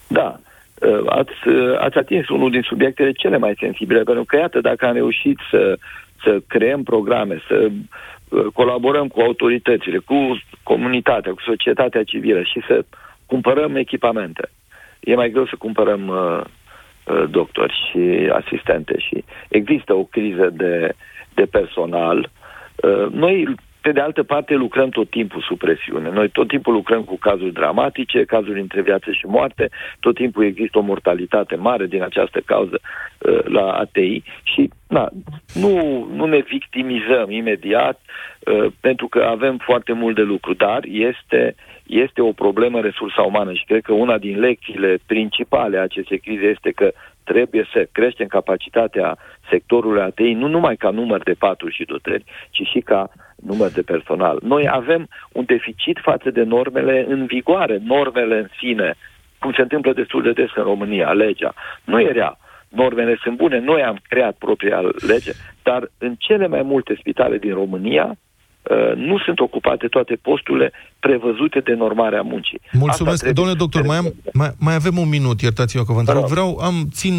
Da. 0.08 0.40
Uh, 0.82 1.04
Ați, 1.06 1.48
uh, 1.48 1.80
ați 1.80 1.98
atins 1.98 2.28
unul 2.30 2.52
din 2.52 2.62
subiectele 2.62 3.12
cele 3.12 3.38
mai 3.38 3.54
sensibile, 3.60 4.04
pentru 4.04 4.24
că, 4.24 4.38
iată, 4.38 4.62
dacă 4.62 4.86
am 4.86 4.94
reușit 4.94 5.38
să, 5.52 5.78
să 6.24 6.42
creăm 6.48 6.84
programe, 6.84 7.42
să 7.48 7.56
uh, 7.66 7.72
colaborăm 8.54 9.08
cu 9.08 9.20
autoritățile, 9.20 9.98
cu 9.98 10.42
comunitatea, 10.64 11.32
cu 11.32 11.42
societatea 11.42 12.04
civilă 12.04 12.42
și 12.42 12.62
să 12.68 12.86
cumpărăm 13.26 13.76
echipamente. 13.76 14.50
E 15.00 15.16
mai 15.16 15.30
greu 15.30 15.46
să 15.46 15.56
cumpărăm 15.58 16.08
uh, 16.08 16.42
uh, 17.06 17.30
doctori 17.30 17.74
și 17.90 18.30
asistente 18.32 19.00
și 19.00 19.24
există 19.50 19.94
o 19.94 20.04
criză 20.04 20.50
de, 20.50 20.94
de 21.34 21.46
personal. 21.46 22.30
Uh, 22.76 23.08
noi, 23.12 23.56
pe 23.84 23.92
de 23.92 24.00
altă 24.00 24.24
parte, 24.24 24.54
lucrăm 24.54 24.90
tot 24.90 25.10
timpul 25.10 25.42
sub 25.42 25.58
presiune. 25.58 26.10
Noi 26.10 26.30
tot 26.30 26.48
timpul 26.48 26.74
lucrăm 26.74 27.04
cu 27.04 27.18
cazuri 27.18 27.54
dramatice, 27.54 28.24
cazuri 28.24 28.60
între 28.60 28.82
viață 28.82 29.12
și 29.12 29.26
moarte, 29.26 29.70
tot 30.00 30.16
timpul 30.16 30.44
există 30.46 30.78
o 30.78 30.82
mortalitate 30.82 31.56
mare 31.56 31.86
din 31.86 32.02
această 32.04 32.40
cauză 32.46 32.80
uh, 32.82 33.44
la 33.44 33.72
ATI 33.72 34.24
și. 34.44 34.70
Na, 34.88 35.10
nu, 35.54 36.08
nu 36.14 36.26
ne 36.26 36.40
victimizăm 36.48 37.32
imediat 37.32 38.00
uh, 38.00 38.66
pentru 38.80 39.08
că 39.08 39.24
avem 39.24 39.58
foarte 39.58 39.94
mult 39.94 40.16
de 40.16 40.22
lucru, 40.22 40.54
dar 40.54 40.80
este, 40.84 41.56
este 41.88 42.22
o 42.22 42.32
problemă 42.32 42.80
resursa 42.80 43.22
umană 43.22 43.54
și 43.54 43.66
cred 43.66 43.82
că 43.82 43.94
una 43.94 44.18
din 44.18 44.40
lecțiile 44.40 45.00
principale 45.06 45.78
a 45.78 45.82
acestei 45.82 46.20
crize 46.20 46.46
este 46.46 46.72
că 46.72 46.92
trebuie 47.24 47.68
să 47.74 47.88
creștem 47.92 48.28
capacitatea 48.28 49.18
sectorului 49.50 50.02
ATI, 50.02 50.34
nu 50.34 50.48
numai 50.48 50.76
ca 50.76 50.90
număr 50.90 51.24
de 51.24 51.34
paturi 51.34 51.74
și 51.74 51.84
dotări, 51.86 52.24
ci 52.50 52.62
și 52.68 52.80
ca 52.80 53.12
număr 53.46 53.70
de 53.70 53.82
personal. 53.82 54.40
Noi 54.44 54.68
avem 54.72 55.08
un 55.32 55.44
deficit 55.48 56.00
față 56.02 56.30
de 56.32 56.44
normele 56.44 57.06
în 57.10 57.26
vigoare, 57.26 57.80
normele 57.84 58.38
în 58.38 58.48
sine, 58.60 58.96
cum 59.40 59.52
se 59.56 59.62
întâmplă 59.62 59.94
destul 59.94 60.22
de 60.22 60.32
des 60.32 60.50
în 60.56 60.64
România, 60.64 61.10
legea. 61.10 61.54
Nu 61.84 62.00
e 62.00 62.12
rea. 62.12 62.38
Normele 62.70 63.18
sunt 63.24 63.38
bune, 63.38 63.60
noi 63.60 63.82
am 63.82 64.00
creat 64.08 64.36
propria 64.38 64.80
lege, 65.08 65.32
dar 65.64 65.92
în 65.98 66.16
cele 66.18 66.48
mai 66.48 66.62
multe 66.62 66.96
spitale 67.00 67.38
din 67.38 67.54
România 67.54 68.16
uh, 68.16 68.96
nu 68.96 69.18
sunt 69.20 69.40
ocupate 69.40 69.88
toate 69.88 70.16
posturile 70.22 70.72
prevăzute 71.00 71.60
de 71.60 71.74
normarea 71.74 72.22
muncii. 72.22 72.60
Asta 72.64 72.78
Mulțumesc. 72.78 73.24
trebuie 73.24 73.34
Domnule 73.34 73.58
să 73.58 73.64
doctor, 73.64 73.82
se 73.82 73.88
mai, 73.88 73.98
am, 73.98 74.04
rezolve. 74.04 74.30
mai, 74.34 74.50
mai 74.60 74.76
avem 74.76 74.98
un 74.98 75.10
minut, 75.10 75.42
iertați-mă 75.42 75.84
că 75.84 75.94
vă 75.94 76.00
întreb. 76.00 76.18
rog. 76.18 76.28
Vreau, 76.28 76.58
am, 76.58 76.76
țin 76.92 77.14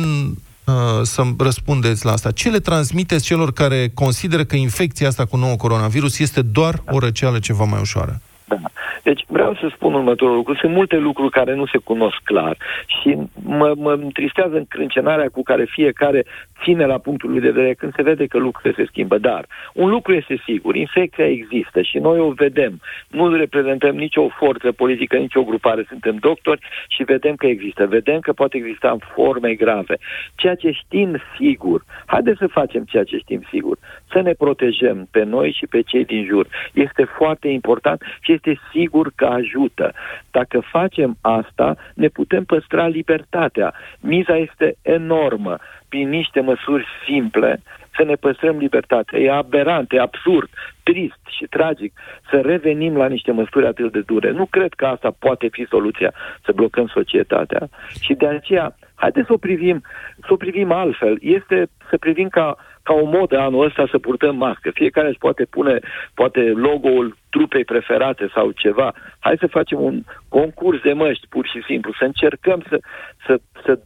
uh, 0.67 0.75
să 1.03 1.23
răspundeți 1.39 2.05
la 2.05 2.13
asta. 2.13 2.31
Ce 2.31 2.51
le 2.51 2.59
transmiteți 2.59 3.25
celor 3.25 3.53
care 3.53 3.91
consideră 3.95 4.45
că 4.45 4.57
infecția 4.57 5.09
asta 5.09 5.25
cu 5.25 5.37
nou 5.37 5.57
coronavirus 5.57 6.19
este 6.19 6.43
doar 6.43 6.75
o 6.91 6.99
răceală 6.99 7.39
ceva 7.39 7.65
mai 7.65 7.81
ușoară? 7.81 8.21
Da. 8.45 8.57
Deci 9.03 9.25
vreau 9.27 9.55
să 9.55 9.73
spun 9.75 9.95
următorul 9.95 10.35
lucru. 10.35 10.55
Sunt 10.55 10.73
multe 10.73 10.97
lucruri 10.97 11.31
care 11.31 11.55
nu 11.55 11.67
se 11.67 11.79
cunosc 11.79 12.17
clar 12.25 12.57
și 12.87 13.19
mă, 13.43 13.73
mă 13.77 13.93
întristează 13.93 14.57
încrâncenarea 14.57 15.29
cu 15.33 15.43
care 15.43 15.65
fiecare 15.69 16.25
ține 16.63 16.87
la 16.87 16.99
punctul 16.99 17.31
lui 17.31 17.41
de 17.41 17.51
vedere 17.51 17.75
când 17.75 17.95
se 17.95 18.03
vede 18.03 18.27
că 18.27 18.39
lucrurile 18.39 18.75
se 18.77 18.91
schimbă. 18.91 19.19
Dar 19.19 19.47
un 19.73 19.89
lucru 19.89 20.13
este 20.13 20.43
sigur, 20.45 20.75
infecția 20.77 21.27
există 21.27 21.83
și 21.83 21.99
noi 21.99 22.19
o 22.19 22.31
vedem. 22.31 22.81
Nu 23.09 23.35
reprezentăm 23.35 23.97
nicio 23.97 24.29
forță 24.29 24.73
politică, 24.73 25.17
nicio 25.17 25.45
grupare, 25.45 25.85
suntem 25.89 26.17
doctori 26.17 26.61
și 26.89 27.03
vedem 27.03 27.35
că 27.35 27.47
există. 27.47 27.87
Vedem 27.87 28.21
că 28.21 28.33
poate 28.33 28.57
exista 28.57 28.91
în 28.91 28.99
forme 29.15 29.55
grave. 29.55 29.97
Ceea 30.35 30.55
ce 30.55 30.71
știm 30.71 31.17
sigur, 31.39 31.85
haideți 32.07 32.39
să 32.39 32.47
facem 32.47 32.85
ceea 32.85 33.05
ce 33.05 33.17
știm 33.17 33.43
sigur, 33.51 33.79
să 34.13 34.21
ne 34.21 34.33
protejăm 34.33 35.09
pe 35.11 35.23
noi 35.25 35.57
și 35.59 35.67
pe 35.67 35.83
cei 35.83 36.05
din 36.05 36.25
jur. 36.25 36.47
Este 36.73 37.05
foarte 37.05 37.49
important 37.49 38.03
și 38.21 38.33
este 38.33 38.61
sigur 38.73 39.13
că 39.15 39.25
ajută. 39.25 39.93
Dacă 40.31 40.61
facem 40.61 41.17
asta, 41.21 41.77
ne 41.95 42.09
putem 42.09 42.45
păstra 42.45 42.87
libertatea. 42.87 43.75
Miza 44.01 44.37
este 44.37 44.77
enormă 44.83 45.59
prin 45.95 46.09
niște 46.09 46.41
măsuri 46.41 46.87
simple, 47.07 47.63
să 47.97 48.05
ne 48.05 48.15
păstrăm 48.15 48.57
libertatea. 48.57 49.19
E 49.19 49.31
aberant, 49.31 49.93
e 49.93 50.01
absurd, 50.01 50.49
trist 50.83 51.21
și 51.37 51.45
tragic 51.45 51.93
să 52.31 52.41
revenim 52.41 52.97
la 52.97 53.07
niște 53.07 53.33
măsuri 53.33 53.67
atât 53.67 53.93
de 53.93 54.01
dure. 54.01 54.31
Nu 54.31 54.47
cred 54.47 54.73
că 54.73 54.87
asta 54.87 55.15
poate 55.19 55.49
fi 55.51 55.67
soluția 55.69 56.13
să 56.45 56.53
blocăm 56.53 56.87
societatea. 56.87 57.69
Și 58.01 58.15
de 58.15 58.27
aceea, 58.27 58.77
haideți 58.95 59.27
să 59.27 59.33
o 59.33 59.37
privim, 59.37 59.83
să 60.27 60.33
o 60.33 60.37
privim 60.37 60.73
altfel. 60.73 61.19
Este 61.21 61.67
să 61.91 61.97
privim 61.97 62.29
ca, 62.29 62.57
ca 62.83 62.93
o 62.95 63.05
modă 63.05 63.39
anul 63.39 63.65
ăsta 63.65 63.87
să 63.91 63.99
purtăm 63.99 64.37
mască. 64.37 64.71
Fiecare 64.71 65.09
își 65.09 65.19
poate 65.19 65.45
pune 65.45 65.79
poate 66.15 66.41
logo-ul 66.41 67.17
trupei 67.31 67.65
preferate 67.65 68.31
sau 68.35 68.51
ceva. 68.51 68.95
Hai 69.19 69.37
să 69.39 69.47
facem 69.47 69.81
un 69.81 70.03
concurs 70.29 70.81
de 70.83 70.93
măști, 70.93 71.27
pur 71.29 71.47
și 71.47 71.63
simplu, 71.67 71.93
să 71.99 72.05
încercăm 72.05 72.65
să, 72.69 72.79
să, 73.27 73.41
să 73.65 73.79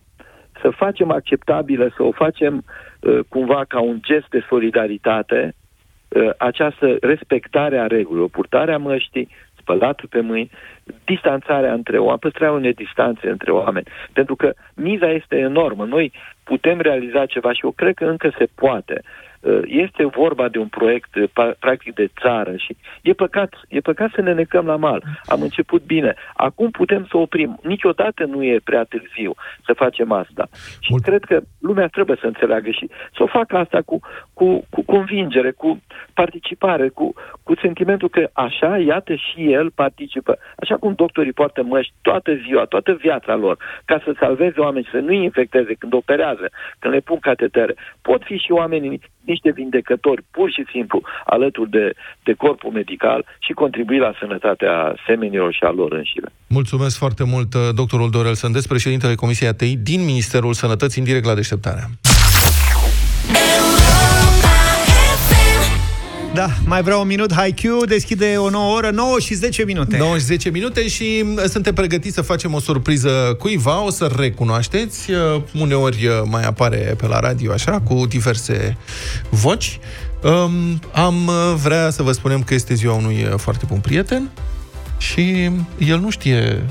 să 0.60 0.70
facem 0.70 1.10
acceptabilă, 1.10 1.92
să 1.96 2.02
o 2.02 2.12
facem 2.12 2.64
uh, 3.00 3.18
cumva 3.28 3.64
ca 3.68 3.80
un 3.80 3.98
gest 4.02 4.28
de 4.28 4.44
solidaritate, 4.48 5.54
uh, 6.08 6.30
această 6.38 6.96
respectare 7.00 7.78
a 7.78 7.86
regulilor, 7.86 8.28
purtarea 8.28 8.78
măștii, 8.78 9.28
spălatul 9.60 10.08
pe 10.08 10.20
mâini, 10.20 10.50
distanțarea 11.04 11.72
între 11.72 11.98
oameni, 11.98 12.18
păstrarea 12.18 12.54
unei 12.54 12.72
distanțe 12.72 13.28
între 13.28 13.50
oameni. 13.50 13.86
Pentru 14.12 14.36
că 14.36 14.52
miza 14.74 15.10
este 15.10 15.36
enormă. 15.36 15.84
Noi 15.84 16.12
putem 16.44 16.80
realiza 16.80 17.26
ceva 17.26 17.52
și 17.52 17.64
eu 17.64 17.70
cred 17.70 17.94
că 17.94 18.04
încă 18.04 18.32
se 18.38 18.48
poate. 18.54 19.00
Uh, 19.02 19.27
este 19.64 20.04
vorba 20.04 20.48
de 20.48 20.58
un 20.58 20.66
proiect 20.66 21.14
uh, 21.14 21.50
practic 21.58 21.94
de 21.94 22.10
țară 22.20 22.56
și 22.56 22.76
e 23.02 23.12
păcat, 23.12 23.60
e 23.68 23.80
păcat 23.80 24.10
să 24.14 24.20
ne 24.20 24.32
necăm 24.32 24.66
la 24.66 24.76
mal. 24.76 25.02
Am 25.24 25.42
început 25.42 25.82
bine. 25.82 26.14
Acum 26.34 26.70
putem 26.70 27.06
să 27.10 27.16
oprim. 27.16 27.58
Niciodată 27.62 28.24
nu 28.24 28.44
e 28.44 28.60
prea 28.64 28.84
târziu 28.84 29.34
să 29.64 29.72
facem 29.72 30.12
asta. 30.12 30.48
Și 30.80 30.90
Mult. 30.90 31.02
cred 31.02 31.24
că 31.24 31.40
lumea 31.60 31.86
trebuie 31.86 32.16
să 32.20 32.26
înțeleagă 32.26 32.70
și 32.70 32.88
să 33.16 33.22
o 33.22 33.26
facă 33.26 33.56
asta 33.56 33.82
cu, 33.84 34.00
cu, 34.34 34.64
cu 34.70 34.82
convingere, 34.82 35.50
cu 35.50 35.80
participare, 36.14 36.88
cu, 36.88 37.14
cu 37.42 37.54
sentimentul 37.62 38.08
că 38.08 38.28
așa, 38.32 38.78
iată, 38.78 39.14
și 39.14 39.52
el 39.52 39.70
participă. 39.70 40.38
Așa 40.56 40.76
cum 40.76 40.92
doctorii 40.92 41.32
poartă 41.32 41.62
măști 41.62 41.92
toată 42.02 42.34
ziua, 42.34 42.64
toată 42.64 42.92
viața 42.92 43.34
lor, 43.34 43.56
ca 43.84 44.00
să 44.04 44.14
salveze 44.18 44.60
oameni 44.60 44.84
și 44.84 44.90
să 44.90 44.98
nu-i 44.98 45.22
infecteze 45.22 45.74
când 45.74 45.92
operează, 45.92 46.50
când 46.78 46.94
le 46.94 47.00
pun 47.00 47.18
catetere. 47.18 47.74
Pot 48.02 48.22
fi 48.22 48.36
și 48.36 48.52
oamenii 48.52 49.00
niște 49.32 49.50
vindecători, 49.60 50.22
pur 50.30 50.48
și 50.50 50.62
simplu, 50.72 50.98
alături 51.24 51.70
de, 51.70 51.86
de 52.22 52.32
corpul 52.32 52.72
medical 52.80 53.20
și 53.38 53.52
contribui 53.52 53.98
la 53.98 54.12
sănătatea 54.20 54.94
semenilor 55.06 55.52
și 55.52 55.64
a 55.68 55.70
lor 55.70 55.92
înșire. 55.92 56.28
Mulțumesc 56.46 56.96
foarte 56.98 57.24
mult, 57.24 57.54
uh, 57.54 57.60
doctorul 57.74 58.10
Dorel 58.10 58.34
Sândes, 58.34 58.66
președintele 58.66 59.14
Comisiei 59.14 59.48
ATI 59.48 59.76
din 59.76 60.00
Ministerul 60.04 60.52
Sănătății, 60.52 61.00
în 61.00 61.06
direct 61.06 61.26
la 61.26 61.34
deșteptarea. 61.34 61.86
Da, 66.38 66.50
mai 66.64 66.82
vreau 66.82 67.00
un 67.00 67.06
minut. 67.06 67.32
HiQ 67.32 67.86
deschide 67.86 68.36
o 68.36 68.50
nouă 68.50 68.76
oră, 68.76 68.90
9 68.90 69.18
și 69.18 69.34
10 69.34 69.64
minute. 69.64 69.96
90 69.96 70.26
10 70.26 70.50
minute 70.50 70.88
și 70.88 71.24
uh, 71.36 71.42
suntem 71.44 71.74
pregătiți 71.74 72.14
să 72.14 72.22
facem 72.22 72.54
o 72.54 72.60
surpriză 72.60 73.36
cuiva, 73.38 73.84
o 73.84 73.90
să 73.90 74.10
recunoașteți. 74.16 75.10
Uh, 75.10 75.42
Uneori 75.60 76.06
uh, 76.06 76.12
mai 76.24 76.42
apare 76.42 76.94
pe 76.98 77.06
la 77.06 77.20
radio 77.20 77.52
așa, 77.52 77.80
cu 77.80 78.06
diverse 78.08 78.76
voci. 79.28 79.78
Um, 80.22 80.80
am 80.92 81.26
uh, 81.26 81.54
vrea 81.62 81.90
să 81.90 82.02
vă 82.02 82.12
spunem 82.12 82.42
că 82.42 82.54
este 82.54 82.74
ziua 82.74 82.94
unui 82.94 83.26
uh, 83.32 83.38
foarte 83.38 83.64
bun 83.68 83.78
prieten 83.78 84.30
și 84.98 85.50
el 85.78 85.98
nu 85.98 86.10
știe 86.10 86.62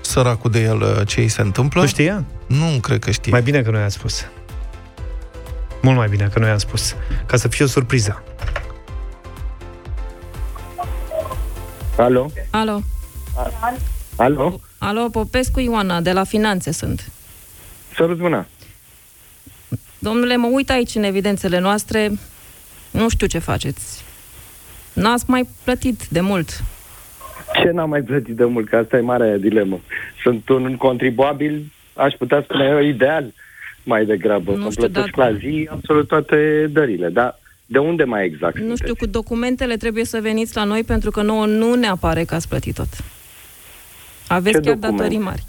săracul 0.00 0.50
de 0.50 0.62
el 0.62 0.80
uh, 0.80 1.06
ce 1.06 1.20
îi 1.20 1.28
se 1.28 1.40
întâmplă. 1.40 1.80
Nu 1.80 1.86
știa? 1.86 2.24
Nu 2.46 2.78
cred 2.80 2.98
că 2.98 3.10
știe. 3.10 3.32
Mai 3.32 3.42
bine 3.42 3.62
că 3.62 3.70
noi 3.70 3.82
am 3.82 3.88
spus. 3.88 4.24
Mult 5.82 5.96
mai 5.96 6.08
bine 6.08 6.30
că 6.32 6.38
noi 6.38 6.50
am 6.50 6.58
spus. 6.58 6.94
Ca 7.26 7.36
să 7.36 7.48
fie 7.48 7.64
o 7.64 7.68
surpriză. 7.68 8.22
Alo? 11.98 12.30
Alo, 12.50 12.82
Alo? 14.16 14.60
alo, 14.78 15.08
Popescu 15.10 15.60
Ioana, 15.60 16.00
de 16.00 16.12
la 16.12 16.24
Finanțe 16.24 16.72
sunt. 16.72 17.10
Sărut 17.94 18.18
mâna. 18.18 18.46
Domnule, 19.98 20.36
mă 20.36 20.46
uit 20.52 20.70
aici 20.70 20.94
în 20.94 21.02
evidențele 21.02 21.58
noastre, 21.58 22.10
nu 22.90 23.08
știu 23.08 23.26
ce 23.26 23.38
faceți. 23.38 24.04
N-ați 24.92 25.24
mai 25.26 25.48
plătit 25.64 26.06
de 26.08 26.20
mult. 26.20 26.62
Ce 27.62 27.70
n-am 27.70 27.88
mai 27.88 28.02
plătit 28.02 28.36
de 28.36 28.44
mult? 28.44 28.68
Că 28.68 28.76
asta 28.76 28.96
e 28.96 29.00
marea 29.00 29.36
dilemă. 29.36 29.80
Sunt 30.22 30.48
un 30.48 30.76
contribuabil, 30.76 31.72
aș 31.94 32.12
putea 32.14 32.42
spune 32.42 32.64
eu, 32.64 32.78
ideal 32.80 33.32
mai 33.82 34.04
degrabă. 34.04 34.50
Nu 34.54 34.62
Îmi 34.62 34.70
știu, 34.72 34.88
plătesc 34.88 35.14
dar- 35.16 35.30
la 35.32 35.38
zi 35.38 35.68
absolut 35.72 36.08
toate 36.08 36.66
dările. 36.70 37.08
Dar 37.08 37.38
de 37.70 37.78
unde 37.78 38.04
mai 38.04 38.24
exact? 38.24 38.58
Nu 38.58 38.62
știu, 38.62 38.76
sunteți? 38.76 38.98
cu 38.98 39.06
documentele 39.06 39.76
trebuie 39.76 40.04
să 40.04 40.20
veniți 40.20 40.56
la 40.56 40.64
noi 40.64 40.84
pentru 40.84 41.10
că 41.10 41.22
nouă 41.22 41.46
nu 41.46 41.74
ne 41.74 41.86
apare 41.86 42.24
că 42.24 42.34
ați 42.34 42.48
plătit 42.48 42.74
tot. 42.74 42.88
Aveți 44.28 44.56
Ce 44.56 44.62
chiar 44.62 44.74
document? 44.74 44.96
datorii 44.98 45.18
mari. 45.18 45.44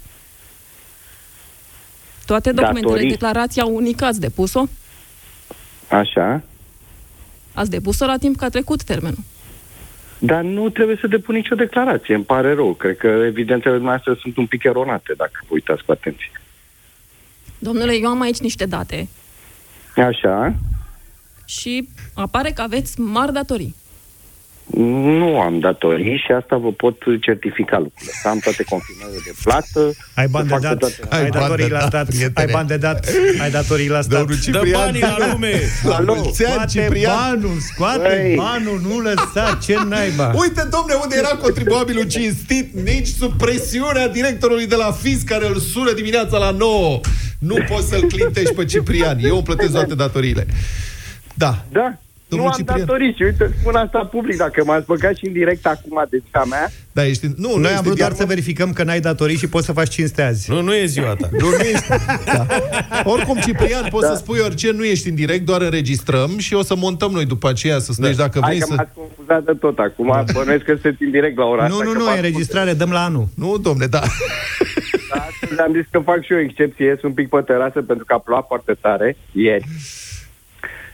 Toate 2.26 2.52
documentele, 2.52 2.86
Datorii? 2.86 3.10
declarația 3.10 3.64
unică 3.64 4.04
ați 4.04 4.20
depus-o? 4.20 4.64
Așa. 5.88 6.42
Ați 7.54 7.70
depus-o 7.70 8.06
la 8.06 8.16
timp 8.16 8.36
că 8.36 8.44
a 8.44 8.48
trecut 8.48 8.82
termenul. 8.82 9.18
Dar 10.18 10.42
nu 10.42 10.68
trebuie 10.68 10.96
să 11.00 11.06
depun 11.06 11.34
nicio 11.34 11.54
declarație, 11.54 12.14
îmi 12.14 12.24
pare 12.24 12.54
rău. 12.54 12.74
Cred 12.74 12.96
că 12.96 13.06
evidențele 13.06 13.78
noastre 13.78 14.14
sunt 14.20 14.36
un 14.36 14.46
pic 14.46 14.64
eronate, 14.64 15.14
dacă 15.16 15.40
vă 15.48 15.54
uitați 15.54 15.84
cu 15.84 15.92
atenție. 15.92 16.30
Domnule, 17.58 17.92
eu 17.94 18.08
am 18.08 18.20
aici 18.20 18.38
niște 18.38 18.66
date 18.66 19.08
Așa. 19.96 20.54
Și 21.58 21.88
apare 22.14 22.50
că 22.50 22.62
aveți 22.62 23.00
mari 23.00 23.32
datorii. 23.32 23.74
Nu 25.18 25.40
am 25.40 25.58
datorii 25.58 26.16
și 26.26 26.32
asta 26.32 26.56
vă 26.56 26.72
pot 26.72 26.96
certifica 27.20 27.78
lucrurile. 27.78 28.12
Să 28.22 28.28
am 28.28 28.38
toate 28.38 28.62
confirmările 28.62 29.20
de 29.24 29.32
plată. 29.44 29.92
Ai 30.14 30.26
bani 30.28 30.48
să 30.48 30.54
de 30.58 30.60
fac 30.60 30.60
dat, 30.62 30.78
toate- 30.78 31.14
ai 31.14 31.22
Ai 31.22 31.28
bani 31.28 31.42
datorii 31.42 31.64
de 31.66 31.72
la 31.72 31.78
dat, 31.78 31.88
stat, 31.88 32.06
prietene. 32.06 32.46
ai 32.46 32.52
bani 32.52 32.68
de 32.68 32.76
dat, 32.76 33.08
ai 33.40 33.50
datorii 33.50 33.88
la 33.88 34.00
stat. 34.00 34.18
Domnul 34.18 34.36
Dă 34.36 34.40
Ciprian, 34.42 34.80
banii 34.84 35.00
la 35.00 35.30
lume! 35.32 35.60
la 35.82 35.94
Alo. 35.94 36.14
mulți 36.14 36.44
ani, 36.44 36.52
Scoate 36.52 36.70
Ciprian. 36.80 37.16
banul, 37.40 37.56
scoate 37.72 37.98
Băi. 38.22 38.34
banul, 38.36 38.80
nu 38.88 38.98
lăsa, 38.98 39.58
ce 39.62 39.74
naiba. 39.88 40.32
Uite, 40.42 40.62
domne, 40.70 40.94
unde 41.02 41.16
era 41.16 41.28
contribuabilul 41.28 42.04
cinstit, 42.04 42.74
nici 42.84 43.06
sub 43.06 43.32
presiunea 43.38 44.08
directorului 44.08 44.66
de 44.66 44.74
la 44.74 44.92
FIS 44.92 45.22
care 45.22 45.46
îl 45.46 45.58
sună 45.58 45.92
dimineața 45.92 46.38
la 46.38 46.50
9. 46.50 47.00
Nu 47.38 47.56
poți 47.68 47.88
să-l 47.88 48.02
clintești 48.08 48.54
pe 48.54 48.64
Ciprian. 48.64 49.18
Eu 49.24 49.34
îmi 49.34 49.42
plătesc 49.44 49.72
toate 49.72 49.94
datoriile. 49.94 50.46
Da. 51.44 51.52
Da. 51.72 51.88
Domnul 52.28 52.46
nu 52.48 52.52
am 52.52 52.58
Ciprian. 52.58 52.86
datorii 52.86 53.14
și 53.16 53.22
uite, 53.22 53.50
spun 53.60 53.74
asta 53.74 53.98
public. 53.98 54.36
Dacă 54.36 54.64
m-ați 54.64 54.86
băgat 54.86 55.16
și 55.16 55.26
în 55.26 55.32
direct 55.32 55.66
acum 55.66 56.06
de 56.10 56.22
ziua 56.30 56.44
mea, 56.44 56.70
Da, 56.92 57.06
ești... 57.06 57.26
Nu, 57.26 57.32
nu 57.48 57.54
Noi 57.56 57.62
este 57.62 57.74
am 57.76 57.82
vrut 57.82 57.84
doar 57.84 57.96
diarmă. 57.96 58.16
să 58.16 58.24
verificăm 58.34 58.72
că 58.72 58.82
n-ai 58.84 59.00
datorii 59.00 59.36
și 59.36 59.48
poți 59.48 59.66
să 59.66 59.72
faci 59.72 59.88
cinste 59.88 60.22
azi. 60.22 60.50
Nu, 60.50 60.60
nu 60.62 60.74
e 60.74 60.84
ziua 60.86 61.14
ta. 61.20 61.28
Nu, 61.38 61.48
nu 61.48 61.56
ești. 61.72 61.86
Da. 62.34 62.46
Oricum, 63.04 63.38
Ciprian, 63.46 63.86
poți 63.90 64.06
Da. 64.06 64.12
să 64.14 64.18
spui 64.22 64.38
orice, 64.38 64.70
nu 64.70 64.84
ești 64.84 65.08
în 65.08 65.14
direct, 65.14 65.44
doar 65.44 65.60
înregistrăm 65.60 66.38
și 66.38 66.54
o 66.54 66.62
să 66.62 66.74
montăm 66.76 67.10
noi 67.10 67.24
după 67.26 67.48
aceea 67.48 67.78
să 67.78 67.92
deci 67.98 68.16
dacă 68.16 68.38
hai 68.42 68.48
vrei 68.48 68.60
că 68.60 68.66
să... 68.68 68.74
m-ați 68.76 68.94
confuzat 68.94 69.42
de 69.44 69.52
tot 69.60 69.78
acum. 69.78 70.24
Bănuiesc 70.32 70.64
că 70.64 70.72
sunteți 70.72 71.02
în 71.02 71.10
direct 71.10 71.36
la 71.36 71.44
ora 71.44 71.66
Nu, 71.66 71.72
asta. 71.74 71.84
nu, 71.84 71.92
că 71.92 71.98
nu, 71.98 72.04
fac 72.04 72.14
e 72.14 72.16
înregistrare, 72.16 72.72
dăm 72.72 72.90
la 72.90 73.04
anul. 73.04 73.28
Nu, 73.34 73.58
domne, 73.58 73.86
da. 73.86 74.00
Da, 75.14 75.26
astăzi 75.30 75.60
am 75.60 75.72
zis 75.72 75.84
că 75.90 75.98
fac 75.98 76.24
și 76.24 76.32
eu 76.32 76.38
excepție, 76.40 76.86
ies 76.86 77.02
un 77.02 77.12
pic 77.12 77.28
pe 77.28 77.40
terasă 77.46 77.82
pentru 77.82 78.04
că 78.04 78.12
a 78.14 78.18
plouat 78.18 78.44
foarte 78.46 78.76
tare 78.80 79.16
ieri. 79.32 79.64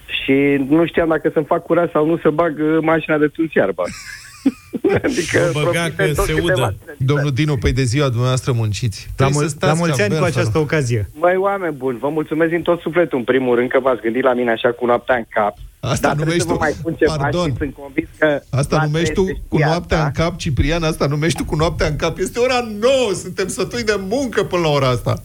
Și 0.06 0.64
nu 0.68 0.86
știam 0.86 1.08
dacă 1.08 1.30
să-mi 1.32 1.44
fac 1.46 1.62
curat 1.62 1.90
sau 1.90 2.06
nu 2.06 2.18
să 2.18 2.30
bag 2.30 2.58
uh, 2.58 2.78
mașina 2.82 3.18
de 3.18 3.26
tuns 3.26 3.52
iarba. 3.52 3.82
adică 5.06 5.50
Mă 5.54 5.60
băga 5.64 5.80
profite 5.80 5.94
că 5.96 6.14
tot 6.14 6.24
se 6.26 6.32
câteva 6.32 6.52
udă. 6.52 6.74
zile. 6.80 6.94
Domnul 6.98 7.30
Dinu, 7.30 7.56
pe 7.56 7.70
de 7.70 7.82
ziua 7.82 8.06
dumneavoastră 8.08 8.52
munciți. 8.52 9.06
La, 9.06 9.12
Trebuie 9.16 9.36
mul- 9.38 9.48
să 9.48 9.54
stați 9.56 9.72
la 9.72 9.78
mulți 9.78 9.96
ca 9.96 10.02
ani 10.04 10.12
cu 10.14 10.18
Belfaru. 10.20 10.38
această 10.38 10.58
ocazie. 10.58 11.08
Măi, 11.14 11.36
oameni 11.36 11.74
buni, 11.74 11.98
vă 11.98 12.08
mulțumesc 12.08 12.50
din 12.50 12.62
tot 12.62 12.80
sufletul, 12.80 13.18
în 13.18 13.24
primul 13.24 13.56
rând, 13.56 13.68
că 13.70 13.78
v-ați 13.80 14.00
gândit 14.00 14.22
la 14.22 14.32
mine 14.34 14.50
așa 14.50 14.72
cu 14.72 14.86
noaptea 14.86 15.16
în 15.16 15.24
cap. 15.28 15.54
Asta 15.80 16.06
Dar 16.06 16.14
trebuie 16.16 16.36
numești 16.36 16.46
să 16.46 16.46
vă 16.48 16.52
tu- 16.54 16.58
mai 16.60 16.72
spun 16.72 16.94
ceva 16.94 17.16
Pardon. 17.16 17.48
și 17.50 17.56
sunt 17.58 17.74
convins 17.74 18.08
că... 18.18 18.40
Asta 18.50 18.76
la 18.76 18.84
numești 18.84 19.14
tu 19.14 19.22
trei 19.24 19.42
cu 19.48 19.56
știa 19.56 19.66
noaptea 19.68 19.96
asta. 19.96 20.06
în 20.06 20.24
cap, 20.24 20.38
Ciprian, 20.38 20.82
asta 20.82 21.06
numești 21.06 21.38
tu 21.38 21.44
cu 21.44 21.56
noaptea 21.56 21.86
în 21.86 21.96
cap. 21.96 22.18
Este 22.18 22.38
ora 22.38 22.58
9, 22.80 22.92
suntem 23.14 23.48
sătui 23.48 23.82
de 23.84 23.96
muncă 24.08 24.42
până 24.44 24.62
la 24.62 24.68
ora 24.68 24.88
asta. 24.88 25.22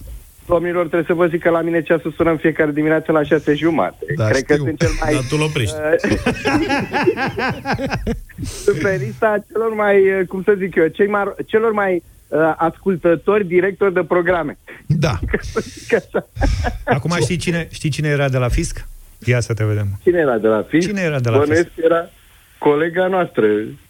Domnilor, 0.53 0.87
trebuie 0.87 1.03
să 1.07 1.13
vă 1.13 1.27
zic 1.27 1.41
că 1.41 1.49
la 1.49 1.61
mine 1.61 1.81
ceasul 1.81 2.11
sună 2.11 2.29
în 2.29 2.37
fiecare 2.37 2.71
dimineață 2.71 3.11
la 3.11 3.23
șase 3.23 3.53
jumate. 3.53 4.05
Da, 4.15 4.27
Cred 4.27 4.43
că 4.43 4.53
știu. 4.53 4.65
sunt 4.65 4.79
cel 4.79 4.89
mai... 5.01 5.13
Dar 5.13 5.23
tu 5.29 5.35
îl 5.39 5.43
oprești. 5.43 5.75
sunt 8.63 8.77
pe 8.81 8.99
lista 9.05 9.45
celor 9.51 9.73
mai, 9.75 10.19
uh, 10.19 10.27
cum 10.27 10.43
să 10.43 10.53
zic 10.57 10.75
eu, 10.75 10.87
cei 10.87 11.07
mai, 11.07 11.23
celor 11.45 11.71
mai 11.71 12.03
uh, 12.27 12.53
ascultători, 12.57 13.47
directori 13.47 13.93
de 13.93 14.03
programe. 14.03 14.57
Da. 14.87 15.19
Că 15.89 15.95
așa. 15.95 16.27
Acum 16.85 17.11
știi 17.21 17.37
cine, 17.37 17.67
știi 17.71 17.89
cine 17.89 18.07
era 18.07 18.29
de 18.29 18.37
la 18.37 18.47
fisc? 18.47 18.87
Ia 19.25 19.39
să 19.39 19.53
te 19.53 19.63
vedem. 19.63 19.87
Cine 20.03 20.19
era 20.19 20.37
de 20.37 20.47
la 20.47 20.65
FIS? 20.69 20.85
Cine 20.85 21.01
era 21.01 21.19
de 21.19 21.29
la 21.29 21.37
Bănuiesc 21.37 21.63
FIS? 21.63 21.73
că 21.75 21.81
era 21.85 22.09
colega 22.67 23.07
noastră. 23.07 23.45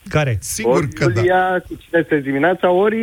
Care? 0.10 0.38
Sigur 0.42 0.76
ori 0.76 0.90
că 0.94 1.06
da. 1.10 1.20
Iulia, 1.20 1.64
cu 1.68 1.74
cine 1.82 2.00
este 2.04 2.20
dimineața, 2.20 2.70
ori 2.72 2.98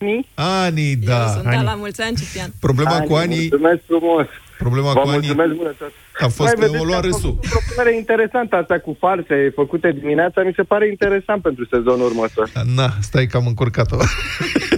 Ani. 0.00 0.28
Ani, 0.34 0.90
Eu 0.90 0.96
da. 1.04 1.26
sunt 1.26 1.46
Ani. 1.46 1.56
de 1.58 1.62
la 1.64 1.74
mulți 1.74 2.00
ani, 2.02 2.16
Ciprian. 2.16 2.50
Problema 2.60 3.00
cu 3.00 3.14
Ani, 3.14 3.36
Mulțumesc 3.36 3.80
frumos. 3.86 4.26
problema 4.58 4.92
Vă 4.92 5.00
cu 5.00 5.08
Ani 5.08 5.10
mulțumesc 5.26 5.54
mult 5.60 5.76
tot. 5.78 5.92
a 6.20 6.28
fost 6.28 6.52
că 6.52 6.66
o 6.80 6.84
lua 6.84 6.96
ați 6.96 7.06
râsul. 7.06 7.20
făcut 7.20 7.44
o 7.44 7.48
propunere 7.54 7.96
interesantă 7.96 8.56
asta 8.56 8.78
cu 8.78 8.96
farse 9.00 9.52
făcute 9.54 9.88
dimineața. 10.00 10.42
Mi 10.42 10.52
se 10.56 10.62
pare 10.62 10.88
interesant 10.88 11.42
pentru 11.42 11.64
sezonul 11.70 12.06
următor. 12.06 12.50
Na, 12.76 12.88
stai 13.00 13.26
că 13.26 13.36
am 13.36 13.46
încurcat-o. 13.46 13.96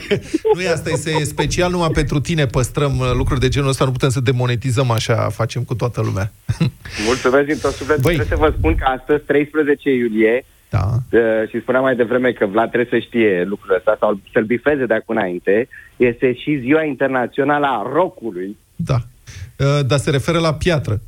nu 0.54 0.60
e 0.60 0.68
asta, 0.68 0.90
este 0.90 1.24
special 1.24 1.70
numai 1.70 1.88
pentru 1.92 2.20
tine, 2.20 2.46
păstrăm 2.46 2.98
uh, 2.98 3.10
lucruri 3.16 3.40
de 3.40 3.48
genul 3.48 3.68
ăsta, 3.68 3.84
nu 3.84 3.92
putem 3.92 4.08
să 4.08 4.20
demonetizăm 4.20 4.90
așa, 4.90 5.14
facem 5.14 5.62
cu 5.62 5.74
toată 5.74 6.00
lumea. 6.00 6.32
Mulțumesc 7.06 7.46
din 7.46 7.58
tot 7.58 7.72
sufletul. 7.72 8.02
Băi. 8.02 8.14
Trebuie 8.14 8.38
să 8.38 8.44
vă 8.44 8.54
spun 8.58 8.74
că 8.74 8.84
astăzi, 8.98 9.24
13 9.24 9.90
iulie, 9.90 10.44
Da. 10.68 10.88
uh, 11.10 11.48
și 11.48 11.60
spuneam 11.60 11.82
mai 11.82 11.96
devreme 11.96 12.32
că 12.32 12.46
Vlad 12.46 12.70
trebuie 12.70 13.00
să 13.00 13.06
știe 13.06 13.44
lucrul 13.44 13.74
ăsta 13.76 13.96
sau 14.00 14.20
să-l 14.32 14.44
bifeze 14.44 14.86
de 14.86 14.94
acum 14.94 15.16
înainte, 15.16 15.68
este 15.96 16.34
și 16.34 16.58
ziua 16.60 16.82
internațională 16.84 17.66
a 17.66 17.90
rockului. 17.92 18.56
Da. 18.76 18.96
Uh, 19.58 19.86
dar 19.86 19.98
se 19.98 20.10
referă 20.10 20.38
la 20.38 20.54
piatră. 20.54 21.00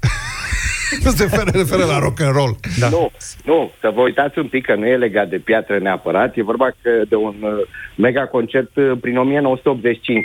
nu 1.05 1.11
se 1.11 1.22
referă, 1.22 1.51
referă 1.55 1.84
la 1.84 1.99
rock 1.99 2.20
and 2.20 2.34
roll. 2.34 2.57
Da. 2.78 2.89
Nu, 2.89 3.11
nu, 3.45 3.70
să 3.80 3.91
vă 3.95 4.01
uitați 4.01 4.39
un 4.39 4.47
pic 4.47 4.64
că 4.64 4.74
nu 4.74 4.86
e 4.86 4.97
legat 4.97 5.28
de 5.28 5.39
piatră 5.39 5.78
neapărat, 5.78 6.36
e 6.36 6.43
vorba 6.43 6.68
că 6.82 6.91
de 7.09 7.14
un 7.14 7.34
uh, 7.41 7.51
mega 7.97 8.26
concert 8.26 8.76
uh, 8.76 8.93
prin 9.01 9.16
1985 9.16 10.24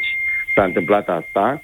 s-a 0.56 0.64
întâmplat 0.64 1.08
asta 1.08 1.62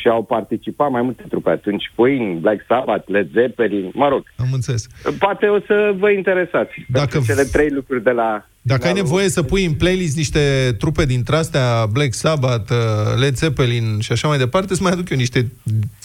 și 0.00 0.08
au 0.08 0.22
participat 0.22 0.90
mai 0.90 1.02
multe 1.02 1.22
trupe 1.28 1.50
atunci, 1.50 1.90
Queen, 1.94 2.40
Black 2.40 2.64
Sabbath, 2.68 3.08
Led 3.08 3.28
Zeppelin, 3.32 3.90
mă 3.94 4.08
rog, 4.08 4.22
Am 4.36 4.48
înțeles. 4.52 4.86
poate 5.18 5.46
o 5.46 5.58
să 5.66 5.94
vă 5.98 6.10
interesați 6.10 6.72
Dacă 6.88 7.06
pentru 7.10 7.20
v- 7.20 7.26
cele 7.36 7.48
trei 7.52 7.68
lucruri 7.70 8.02
de 8.02 8.10
la... 8.10 8.46
Dacă 8.64 8.86
ai 8.86 8.92
la- 8.92 9.00
nevoie 9.02 9.28
să 9.28 9.42
pui 9.42 9.64
în 9.64 9.72
playlist 9.74 10.16
niște 10.16 10.74
trupe 10.78 11.04
dintre 11.04 11.36
astea, 11.36 11.86
Black 11.86 12.14
Sabbath, 12.14 12.70
uh, 12.70 12.78
Led 13.18 13.36
Zeppelin 13.36 13.98
și 14.00 14.12
așa 14.12 14.28
mai 14.28 14.38
departe, 14.38 14.74
să 14.74 14.82
mai 14.82 14.92
aduc 14.92 15.10
eu 15.10 15.16
niște 15.16 15.50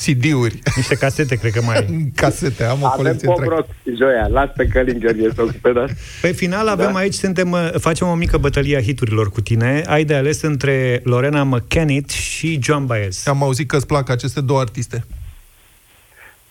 CD-uri, 0.05 0.59
Niște 0.75 0.95
casete, 0.95 1.35
cred 1.35 1.51
că 1.51 1.61
mai 1.61 1.75
ai. 1.77 2.11
casete, 2.15 2.63
am 2.63 2.81
o 2.81 2.85
Avem 2.85 2.97
colecție 2.97 3.27
pop 3.27 3.37
întreagă. 3.37 3.65
rock, 3.83 3.97
Joia, 3.97 4.27
las 4.27 4.49
pe 4.55 4.65
Călin 4.67 4.99
Gheorghe 4.99 5.29
să 5.35 5.41
ocupe 5.41 5.71
de 5.71 5.79
asta. 5.79 5.95
Pe 6.21 6.31
final 6.31 6.67
avem 6.67 6.91
Da. 6.91 6.97
aici, 6.99 7.13
suntem, 7.13 7.51
uh, 7.51 7.69
facem 7.79 8.07
o 8.07 8.13
mică 8.15 8.37
bătălie 8.37 8.77
a 8.77 8.81
hiturilor 8.81 9.29
cu 9.29 9.41
tine. 9.41 9.83
Ai 9.87 10.03
de 10.05 10.15
ales 10.15 10.41
între 10.41 11.01
Lorena 11.03 11.43
McKennitt 11.43 12.09
și 12.09 12.59
John 12.61 12.85
Baez. 12.85 13.23
Am 13.27 13.43
auzit 13.43 13.67
că 13.67 13.75
îți 13.75 13.87
plac 13.87 14.09
aceste 14.09 14.41
două 14.41 14.59
artiste. 14.59 15.05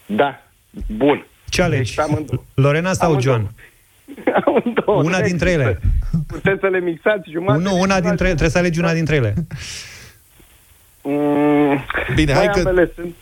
Da, 0.06 0.42
bun. 0.96 1.26
Ce 1.48 1.62
alegi? 1.62 1.82
Deci 1.82 1.94
pe 1.94 2.00
amândouă. 2.12 2.42
Lorena 2.54 2.92
sau 2.92 3.10
Amândouă. 3.10 3.34
John? 3.36 3.50
Amândouă, 4.44 5.02
Una 5.02 5.18
nu 5.18 5.24
dintre 5.24 5.50
ele. 5.50 5.62
există. 5.68 6.24
Puteți 6.26 6.60
să 6.60 6.66
le 6.66 6.80
mixați 6.80 7.30
jumătate. 7.30 7.62
Nu, 7.62 7.80
una 7.80 8.00
dintre 8.00 8.24
ele. 8.26 8.34
Trebuie 8.34 8.48
să 8.50 8.58
alegi 8.58 8.78
una 8.78 8.92
dintre 8.92 9.14
ele. 9.16 9.34
Mm, 11.02 11.84
Bine, 12.14 12.32
hai 12.32 12.46
că- 12.46 12.58
ambele 12.58 12.90
sunt. 12.94 13.14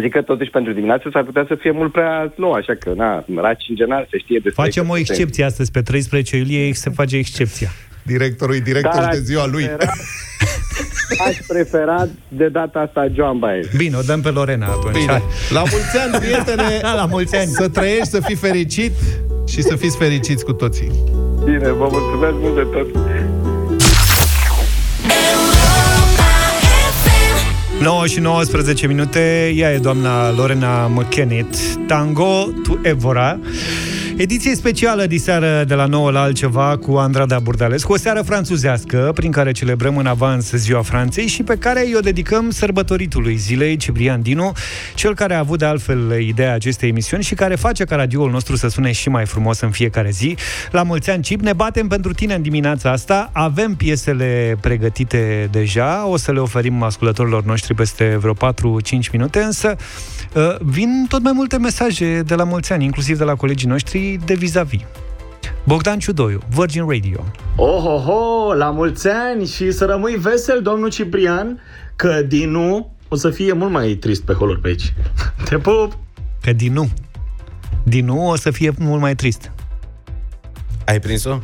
Zic 0.00 0.12
că 0.12 0.22
totuși 0.22 0.50
pentru 0.50 0.72
dimineață 0.72 1.08
s-ar 1.12 1.22
putea 1.22 1.44
să 1.48 1.54
fie 1.54 1.70
mult 1.70 1.92
prea 1.92 2.32
slow, 2.34 2.52
așa 2.52 2.74
că, 2.74 2.92
na, 2.96 3.24
raci 3.36 3.64
în 3.68 3.74
general 3.76 4.06
se 4.10 4.18
știe 4.18 4.40
despre... 4.42 4.62
Facem 4.62 4.88
o 4.88 4.92
că- 4.92 4.98
excepție 4.98 5.44
astăzi, 5.44 5.70
pe 5.70 5.82
13 5.82 6.36
iulie 6.36 6.72
se 6.74 6.90
face 6.90 7.16
excepția. 7.16 7.68
Directorul 8.02 8.54
e 8.54 8.58
director 8.58 8.92
Dar 9.00 9.10
de 9.10 9.16
aș 9.16 9.22
ziua 9.22 9.46
lui. 9.46 9.64
prefera- 9.64 9.92
Aș 11.28 11.36
prefera 11.46 12.08
de 12.28 12.48
data 12.48 12.78
asta 12.80 13.06
Joan 13.14 13.38
Baez. 13.38 13.66
Bine, 13.76 13.96
o 13.96 14.00
dăm 14.00 14.20
pe 14.20 14.28
Lorena 14.28 14.66
atunci. 14.66 14.92
Bine. 14.98 15.10
Hai. 15.10 15.22
La 15.50 15.60
mulți 15.60 15.98
ani, 15.98 16.18
prietene! 16.24 16.80
La 17.00 17.06
mulți 17.06 17.36
ani. 17.36 17.46
Să 17.46 17.68
trăiești, 17.68 18.06
să 18.06 18.20
fii 18.20 18.34
fericit 18.36 18.92
și 19.48 19.62
să 19.62 19.76
fiți 19.76 19.96
fericiți 19.96 20.44
cu 20.44 20.52
toții. 20.52 20.90
Bine, 21.44 21.72
vă 21.72 21.88
mulțumesc 21.90 22.34
mult 22.40 22.54
de 22.54 22.66
tot. 22.78 22.86
9 27.82 28.06
și 28.06 28.20
19 28.20 28.86
minute, 28.86 29.52
ea 29.56 29.72
e 29.72 29.78
doamna 29.78 30.32
Lorena 30.32 30.86
McKennitt, 30.86 31.56
Tango 31.86 32.48
tu 32.62 32.80
Evora. 32.82 33.38
Ediție 34.18 34.54
specială 34.54 35.06
diseară 35.06 35.64
de 35.64 35.74
la 35.74 35.86
9 35.86 36.10
la 36.10 36.20
altceva 36.20 36.76
cu 36.76 36.92
Andrada 36.96 37.38
Burdalescu, 37.38 37.92
o 37.92 37.96
seară 37.96 38.22
franțuzească 38.22 39.10
prin 39.14 39.30
care 39.30 39.52
celebrăm 39.52 39.96
în 39.96 40.06
avans 40.06 40.50
ziua 40.50 40.82
Franței 40.82 41.26
și 41.26 41.42
pe 41.42 41.56
care 41.56 41.86
îi 41.86 41.94
o 41.96 42.00
dedicăm 42.00 42.50
sărbătoritului 42.50 43.36
zilei, 43.36 43.76
Ciprian 43.76 44.22
Dinu, 44.22 44.52
cel 44.94 45.14
care 45.14 45.34
a 45.34 45.38
avut 45.38 45.58
de 45.58 45.64
altfel 45.64 46.20
ideea 46.20 46.54
acestei 46.54 46.88
emisiuni 46.88 47.22
și 47.22 47.34
care 47.34 47.54
face 47.54 47.84
ca 47.84 47.96
radioul 47.96 48.30
nostru 48.30 48.56
să 48.56 48.68
sune 48.68 48.92
și 48.92 49.08
mai 49.08 49.26
frumos 49.26 49.60
în 49.60 49.70
fiecare 49.70 50.10
zi. 50.10 50.36
La 50.70 50.82
mulți 50.82 51.10
ani, 51.10 51.22
Cip, 51.22 51.40
ne 51.40 51.52
batem 51.52 51.88
pentru 51.88 52.12
tine 52.12 52.34
în 52.34 52.42
dimineața 52.42 52.90
asta, 52.90 53.30
avem 53.32 53.74
piesele 53.74 54.56
pregătite 54.60 55.48
deja, 55.50 56.06
o 56.06 56.16
să 56.16 56.32
le 56.32 56.40
oferim 56.40 56.82
ascultătorilor 56.82 57.44
noștri 57.44 57.74
peste 57.74 58.16
vreo 58.20 58.34
4-5 58.34 58.38
minute, 59.12 59.40
însă 59.40 59.76
uh, 59.76 60.17
vin 60.60 61.06
tot 61.08 61.22
mai 61.22 61.32
multe 61.34 61.58
mesaje 61.58 62.22
de 62.26 62.34
la 62.34 62.44
mulți 62.44 62.72
ani, 62.72 62.84
inclusiv 62.84 63.18
de 63.18 63.24
la 63.24 63.34
colegii 63.34 63.68
noștri 63.68 64.18
de 64.24 64.34
vis-a-vis. 64.34 64.80
Bogdan 65.66 65.98
Ciudoiu, 65.98 66.38
Virgin 66.54 66.88
Radio. 66.88 67.24
Ohoho, 67.56 68.54
la 68.54 68.70
mulți 68.70 69.08
ani 69.08 69.46
și 69.46 69.72
să 69.72 69.84
rămâi 69.84 70.14
vesel, 70.14 70.62
domnul 70.62 70.90
Ciprian, 70.90 71.60
că 71.96 72.22
Dinu 72.28 72.90
o 73.08 73.16
să 73.16 73.30
fie 73.30 73.52
mult 73.52 73.70
mai 73.70 73.88
trist 73.92 74.22
pe 74.22 74.32
holuri 74.32 74.60
pe 74.60 74.68
aici. 74.68 74.92
Te 75.48 75.56
pup! 75.58 75.96
Că 76.42 76.52
din 76.52 76.72
nu. 76.72 76.88
Din 77.82 78.04
nu 78.04 78.28
o 78.28 78.36
să 78.36 78.50
fie 78.50 78.72
mult 78.78 79.00
mai 79.00 79.14
trist. 79.14 79.52
Ai 80.86 81.00
prins-o? 81.00 81.38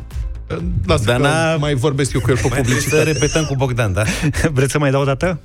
Lasă 0.85 1.03
Dar 1.05 1.15
că 1.15 1.21
n-a- 1.21 1.55
mai 1.55 1.73
vorbesc 1.73 2.13
eu 2.13 2.21
cu 2.21 2.29
el 2.29 2.35
pe 2.35 2.41
Mai 2.49 2.51
trebuie 2.61 2.81
să 2.81 2.89
publicitate. 2.89 3.19
repetăm 3.19 3.45
cu 3.45 3.55
Bogdan, 3.55 3.93
da? 3.93 4.03
Vreți 4.57 4.71
să 4.71 4.79
mai 4.79 4.91
dau 4.91 5.01
o 5.01 5.05
dată? 5.05 5.39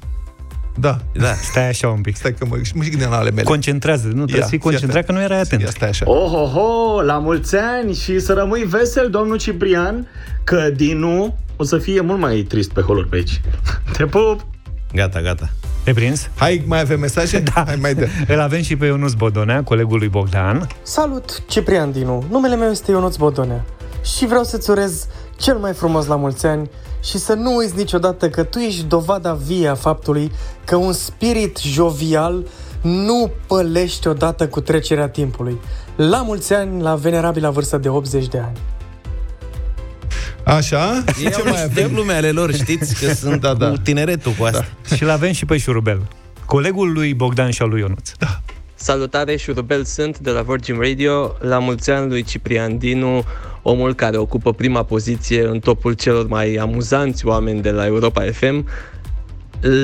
Da. 0.79 0.99
Da. 1.13 1.33
Stai 1.33 1.69
așa 1.69 1.89
un 1.89 2.01
pic. 2.01 2.17
Stai 2.17 2.35
că 2.35 2.47
mă, 2.49 2.57
mă 2.75 2.83
și 2.83 2.91
gândeam 2.91 3.11
la 3.11 3.17
ale 3.17 3.31
mele. 3.31 3.43
Concentrează, 3.43 4.07
nu 4.07 4.13
trebuie 4.13 4.37
Ia, 4.37 4.43
să 4.43 4.49
fii 4.49 4.59
fii 4.59 4.59
concentrat 4.59 4.91
atent. 5.03 5.07
că 5.07 5.13
nu 5.13 5.21
erai 5.23 5.37
Ia 5.37 5.43
atent. 5.43 5.69
stai 5.69 5.89
așa. 5.89 6.05
Ohoho, 6.11 7.01
la 7.03 7.19
mulți 7.19 7.57
ani 7.57 7.95
și 7.95 8.19
să 8.21 8.33
rămâi 8.33 8.63
vesel, 8.63 9.11
domnul 9.11 9.39
Ciprian, 9.39 10.07
că 10.45 10.71
Dinu 10.77 11.37
o 11.57 11.65
să 11.65 11.79
fie 11.79 12.01
mult 12.01 12.19
mai 12.21 12.37
trist 12.49 12.73
pe 12.73 12.81
holuri 12.81 13.09
pe 13.09 13.17
aici. 13.17 13.41
Te 13.97 14.05
pup! 14.05 14.47
Gata, 14.95 15.21
gata. 15.21 15.51
Te 15.85 15.93
prins? 15.93 16.29
Hai, 16.37 16.63
mai 16.67 16.81
avem 16.81 17.01
mesaje? 17.01 17.39
Da. 17.55 17.65
Hai, 17.67 17.77
mai 17.81 17.95
dă. 17.95 18.07
Îl 18.35 18.41
avem 18.41 18.63
și 18.63 18.77
pe 18.77 18.87
Ionuț 18.87 19.13
Bodonea, 19.13 19.63
colegul 19.63 19.99
lui 19.99 20.09
Bogdan. 20.09 20.67
Salut, 20.83 21.43
Ciprian 21.49 21.93
Dinu. 21.93 22.25
Numele 22.31 22.57
meu 22.57 22.71
este 22.71 22.91
Ionuț 22.91 23.17
Bodonea 23.17 23.65
și 24.03 24.27
vreau 24.27 24.45
să-ți 24.45 24.71
urez 24.71 25.07
cel 25.37 25.57
mai 25.59 25.73
frumos 25.73 26.07
la 26.07 26.17
mulți 26.17 26.47
ani 26.47 26.71
și 27.03 27.19
să 27.19 27.33
nu 27.33 27.57
uiți 27.57 27.77
niciodată 27.77 28.29
că 28.29 28.43
tu 28.43 28.59
ești 28.59 28.83
dovada 28.83 29.33
vie 29.33 29.69
a 29.69 29.75
faptului 29.75 30.33
că 30.65 30.77
un 30.77 30.93
spirit 30.93 31.59
jovial 31.59 32.47
nu 32.83 33.31
pălește 33.47 34.09
odată 34.09 34.49
cu 34.49 34.61
trecerea 34.61 35.09
timpului. 35.09 35.61
La 35.97 36.23
mulți 36.23 36.53
ani, 36.55 36.83
la 36.83 36.95
venerabila 36.95 37.51
vârstă 37.51 37.79
de 37.79 37.89
80 37.89 38.27
de 38.27 38.39
ani. 38.39 38.59
Așa? 40.45 41.05
Ei 41.21 41.33
au 41.33 41.45
niște 41.45 41.91
glume 41.93 42.13
ale 42.13 42.31
lor, 42.31 42.55
știți? 42.55 43.05
Că 43.05 43.13
sunt 43.13 43.41
Da, 43.41 43.55
da, 43.55 43.65
da. 43.65 43.71
cu 43.71 43.77
tineretul 43.77 44.33
cu 44.39 44.45
asta. 44.45 44.67
Și 44.95 45.03
îl 45.03 45.11
avem 45.11 45.33
și 45.33 45.45
pe 45.45 45.57
Șurubel, 45.57 46.03
colegul 46.45 46.93
lui 46.93 47.15
Bogdan 47.15 47.51
și 47.51 47.63
al 47.63 47.69
lui 47.69 47.81
Ionuț. 47.81 48.11
Da. 48.19 48.41
Salutare, 48.75 49.37
Șurubel 49.37 49.85
sunt 49.85 50.19
de 50.19 50.31
la 50.31 50.43
Virgin 50.43 50.79
Radio. 50.81 51.37
La 51.41 51.59
mulți 51.59 51.91
ani 51.91 52.09
lui 52.09 52.23
Ciprian 52.23 52.79
Dinu, 52.79 53.25
omul 53.63 53.95
care 53.95 54.17
ocupă 54.17 54.53
prima 54.53 54.83
poziție 54.83 55.45
în 55.47 55.59
topul 55.59 55.93
celor 55.93 56.27
mai 56.27 56.55
amuzanți 56.55 57.27
oameni 57.27 57.63
de 57.63 57.71
la 57.71 57.87
Europa 57.87 58.23
FM. 58.33 58.69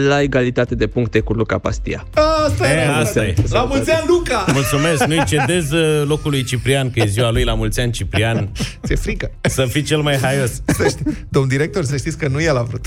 la 0.08 0.22
egalitate 0.22 0.74
de 0.74 0.86
puncte 0.86 1.20
cu 1.20 1.32
Luca 1.32 1.58
Pastia. 1.58 2.06
Asta 2.46 2.68
E, 2.68 2.72
era, 2.82 2.96
asta 2.96 3.24
e. 3.24 3.34
La 3.50 3.62
mulți 3.64 3.90
ani, 3.90 4.04
Luca! 4.06 4.44
Mulțumesc, 4.52 5.04
nu-i 5.04 5.24
cedez 5.26 5.70
uh, 5.70 6.02
locul 6.06 6.30
lui 6.30 6.44
Ciprian, 6.44 6.90
că 6.90 7.00
e 7.00 7.06
ziua 7.06 7.30
lui 7.30 7.44
la 7.44 7.54
mulți 7.54 7.80
ani, 7.80 7.92
Ciprian. 7.92 8.52
Ți-e 8.84 8.94
frică. 8.96 9.30
Să 9.40 9.64
fii 9.64 9.82
cel 9.82 10.00
mai 10.00 10.16
haios. 10.16 10.50
Să 10.64 10.88
știi, 10.88 11.04
domn 11.28 11.48
director, 11.48 11.84
să 11.84 11.96
știți 11.96 12.18
că 12.18 12.28
nu 12.28 12.40
el 12.42 12.56
a 12.56 12.62
vrut. 12.62 12.86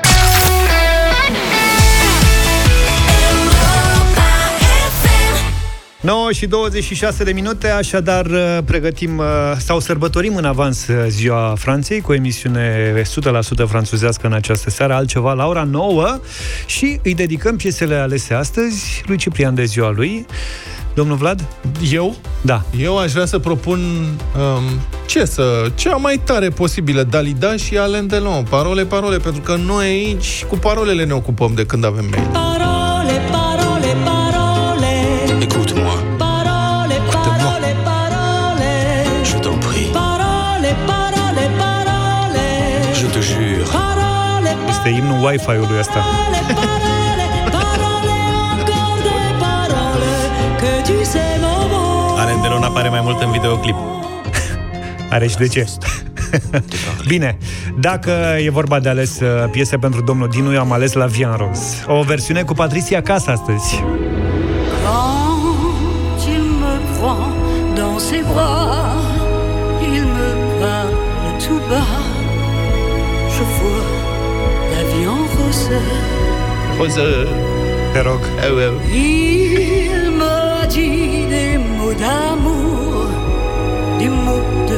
9 6.01 6.31
și 6.31 6.45
26 6.45 7.23
de 7.23 7.31
minute, 7.31 7.69
așadar 7.69 8.25
uh, 8.25 8.57
pregătim 8.65 9.17
uh, 9.17 9.25
sau 9.57 9.79
sărbătorim 9.79 10.35
în 10.35 10.45
avans 10.45 10.87
uh, 10.87 10.95
ziua 11.07 11.53
Franței 11.57 12.01
cu 12.01 12.11
o 12.11 12.15
emisiune 12.15 12.93
100% 13.63 13.67
franțuzească 13.67 14.27
în 14.27 14.33
această 14.33 14.69
seară, 14.69 14.93
altceva 14.93 15.33
la 15.33 15.47
ora 15.47 15.63
9 15.63 16.19
și 16.65 16.99
îi 17.03 17.13
dedicăm 17.13 17.55
piesele 17.55 17.95
alese 17.95 18.33
astăzi 18.33 19.03
lui 19.05 19.17
Ciprian 19.17 19.55
de 19.55 19.63
ziua 19.63 19.89
lui. 19.89 20.25
Domnul 20.93 21.17
Vlad? 21.17 21.45
Eu? 21.91 22.15
Da. 22.41 22.61
Eu 22.77 22.97
aș 22.97 23.11
vrea 23.11 23.25
să 23.25 23.39
propun 23.39 23.79
um, 23.79 24.79
ce 25.05 25.25
să, 25.25 25.71
cea 25.75 25.95
mai 25.95 26.21
tare 26.23 26.49
posibilă, 26.49 27.03
Dalida 27.03 27.55
și 27.55 27.77
Alain 27.77 28.07
Delon. 28.07 28.43
Parole, 28.49 28.85
parole, 28.85 29.17
pentru 29.17 29.41
că 29.41 29.55
noi 29.65 29.85
aici 29.85 30.45
cu 30.47 30.57
parolele 30.57 31.05
ne 31.05 31.13
ocupăm 31.13 31.51
de 31.55 31.65
când 31.65 31.85
avem 31.85 32.05
mail. 32.11 32.29
Parole, 32.33 32.58
Este 44.89 45.01
imnul 45.01 45.25
Wi-Fi-ului 45.25 45.79
ăsta. 45.79 45.99
parole, 45.99 47.27
parole, 47.51 47.51
parole, 47.51 48.13
encore 48.59 49.01
des 49.05 49.31
paroles 49.43 50.21
que 50.61 50.91
tu 50.91 51.03
sais 51.03 51.39
mon 51.41 51.67
mot. 51.71 52.19
Alain 52.19 52.41
Delon 52.41 52.63
apare 52.63 52.89
mai 52.89 52.99
mult 53.03 53.21
în 53.21 53.31
videoclip. 53.31 53.75
Are 55.09 55.27
și 55.27 55.35
de 55.35 55.47
ce. 55.47 55.67
Bine, 57.07 57.37
dacă 57.79 58.11
e 58.43 58.49
vorba 58.49 58.79
de 58.79 58.89
ales 58.89 59.19
uh, 59.19 59.49
piese 59.51 59.77
pentru 59.77 60.01
domnul 60.01 60.29
Dinu, 60.29 60.53
eu 60.53 60.59
am 60.59 60.71
ales 60.71 60.93
la 60.93 61.05
Vian 61.05 61.35
Rose. 61.35 61.83
O 61.87 62.01
versiune 62.01 62.41
cu 62.41 62.53
Patricia 62.53 63.01
Casa 63.01 63.31
astăzi. 63.31 63.83
Te 76.79 77.99
rog. 77.99 78.21
Il 78.93 80.11
me 80.11 80.65
dit 80.69 81.27
des 81.27 81.57
mots 81.77 81.93
d'amour, 81.93 83.07
des 83.97 84.07
mots 84.07 84.45
de 84.69 84.77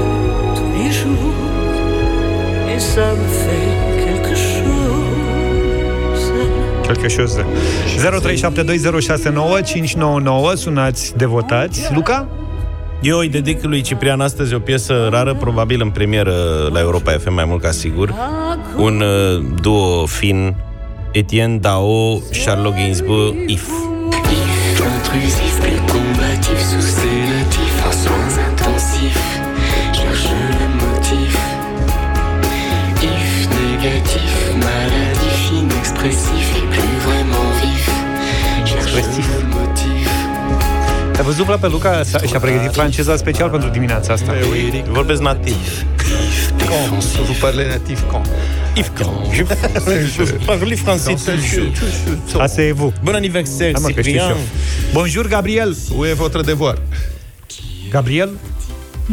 tous 0.55 0.71
les 0.77 0.91
jours, 0.91 1.35
et 2.73 2.79
ça 2.79 3.07
me 3.13 3.27
fait 3.43 3.73
quelque 4.03 4.35
chose. 4.35 6.23
Quelque 6.87 7.07
chose. 7.07 7.35
0372069599 10.53 10.55
Sunați 10.55 11.17
de 11.17 11.25
votați. 11.25 11.93
Luca? 11.93 12.27
Eu 13.01 13.17
îi 13.17 13.29
dedic 13.29 13.63
lui 13.63 13.81
Ciprian 13.81 14.21
astăzi 14.21 14.53
o 14.53 14.59
piesă 14.59 15.07
rară, 15.11 15.33
probabil 15.33 15.81
în 15.81 15.89
premieră 15.89 16.33
la 16.71 16.79
Europa 16.79 17.11
FM, 17.11 17.33
mai 17.33 17.45
mult 17.45 17.61
ca 17.61 17.71
sigur. 17.71 18.13
Un 18.77 19.01
uh, 19.01 19.43
duo 19.61 20.05
fin, 20.05 20.55
Etienne 21.14 21.59
Dao, 21.59 22.22
Charlotte 22.32 22.76
Gainsbourg, 22.76 23.36
If. 23.47 23.68
Intrusif, 24.80 25.59
puis 25.62 25.76
combatif, 25.91 26.59
sous 26.70 26.82
sédatif, 26.82 27.74
en 27.86 27.91
soins 27.91 28.38
intensifs. 28.47 29.39
Cherche 29.91 30.30
le 30.59 30.68
motif. 30.82 31.38
If 33.01 33.47
négatif, 33.59 34.34
maladif, 34.64 35.51
inexpressif 35.51 36.55
et 36.57 36.68
plus 36.74 36.95
vraiment 37.05 37.49
vif. 37.62 37.86
Cherche 38.66 38.93
le 38.95 39.47
motif. 39.47 40.07
Ai 41.18 41.24
văzut, 41.24 41.45
Vlad, 41.45 41.59
pe 41.59 41.68
Luca? 41.68 42.01
Și-a 42.28 42.39
pregătit 42.39 42.74
franceza 42.74 43.16
special 43.16 43.49
pentru 43.49 43.70
dimineața 43.70 44.14
asta. 44.14 44.34
Vorbesc 44.89 45.22
nativ. 45.22 45.86
Vous 47.26 47.38
parlez 47.39 47.68
natif 47.68 48.01
quand? 48.12 48.28
If 48.76 48.89
quand? 48.97 49.32
Je, 49.34 49.43
je 50.26 50.45
parle 50.45 50.76
français 50.76 51.15
toujours. 51.15 52.41
Asta 52.41 52.61
e 52.61 52.72
vous. 52.72 52.93
Bon 53.03 53.13
anniversaire, 53.13 53.74
Hai 53.74 53.82
mă, 53.82 53.88
că 53.95 54.01
știu 54.01 54.11
și 54.13 54.17
Ciprian. 54.19 54.30
eu. 54.30 54.38
Bonjour, 54.93 55.28
Gabriel. 55.28 55.76
Où 55.97 56.05
est 56.05 56.15
votre 56.15 56.41
devoir? 56.41 56.78
Gabriel? 57.89 58.30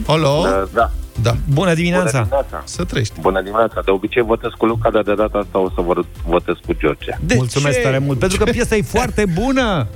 Alo? 0.07 0.45
Da. 0.75 0.91
Da. 1.23 1.37
Bună 1.53 1.75
dimineața. 1.75 2.19
dimineața. 2.21 2.63
Să 2.65 2.85
trăiești. 2.85 3.21
Bună 3.21 3.43
dimineața. 3.43 3.81
De 3.85 3.91
obicei 3.91 4.23
votez 4.23 4.51
cu 4.59 4.67
Luca, 4.67 4.91
dar 4.91 5.03
de 5.03 5.15
data 5.15 5.39
asta 5.39 5.59
o 5.59 5.69
să 5.75 5.81
vă 5.87 6.03
votez 6.27 6.55
cu 6.67 6.73
George. 6.79 7.11
De 7.21 7.35
Mulțumesc 7.35 7.77
ce? 7.77 7.83
tare 7.83 7.99
mult, 7.99 8.19
pentru 8.19 8.39
că 8.39 8.45
piesa 8.45 8.77
e 8.77 8.83
foarte 8.83 9.25
bună. 9.35 9.87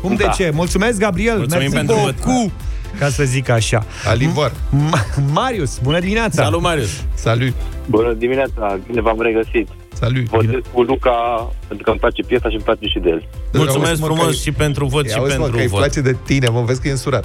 Cum 0.00 0.14
de 0.16 0.24
Da. 0.24 0.30
ce? 0.30 0.50
Mulțumesc, 0.54 0.98
Gabriel. 0.98 1.36
Mulțumim 1.36 1.70
Merci 1.72 1.86
pentru 1.86 1.94
beaucoup. 1.94 2.50
Ca 2.98 3.08
să 3.08 3.24
zic 3.24 3.48
așa. 3.48 3.84
Alivoar. 4.06 4.50
Ma- 4.50 5.22
Marius, 5.32 5.78
bună 5.82 5.98
dimineața. 6.00 6.42
Salut, 6.42 6.60
Marius. 6.60 7.02
Salut. 7.14 7.52
Bună 7.86 8.12
dimineața, 8.12 8.78
bine 8.86 9.00
v-am 9.00 9.20
regăsit. 9.20 9.68
Salut. 9.92 10.24
Votez 10.24 10.60
cu 10.72 10.82
Luca 10.82 11.48
pentru 11.66 11.84
că 11.84 11.90
îmi 11.90 11.98
place 11.98 12.22
piesa 12.22 12.48
și 12.48 12.54
îmi 12.54 12.64
place 12.64 12.86
și 12.86 12.98
de 12.98 13.08
el. 13.08 13.22
Mulțumesc 13.52 13.88
Auzi, 13.88 14.00
mă, 14.00 14.06
frumos 14.06 14.26
că- 14.26 14.32
și 14.32 14.52
pentru 14.52 14.86
vot 14.86 15.04
Ia 15.06 15.10
și 15.12 15.18
auzi, 15.18 15.36
mă, 15.36 15.42
pentru 15.42 15.56
că 15.56 15.62
îi 15.62 15.68
vot. 15.68 15.78
place 15.78 16.00
de 16.00 16.16
tine, 16.24 16.48
mă, 16.48 16.60
vezi 16.62 16.80
că 16.80 16.88
e 16.88 16.90
însurat. 16.90 17.24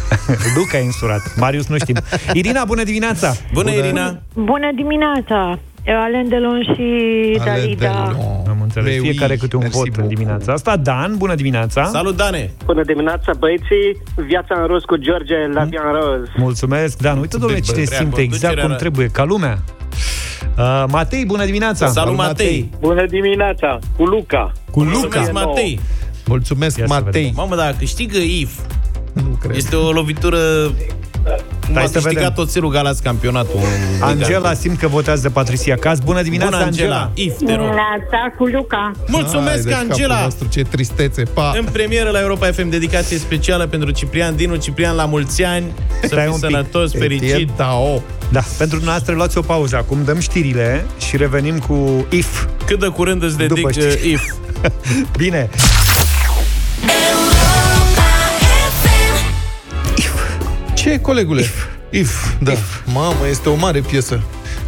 Luca 0.56 0.78
e 0.78 0.84
însurat. 0.84 1.36
Marius 1.36 1.66
nu 1.66 1.78
știm. 1.78 1.96
Irina, 2.32 2.64
bună 2.64 2.82
dimineața. 2.82 3.34
Bună, 3.52 3.70
Irina. 3.70 4.18
Bună 4.34 4.70
dimineața! 4.74 5.58
Alain 5.86 6.28
Delon 6.28 6.62
și 6.62 6.80
Alain 7.40 7.60
Dalida. 7.60 7.90
Delon. 8.06 8.49
Am 8.70 8.82
înțeles. 8.82 8.84
Mais 8.86 8.98
oui, 9.00 9.10
Fiecare 9.10 9.36
câte 9.36 9.56
un 9.56 9.62
merci 9.62 9.74
vot 9.74 9.86
în 9.86 9.92
beaucoup. 9.92 10.14
dimineața 10.14 10.52
asta. 10.52 10.76
Dan, 10.76 11.14
bună 11.18 11.34
dimineața. 11.34 11.84
Salut, 11.84 12.16
Dane. 12.16 12.50
Bună 12.64 12.82
dimineața, 12.84 13.32
băieții! 13.38 14.02
Viața 14.26 14.54
în 14.60 14.66
roz 14.66 14.82
cu 14.82 14.96
George 14.96 15.34
la 15.52 15.64
Vian 15.64 15.92
Roz. 15.92 16.28
Mulțumesc, 16.36 16.98
Dan. 16.98 17.18
Uite, 17.18 17.36
domnule, 17.38 17.60
cine 17.60 17.82
Vrea 17.82 17.98
simte 17.98 18.20
exact 18.20 18.40
conducerea 18.42 18.62
cum 18.62 18.70
la- 18.70 18.76
trebuie, 18.76 19.06
ca 19.06 19.24
lumea. 19.24 19.58
Uh, 20.58 20.84
Matei, 20.90 21.24
bună 21.24 21.44
dimineața. 21.44 21.86
Salut, 21.86 22.16
Matei. 22.16 22.70
Bună 22.80 23.06
dimineața, 23.06 23.78
cu 23.96 24.04
Luca. 24.04 24.52
Cu 24.70 24.82
Mulțumesc, 24.82 25.32
Luca. 25.32 25.44
Matei. 25.44 25.80
Mulțumesc, 26.26 26.76
Ia 26.78 26.86
să 26.86 26.92
Matei. 27.02 27.32
Mamă, 27.36 27.56
dacă 27.56 27.74
câștigă 27.78 28.18
If, 28.18 28.58
Nu 29.12 29.38
cred. 29.40 29.56
este 29.56 29.76
o 29.76 29.90
lovitură... 29.92 30.38
Cum 31.70 31.78
Hai 31.78 31.84
a 31.84 31.92
să 31.92 31.98
vedem. 31.98 32.12
câștigat 32.12 32.38
oțelul 32.38 32.70
Galați 32.70 33.02
campionatul. 33.02 33.58
în 34.00 34.02
Angela, 34.08 34.38
Liga. 34.38 34.54
simt 34.54 34.78
că 34.78 34.88
votează 34.88 35.30
Patricia 35.30 35.74
Caz. 35.74 35.98
Bună 35.98 36.22
dimineața, 36.22 36.52
Bună, 36.56 36.64
Angela. 36.64 36.94
Angela. 36.96 37.10
If, 37.14 37.36
te 37.38 37.44
rog. 37.54 37.64
Dimineața 37.64 38.34
cu 38.38 38.44
Luca. 38.44 38.90
Mulțumesc, 39.06 39.46
Hai 39.54 39.60
de 39.62 39.70
capul 39.70 39.86
Angela. 39.90 40.20
Nostru, 40.22 40.48
ce 40.48 40.62
tristețe. 40.62 41.22
Pa. 41.22 41.52
În 41.58 41.64
premieră 41.72 42.10
la 42.10 42.20
Europa 42.20 42.46
FM, 42.46 42.68
dedicație 42.68 43.18
specială 43.18 43.66
pentru 43.66 43.90
Ciprian 43.90 44.36
Dinu. 44.36 44.56
Ciprian, 44.56 44.94
la 44.96 45.04
mulți 45.04 45.44
ani, 45.44 45.64
să 46.00 46.06
Stai 46.06 46.22
fii 46.22 46.32
un 46.32 46.38
pic. 46.40 46.48
sănătos, 46.50 46.92
fericit. 46.92 47.22
Etienne 47.30 47.52
Dao. 47.56 48.02
Da, 48.32 48.40
pentru 48.58 48.80
noastră 48.84 49.14
luați 49.14 49.38
o 49.38 49.40
pauză 49.40 49.76
acum, 49.76 49.98
dăm 50.04 50.18
știrile 50.20 50.84
și 51.08 51.16
revenim 51.16 51.58
cu 51.58 52.06
IF. 52.10 52.44
Cât 52.66 52.78
de 52.80 52.86
curând 52.86 53.22
îți 53.22 53.36
dedic 53.36 53.54
După 53.56 53.70
știri. 53.70 53.86
uh, 54.04 54.10
If. 54.12 54.22
Bine, 55.18 55.48
Ce, 60.80 61.00
colegule? 61.00 61.44
If. 61.90 62.32
Da. 62.38 62.52
Mamă, 62.92 63.28
este 63.30 63.48
o 63.48 63.54
mare 63.54 63.80
piesă. 63.80 64.22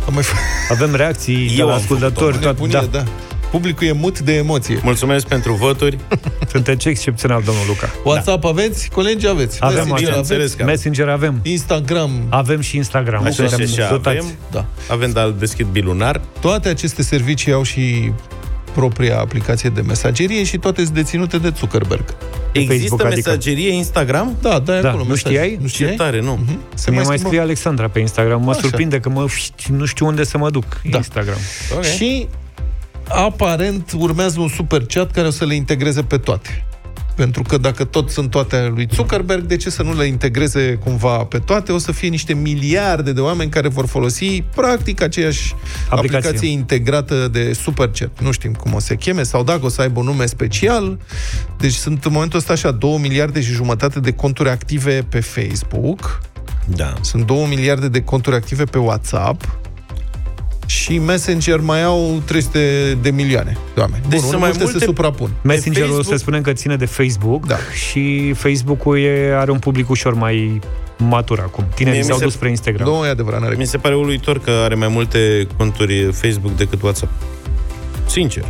Am 0.06 0.14
mai 0.14 0.22
f- 0.22 0.70
avem 0.70 0.94
reacții 0.94 1.46
de 1.48 1.54
Eu 1.58 1.66
la 1.66 1.72
am 1.72 1.78
ascultători. 1.78 2.36
o 2.36 2.38
Tot, 2.38 2.44
nebunie, 2.46 2.72
da. 2.90 2.98
da. 2.98 3.04
Publicul 3.50 3.86
e 3.86 3.92
mut 3.92 4.20
de 4.20 4.34
emoție. 4.36 4.80
Mulțumesc 4.82 5.26
pentru 5.26 5.52
voturi. 5.54 5.98
Sunteți 6.52 6.88
excepțional, 6.88 7.42
domnul 7.44 7.64
Luca. 7.66 7.90
WhatsApp 8.04 8.44
aveți? 8.44 8.88
Colegi 8.88 9.28
aveți? 9.28 9.58
Avem 9.60 9.74
Messenger 9.76 9.90
WhatsApp. 10.08 10.26
bineînțeles 10.28 10.52
că- 10.54 10.64
Messenger 10.64 11.08
avem. 11.08 11.40
Instagram. 11.42 12.10
Avem 12.28 12.60
și 12.60 12.76
Instagram. 12.76 13.20
Așa 13.24 13.30
și 13.42 13.48
Suntem 13.48 13.66
așa 13.82 13.90
dotați. 13.90 14.16
avem. 14.16 14.30
Da. 14.50 14.64
Avem 14.90 15.10
de 15.12 15.34
deschid 15.38 15.66
bilunar. 15.66 16.20
Toate 16.40 16.68
aceste 16.68 17.02
servicii 17.02 17.52
au 17.52 17.62
și 17.62 18.12
propria 18.74 19.18
aplicație 19.18 19.68
de 19.70 19.80
mesagerie 19.80 20.44
și 20.44 20.58
toate 20.58 20.82
sunt 20.82 20.94
deținute 20.94 21.38
de 21.38 21.52
Zuckerberg. 21.58 22.04
Există 22.60 22.74
Facebook, 22.80 23.04
adică. 23.12 23.28
mesagerie 23.30 23.72
Instagram? 23.72 24.36
Da, 24.40 24.58
da, 24.58 24.80
Da, 24.80 24.88
acolo 24.88 25.02
nu 25.02 25.08
mesaj. 25.08 25.32
știai? 25.32 25.58
Nu 25.60 25.66
Ce 25.66 25.72
știai? 25.74 25.94
tare, 25.94 26.20
nu. 26.20 26.38
Se 26.74 26.90
Mie 26.90 26.98
mai 26.98 27.04
schimbă. 27.08 27.26
scrie 27.26 27.40
Alexandra 27.40 27.88
pe 27.88 27.98
Instagram. 27.98 28.42
Mă 28.42 28.50
Așa. 28.50 28.60
surprinde 28.60 29.00
că 29.00 29.08
mă, 29.08 29.26
nu 29.68 29.84
știu 29.84 30.06
unde 30.06 30.24
să 30.24 30.38
mă 30.38 30.50
duc. 30.50 30.80
Da. 30.90 30.96
Instagram. 30.96 31.38
Ok. 31.76 31.84
Și 31.84 32.28
aparent 33.08 33.92
urmează 33.98 34.40
un 34.40 34.48
super 34.48 34.84
chat 34.86 35.10
care 35.10 35.26
o 35.26 35.30
să 35.30 35.44
le 35.44 35.54
integreze 35.54 36.02
pe 36.02 36.16
toate. 36.16 36.64
Pentru 37.16 37.42
că 37.42 37.58
dacă 37.58 37.84
tot 37.84 38.10
sunt 38.10 38.30
toate 38.30 38.56
ale 38.56 38.68
lui 38.68 38.88
Zuckerberg, 38.94 39.42
de 39.42 39.56
ce 39.56 39.70
să 39.70 39.82
nu 39.82 39.96
le 39.96 40.04
integreze 40.04 40.74
cumva 40.74 41.16
pe 41.16 41.38
toate? 41.38 41.72
O 41.72 41.78
să 41.78 41.92
fie 41.92 42.08
niște 42.08 42.34
miliarde 42.34 43.12
de 43.12 43.20
oameni 43.20 43.50
care 43.50 43.68
vor 43.68 43.86
folosi 43.86 44.42
practic 44.54 45.02
aceeași 45.02 45.54
aplicație, 45.88 46.18
aplicație 46.18 46.48
integrată 46.48 47.28
de 47.28 47.52
Superchat. 47.52 48.20
Nu 48.20 48.30
știm 48.30 48.52
cum 48.52 48.74
o 48.74 48.78
să 48.78 48.86
se 48.86 48.96
cheme, 48.96 49.22
sau 49.22 49.42
dacă 49.42 49.64
o 49.64 49.68
să 49.68 49.80
aibă 49.80 50.00
un 50.00 50.06
nume 50.06 50.26
special. 50.26 50.98
Deci 51.58 51.72
sunt 51.72 52.04
în 52.04 52.12
momentul 52.12 52.38
ăsta 52.38 52.52
așa 52.52 52.70
2 52.70 52.98
miliarde 53.00 53.40
și 53.40 53.52
jumătate 53.52 54.00
de 54.00 54.12
conturi 54.12 54.48
active 54.48 55.06
pe 55.08 55.20
Facebook. 55.20 56.20
Da. 56.66 56.94
Sunt 57.00 57.26
2 57.26 57.46
miliarde 57.48 57.88
de 57.88 58.02
conturi 58.02 58.36
active 58.36 58.64
pe 58.64 58.78
WhatsApp 58.78 59.60
și 60.66 60.98
Messenger 60.98 61.60
mai 61.60 61.82
au 61.82 62.22
300 62.24 62.98
de 63.02 63.10
milioane 63.10 63.56
de 63.74 63.80
oameni. 63.80 64.02
Deci 64.08 64.20
Bun, 64.20 64.28
sunt 64.28 64.30
mai 64.30 64.40
mai 64.40 64.48
multe 64.48 64.62
multe 64.64 64.78
se 64.78 64.84
suprapun. 64.84 65.30
Messengerul 65.42 65.88
Facebook- 66.02 66.08
se 66.08 66.16
spune 66.16 66.40
că 66.40 66.52
ține 66.52 66.76
de 66.76 66.86
Facebook 66.86 67.46
Da. 67.46 67.56
și 67.90 68.32
Facebook-ul 68.32 68.98
e, 68.98 69.34
are 69.36 69.50
un 69.50 69.58
public 69.58 69.88
ușor 69.90 70.14
mai 70.14 70.60
matur 70.98 71.38
acum. 71.38 71.62
Mie 71.64 71.72
Tinerii 71.74 71.98
mi 72.00 72.04
s-au 72.06 72.18
se- 72.18 72.24
dus 72.24 72.32
spre 72.32 72.48
Instagram. 72.48 72.88
Nu, 72.88 73.04
e 73.04 73.08
adevărat, 73.08 73.40
n-are 73.40 73.54
Mi 73.54 73.66
se 73.66 73.78
pare 73.78 73.94
uluitor 73.96 74.38
că 74.40 74.50
are 74.50 74.74
mai 74.74 74.88
multe 74.88 75.46
conturi 75.56 76.12
Facebook 76.12 76.56
decât 76.56 76.82
WhatsApp. 76.82 77.12
Sincer. 78.06 78.44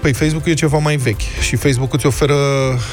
Păi 0.00 0.12
Facebook 0.12 0.46
e 0.46 0.54
ceva 0.54 0.78
mai 0.78 0.96
vechi 0.96 1.20
și 1.40 1.56
Facebook 1.56 1.92
îți 1.94 2.06
oferă 2.06 2.34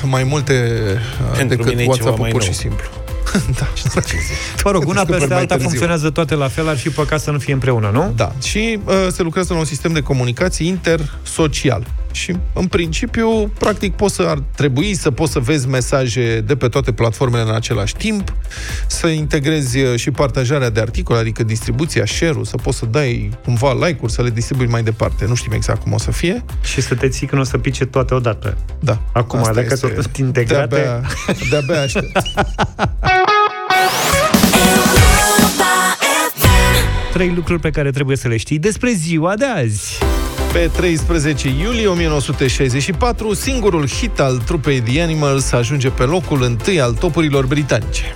mai 0.03 0.23
multe 0.23 0.53
uh, 0.93 1.37
Pentru 1.37 1.55
decât 1.55 1.65
mine 1.71 1.81
e 1.81 1.83
ceva 1.83 1.89
WhatsApp-ul 1.91 2.19
mai 2.21 2.29
pur 2.31 2.41
nou. 2.41 2.49
și 2.51 2.55
simplu. 2.57 2.85
da. 3.59 3.67
Mă 4.63 4.71
rog, 4.71 4.81
una 4.81 4.93
Descoperi 4.93 5.17
peste 5.17 5.33
mai 5.33 5.39
alta 5.39 5.53
târziu. 5.53 5.69
funcționează 5.69 6.09
toate 6.09 6.35
la 6.35 6.47
fel, 6.47 6.69
ar 6.69 6.77
fi 6.77 6.89
păcat 6.89 7.21
să 7.21 7.31
nu 7.31 7.37
fie 7.37 7.53
împreună, 7.53 7.89
nu? 7.93 8.13
Da. 8.15 8.31
Și 8.43 8.79
uh, 8.85 8.93
se 9.11 9.21
lucrează 9.23 9.53
la 9.53 9.59
un 9.59 9.65
sistem 9.65 9.93
de 9.93 10.01
comunicații 10.01 10.67
intersocial. 10.67 11.87
Și, 12.15 12.35
în 12.53 12.67
principiu, 12.67 13.47
practic, 13.59 13.93
poți 13.93 14.15
să, 14.15 14.21
ar 14.21 14.43
trebui 14.55 14.93
să 14.93 15.11
poți 15.11 15.31
să 15.31 15.39
vezi 15.39 15.67
mesaje 15.67 16.41
de 16.41 16.55
pe 16.55 16.67
toate 16.67 16.91
platformele 16.91 17.43
în 17.43 17.55
același 17.55 17.95
timp, 17.95 18.33
să 18.87 19.07
integrezi 19.07 19.79
uh, 19.79 19.95
și 19.99 20.11
partajarea 20.11 20.69
de 20.69 20.79
articole, 20.79 21.19
adică 21.19 21.43
distribuția, 21.43 22.05
share-ul, 22.05 22.45
să 22.45 22.57
poți 22.57 22.77
să 22.77 22.85
dai 22.85 23.29
cumva 23.43 23.73
like-uri, 23.73 24.11
să 24.11 24.21
le 24.21 24.29
distribui 24.29 24.67
mai 24.67 24.83
departe. 24.83 25.25
Nu 25.25 25.35
știm 25.35 25.51
exact 25.51 25.81
cum 25.81 25.93
o 25.93 25.97
să 25.97 26.11
fie. 26.11 26.43
Și 26.63 26.81
să 26.81 26.95
te 26.95 27.07
ții 27.07 27.27
când 27.27 27.41
o 27.41 27.43
să 27.43 27.57
pice 27.57 27.85
toate 27.85 28.13
odată. 28.13 28.57
Da. 28.79 29.01
Acum, 29.11 29.39
Asta 29.39 29.53
dacă 29.53 29.67
este- 29.71 30.01
sunt 30.01 30.17
integrate... 30.17 30.75
De-abia, 30.75 31.01
de-abia 31.49 31.81
aștept. 31.81 32.21
Trei 37.13 37.33
lucruri 37.35 37.59
pe 37.59 37.69
care 37.69 37.91
trebuie 37.91 38.17
să 38.17 38.27
le 38.27 38.37
știi 38.37 38.59
despre 38.59 38.91
ziua 38.91 39.35
de 39.35 39.45
azi. 39.45 39.97
Pe 40.55 40.69
13 40.75 41.47
iulie 41.47 41.87
1964, 41.87 43.33
singurul 43.33 43.87
hit 43.87 44.19
al 44.19 44.37
trupei 44.37 44.81
The 44.81 45.01
Animals 45.01 45.51
ajunge 45.51 45.89
pe 45.89 46.03
locul 46.03 46.43
întâi 46.43 46.81
al 46.81 46.93
topurilor 46.93 47.45
britanice. 47.45 48.15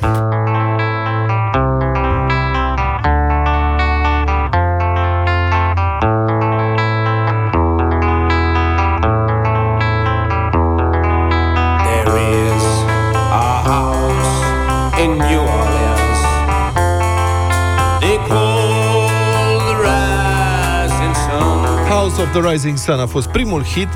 Of 22.36 22.42
the 22.42 22.52
Rising 22.52 22.78
Sun 22.78 23.00
a 23.00 23.06
fost 23.06 23.28
primul 23.28 23.64
hit 23.64 23.88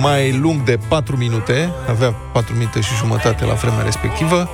mai 0.00 0.32
lung 0.38 0.62
de 0.62 0.78
4 0.88 1.16
minute, 1.16 1.70
avea 1.88 2.10
4 2.32 2.54
minute 2.54 2.80
și 2.80 2.94
jumătate 2.98 3.44
la 3.44 3.52
vremea 3.52 3.82
respectivă. 3.82 4.48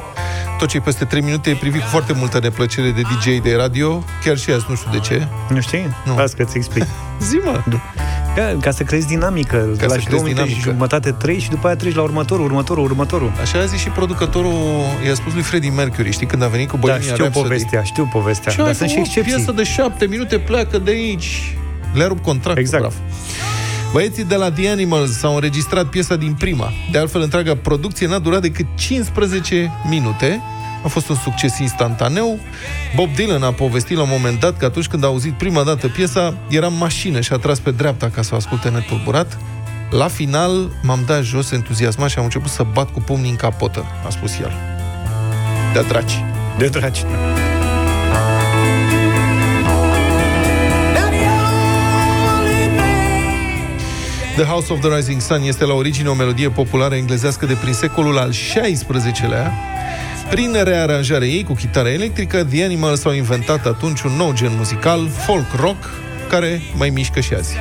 Tot 0.59 0.68
ce 0.68 0.76
e 0.76 0.81
peste 0.81 1.05
3 1.05 1.22
minute 1.22 1.51
e 1.51 1.55
privit 1.55 1.81
cu 1.81 1.87
foarte 1.87 2.12
multă 2.12 2.39
neplăcere 2.43 2.91
de 2.91 3.01
DJ 3.01 3.39
de 3.43 3.55
radio, 3.57 4.05
chiar 4.24 4.37
și 4.37 4.51
azi, 4.51 4.64
nu 4.68 4.74
știu 4.74 4.91
de 4.91 4.99
ce. 4.99 5.26
Nu 5.49 5.61
știi? 5.61 5.87
Nu. 6.05 6.16
Las 6.16 6.33
că-ți 6.33 6.57
explic. 6.57 6.85
Zi, 7.29 7.37
mă! 7.45 7.62
Ca, 8.37 8.57
ca 8.61 8.70
să 8.70 8.83
crezi 8.83 9.07
dinamică. 9.07 9.57
Ca 9.57 9.74
să 9.79 9.85
la 9.87 9.93
crezi 9.93 10.09
două 10.09 10.22
minute 10.22 10.41
și 10.41 10.47
dinamică. 10.49 10.70
jumătate, 10.70 11.11
trei 11.12 11.39
și 11.39 11.51
după 11.51 11.66
aia 11.66 11.76
treci 11.76 11.95
la 11.95 12.03
următorul, 12.03 12.45
următorul, 12.45 12.85
următorul. 12.85 13.33
Așa 13.41 13.59
a 13.59 13.64
zis 13.64 13.79
și 13.81 13.89
producătorul, 13.89 14.53
i-a 15.07 15.14
spus 15.14 15.33
lui 15.33 15.43
Freddie 15.43 15.70
Mercury, 15.70 16.11
știi, 16.12 16.26
când 16.26 16.43
a 16.43 16.47
venit 16.47 16.68
cu 16.68 16.74
Da, 16.76 16.81
Bohemian 16.81 17.03
știu 17.03 17.16
Rhapsody. 17.24 17.47
povestea, 17.49 17.83
știu 17.83 18.09
povestea. 18.12 18.51
Ce 18.53 18.59
Dar 18.59 18.66
ai 18.66 18.74
sunt 18.74 18.89
și 18.89 18.95
făcut? 18.95 19.09
excepții. 19.09 19.35
Piesă 19.35 19.53
de 19.53 19.62
șapte 19.64 20.07
minute 20.07 20.39
pleacă 20.39 20.79
de 20.79 20.91
aici. 20.91 21.57
Le-a 21.95 22.07
rupt 22.07 22.22
contractul, 22.22 22.62
Exact. 22.62 22.82
Bravo. 22.82 22.97
Băieții 23.93 24.24
de 24.24 24.34
la 24.34 24.51
The 24.51 24.68
Animals 24.68 25.18
s-au 25.18 25.34
înregistrat 25.34 25.86
piesa 25.86 26.16
din 26.16 26.34
prima. 26.34 26.72
De 26.91 26.99
altfel, 26.99 27.20
întreaga 27.20 27.57
producție 27.57 28.07
n-a 28.07 28.18
durat 28.18 28.41
decât 28.41 28.66
15 28.74 29.70
minute. 29.89 30.41
A 30.84 30.89
fost 30.89 31.09
un 31.09 31.16
succes 31.16 31.59
instantaneu. 31.59 32.39
Bob 32.95 33.14
Dylan 33.14 33.43
a 33.43 33.53
povestit 33.53 33.97
la 33.97 34.03
un 34.03 34.09
moment 34.11 34.41
dat 34.41 34.57
că 34.57 34.64
atunci 34.64 34.86
când 34.86 35.05
a 35.05 35.07
auzit 35.07 35.32
prima 35.32 35.62
dată 35.62 35.89
piesa, 35.89 36.34
era 36.49 36.66
în 36.66 36.76
mașină 36.76 37.20
și 37.20 37.32
a 37.32 37.36
tras 37.36 37.59
pe 37.59 37.70
dreapta 37.70 38.11
ca 38.14 38.22
să 38.22 38.30
o 38.32 38.36
asculte 38.36 38.68
netulburat. 38.68 39.39
La 39.91 40.09
final 40.09 40.70
m-am 40.82 41.03
dat 41.07 41.22
jos 41.22 41.51
entuziasmat 41.51 42.09
și 42.09 42.18
am 42.18 42.24
început 42.24 42.51
să 42.51 42.66
bat 42.72 42.93
cu 42.93 43.01
pumnii 43.01 43.30
în 43.30 43.36
capotă, 43.36 43.84
a 44.07 44.11
spus 44.11 44.39
el. 44.39 44.53
De 45.72 45.84
draci. 45.89 46.24
De 46.59 46.66
dragi. 46.66 47.05
The 54.39 54.47
House 54.47 54.72
of 54.72 54.80
the 54.80 54.97
Rising 54.97 55.20
Sun 55.20 55.43
este 55.43 55.64
la 55.64 55.74
origine 55.74 56.09
o 56.09 56.14
melodie 56.14 56.49
populară 56.49 56.95
englezească 56.95 57.47
de 57.47 57.57
prin 57.61 57.72
secolul 57.72 58.18
al 58.18 58.30
XVI-lea. 58.30 59.53
Prin 60.30 60.57
rearanjarea 60.62 61.28
ei 61.28 61.45
cu 61.45 61.55
chitară 61.55 61.89
electrică, 61.89 62.45
The 62.45 62.64
Animals 62.64 63.05
au 63.05 63.12
inventat 63.12 63.66
atunci 63.66 64.01
un 64.01 64.12
nou 64.16 64.32
gen 64.34 64.53
muzical, 64.57 65.09
folk 65.09 65.47
rock, 65.61 65.76
care 66.28 66.62
mai 66.76 66.91
mișcă 66.91 67.20
și 67.20 67.34
azi. 67.34 67.55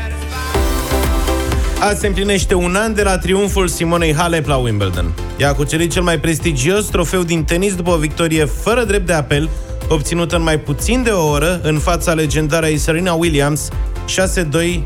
Azi 1.80 2.00
se 2.00 2.08
împlinește 2.08 2.54
un 2.54 2.76
an 2.76 2.94
de 2.94 3.04
la 3.04 3.18
triumful 3.18 3.68
Simonei 3.68 4.14
Halep 4.14 4.48
la 4.48 4.56
Wimbledon. 4.56 5.14
Ea 5.38 5.50
a 5.50 5.54
cucerit 5.54 5.92
cel 5.92 6.04
mai 6.04 6.20
prestigios 6.20 6.86
trofeu 6.86 7.24
din 7.24 7.44
tenis 7.44 7.76
după 7.76 7.90
o 7.90 7.98
victorie 7.98 8.46
fără 8.46 8.84
drept 8.84 9.06
de 9.06 9.14
apel, 9.14 9.50
obținută 9.90 10.36
în 10.36 10.44
mai 10.44 10.60
puțin 10.60 11.04
de 11.04 11.10
o 11.10 11.28
oră 11.28 11.60
în 11.64 11.80
fața 11.80 12.14
legendarei 12.14 12.78
Serena 12.78 13.14
Williams, 13.14 13.70
6-2, 14.08 14.82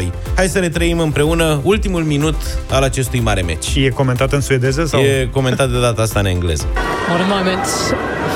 6-2. 0.00 0.12
Hai 0.36 0.48
să 0.48 0.58
ne 0.58 0.68
trăim 0.68 0.98
împreună 0.98 1.60
ultimul 1.62 2.02
minut 2.02 2.34
al 2.70 2.82
acestui 2.82 3.20
mare 3.20 3.40
meci. 3.42 3.74
E 3.74 3.88
comentat 3.88 4.32
în 4.32 4.40
suedeză 4.40 4.84
sau? 4.84 5.00
E 5.00 5.28
comentat 5.32 5.70
de 5.70 5.80
data 5.80 6.02
asta 6.02 6.20
în 6.20 6.26
engleză. 6.26 6.66
What 7.08 7.20
a 7.20 7.34
moment 7.36 7.66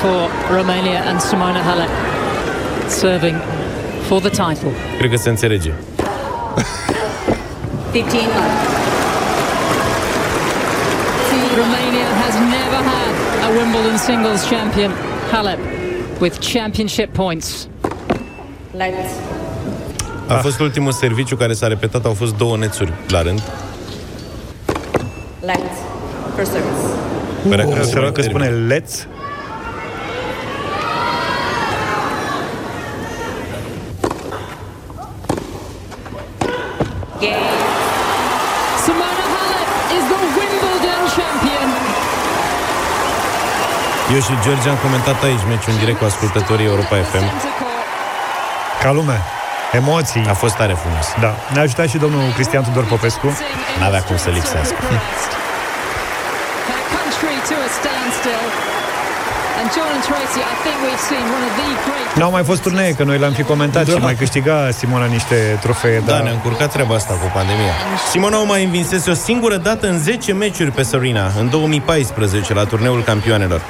for 0.01 0.29
Romania 0.57 1.03
and 1.09 1.19
Simona 1.21 1.61
Halep 1.61 1.89
serving 2.87 3.35
for 4.07 4.19
the 4.19 4.29
title. 4.29 4.71
Cred 4.97 5.09
că 5.09 5.17
se 5.17 5.29
înțelege. 5.29 5.71
15 7.91 8.29
Romania 11.55 12.07
has 12.23 12.33
never 12.57 12.81
had 12.91 13.13
a 13.43 13.49
Wimbledon 13.57 13.97
singles 13.97 14.49
champion, 14.49 14.91
Halep, 15.31 15.59
with 16.21 16.39
championship 16.39 17.13
points. 17.13 17.67
Let's 18.73 19.40
A 20.31 20.37
fost 20.41 20.59
ultimul 20.59 20.91
serviciu 20.91 21.35
care 21.35 21.53
s-a 21.53 21.67
repetat, 21.67 22.05
au 22.05 22.13
fost 22.13 22.35
două 22.35 22.57
nețuri 22.57 22.93
la 23.07 23.21
rând. 23.21 23.41
Let's 25.45 25.77
first 26.35 26.51
service. 26.51 26.75
Părea 27.49 27.65
Uh, 27.67 27.73
că 27.75 27.83
se 27.83 27.89
se 27.89 27.99
rog 27.99 28.11
că 28.11 28.21
termină. 28.21 28.43
spune 28.45 28.75
let's. 28.75 29.07
Simona 38.83 39.25
Halep 39.35 39.69
is 39.97 40.03
the 40.11 40.19
Wimbledon 40.37 41.01
champion. 41.17 41.69
Eu 44.13 44.19
și 44.27 44.33
George 44.43 44.69
am 44.69 44.77
comentat 44.85 45.23
aici 45.23 45.43
meciul 45.47 45.73
în 45.73 45.79
direct 45.79 45.97
cu 45.99 46.05
ascultătorii 46.05 46.65
Europa 46.65 46.95
FM. 47.11 47.25
Ca 48.81 48.91
lume. 48.91 49.17
Emoții. 49.71 50.25
A 50.29 50.33
fost 50.33 50.55
tare 50.55 50.73
frumos. 50.73 51.05
Da. 51.19 51.35
Ne-a 51.53 51.61
ajutat 51.61 51.87
și 51.89 51.97
domnul 51.97 52.31
Cristian 52.33 52.63
Tudor 52.63 52.85
Popescu. 52.85 53.37
N-avea 53.79 54.01
cum 54.03 54.17
să 54.17 54.29
lipsească. 54.29 54.75
Her 59.71 59.83
country 59.83 59.95
to 59.95 59.95
a 59.95 59.95
standstill 59.95 59.95
And 59.95 59.95
John 59.95 59.95
and 59.95 60.03
Tracy, 60.03 60.41
I 60.41 60.55
think 60.63 60.77
we've 60.85 61.05
seen 61.09 61.23
one 61.35 61.43
of 61.49 61.53
the 61.55 61.91
great 61.91 62.15
N-au 62.17 62.31
mai 62.31 62.43
fost 62.43 62.61
turnee, 62.61 62.93
că 62.93 63.03
noi 63.03 63.17
le-am 63.17 63.31
fi 63.31 63.43
comentat 63.43 63.85
da. 63.85 63.91
și 63.91 63.97
mai 63.97 64.15
câștiga 64.15 64.69
Simona 64.71 65.05
niște 65.05 65.35
trofee. 65.61 65.99
Da, 66.05 66.11
dar- 66.11 66.23
ne-a 66.23 66.31
încurcat 66.31 66.71
treaba 66.71 66.95
asta 66.95 67.13
cu 67.13 67.31
pandemia. 67.33 67.73
Simona 68.09 68.41
o 68.41 68.45
mai 68.45 68.63
învinsese 68.63 69.09
o 69.09 69.13
singură 69.13 69.55
dată 69.55 69.87
în 69.87 69.99
10 69.99 70.33
meciuri 70.33 70.71
pe 70.71 70.81
Serena, 70.81 71.31
în 71.39 71.49
2014, 71.49 72.53
la 72.53 72.65
turneul 72.65 73.03
campioanelor. 73.03 73.61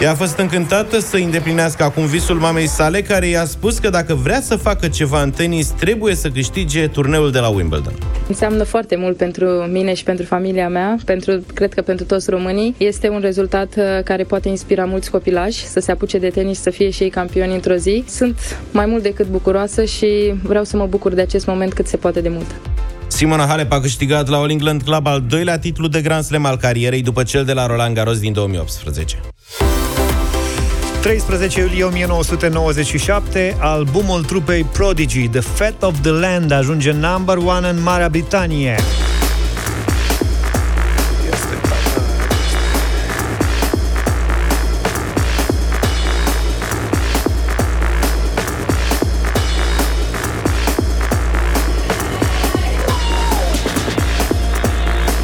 Ea 0.00 0.10
a 0.10 0.14
fost 0.14 0.38
încântată 0.38 0.98
să 1.00 1.16
îndeplinească 1.16 1.82
acum 1.82 2.06
visul 2.06 2.36
mamei 2.36 2.66
sale, 2.66 3.02
care 3.02 3.26
i-a 3.26 3.44
spus 3.44 3.78
că 3.78 3.88
dacă 3.88 4.14
vrea 4.14 4.40
să 4.40 4.56
facă 4.56 4.88
ceva 4.88 5.22
în 5.22 5.30
tenis, 5.30 5.66
trebuie 5.66 6.14
să 6.14 6.28
câștige 6.28 6.86
turneul 6.88 7.30
de 7.30 7.38
la 7.38 7.48
Wimbledon. 7.48 7.92
Înseamnă 8.28 8.62
foarte 8.62 8.96
mult 8.96 9.16
pentru 9.16 9.46
mine 9.46 9.94
și 9.94 10.02
pentru 10.02 10.24
familia 10.24 10.68
mea, 10.68 10.96
pentru, 11.04 11.44
cred 11.54 11.74
că 11.74 11.82
pentru 11.82 12.04
toți 12.04 12.30
românii. 12.30 12.74
Este 12.78 13.08
un 13.08 13.20
rezultat 13.20 13.74
uh, 13.76 13.84
care 14.04 14.22
poate 14.22 14.48
inspira 14.48 14.84
mulți 14.84 15.10
copilași 15.32 15.66
să 15.66 15.80
se 15.80 15.90
apuce 15.90 16.18
de 16.18 16.28
tenis, 16.28 16.60
să 16.60 16.70
fie 16.70 16.90
și 16.90 17.02
ei 17.02 17.10
campioni 17.10 17.54
într-o 17.54 17.74
zi. 17.74 18.04
Sunt 18.08 18.58
mai 18.70 18.86
mult 18.86 19.02
decât 19.02 19.26
bucuroasă 19.26 19.84
și 19.84 20.34
vreau 20.42 20.64
să 20.64 20.76
mă 20.76 20.86
bucur 20.86 21.12
de 21.12 21.20
acest 21.20 21.46
moment 21.46 21.72
cât 21.72 21.86
se 21.86 21.96
poate 21.96 22.20
de 22.20 22.28
mult. 22.28 22.46
Simona 23.06 23.46
Halep 23.46 23.72
a 23.72 23.80
câștigat 23.80 24.28
la 24.28 24.36
All 24.36 24.50
England 24.50 24.82
Club 24.82 25.06
al 25.06 25.24
doilea 25.28 25.58
titlu 25.58 25.88
de 25.88 26.00
Grand 26.00 26.24
Slam 26.24 26.44
al 26.44 26.56
carierei 26.56 27.02
după 27.02 27.22
cel 27.22 27.44
de 27.44 27.52
la 27.52 27.66
Roland 27.66 27.94
Garros 27.94 28.18
din 28.18 28.32
2018. 28.32 29.20
13 31.00 31.60
iulie 31.60 31.84
1997, 31.84 33.56
albumul 33.60 34.24
trupei 34.24 34.64
Prodigy, 34.72 35.28
The 35.28 35.40
Fat 35.40 35.82
of 35.82 36.00
the 36.00 36.10
Land, 36.10 36.50
ajunge 36.50 36.92
number 36.92 37.36
one 37.36 37.68
în 37.68 37.82
Marea 37.82 38.08
Britanie. 38.08 38.76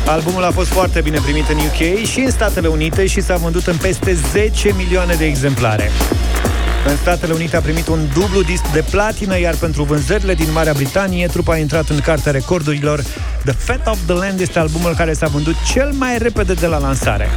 Albumul 0.09 0.45
a 0.45 0.51
fost 0.51 0.69
foarte 0.69 1.01
bine 1.01 1.19
primit 1.23 1.49
în 1.49 1.57
UK 1.57 2.05
și 2.05 2.21
în 2.21 2.31
Statele 2.31 2.69
Unite 2.69 3.07
și 3.07 3.21
s-a 3.21 3.37
vândut 3.37 3.67
în 3.67 3.77
peste 3.77 4.19
10 4.33 4.73
milioane 4.77 5.15
de 5.15 5.25
exemplare. 5.25 5.91
În 6.87 6.97
Statele 6.97 7.33
Unite 7.33 7.57
a 7.57 7.61
primit 7.61 7.87
un 7.87 7.99
dublu 8.15 8.43
disc 8.43 8.63
de 8.73 8.85
platină, 8.91 9.39
iar 9.39 9.55
pentru 9.55 9.83
vânzările 9.83 10.35
din 10.35 10.53
Marea 10.53 10.73
Britanie, 10.73 11.27
trupa 11.27 11.53
a 11.53 11.57
intrat 11.57 11.89
în 11.89 12.01
cartea 12.01 12.33
recordurilor. 12.33 13.03
The 13.45 13.53
Fat 13.53 13.87
of 13.87 13.99
the 14.07 14.15
Land 14.15 14.41
este 14.41 14.59
albumul 14.59 14.95
care 14.95 15.13
s-a 15.13 15.27
vândut 15.27 15.55
cel 15.73 15.93
mai 15.93 16.19
repede 16.19 16.55
de 16.55 16.67
la 16.67 16.79
lansare. 16.79 17.29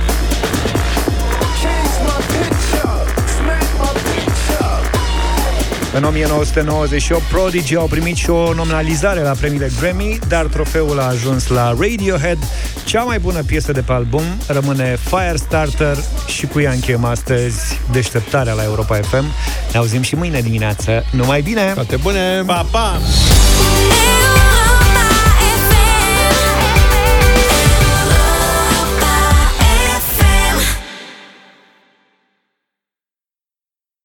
În 5.93 6.03
1998, 6.03 7.21
Prodigy 7.21 7.75
au 7.75 7.85
primit 7.85 8.15
și 8.15 8.29
o 8.29 8.53
nominalizare 8.53 9.21
la 9.21 9.31
premiile 9.31 9.71
Grammy, 9.79 10.19
dar 10.27 10.45
trofeul 10.45 10.99
a 10.99 11.07
ajuns 11.07 11.47
la 11.47 11.75
Radiohead. 11.79 12.37
Cea 12.85 13.03
mai 13.03 13.19
bună 13.19 13.41
piesă 13.43 13.71
de 13.71 13.81
pe 13.81 13.91
album 13.91 14.23
rămâne 14.47 14.97
Firestarter 15.09 15.97
și 16.27 16.45
cu 16.45 16.59
ea 16.59 16.71
încheiem 16.71 17.05
astăzi 17.05 17.79
deșteptarea 17.91 18.53
la 18.53 18.63
Europa 18.63 18.95
FM. 18.95 19.25
Ne 19.71 19.77
auzim 19.77 20.01
și 20.01 20.15
mâine 20.15 20.41
dimineață. 20.41 21.05
Numai 21.11 21.41
bine! 21.41 21.71
Toate 21.73 21.95
bune! 21.95 22.43
Pa, 22.45 22.65
pa! 22.71 22.97
Neon 22.97 24.60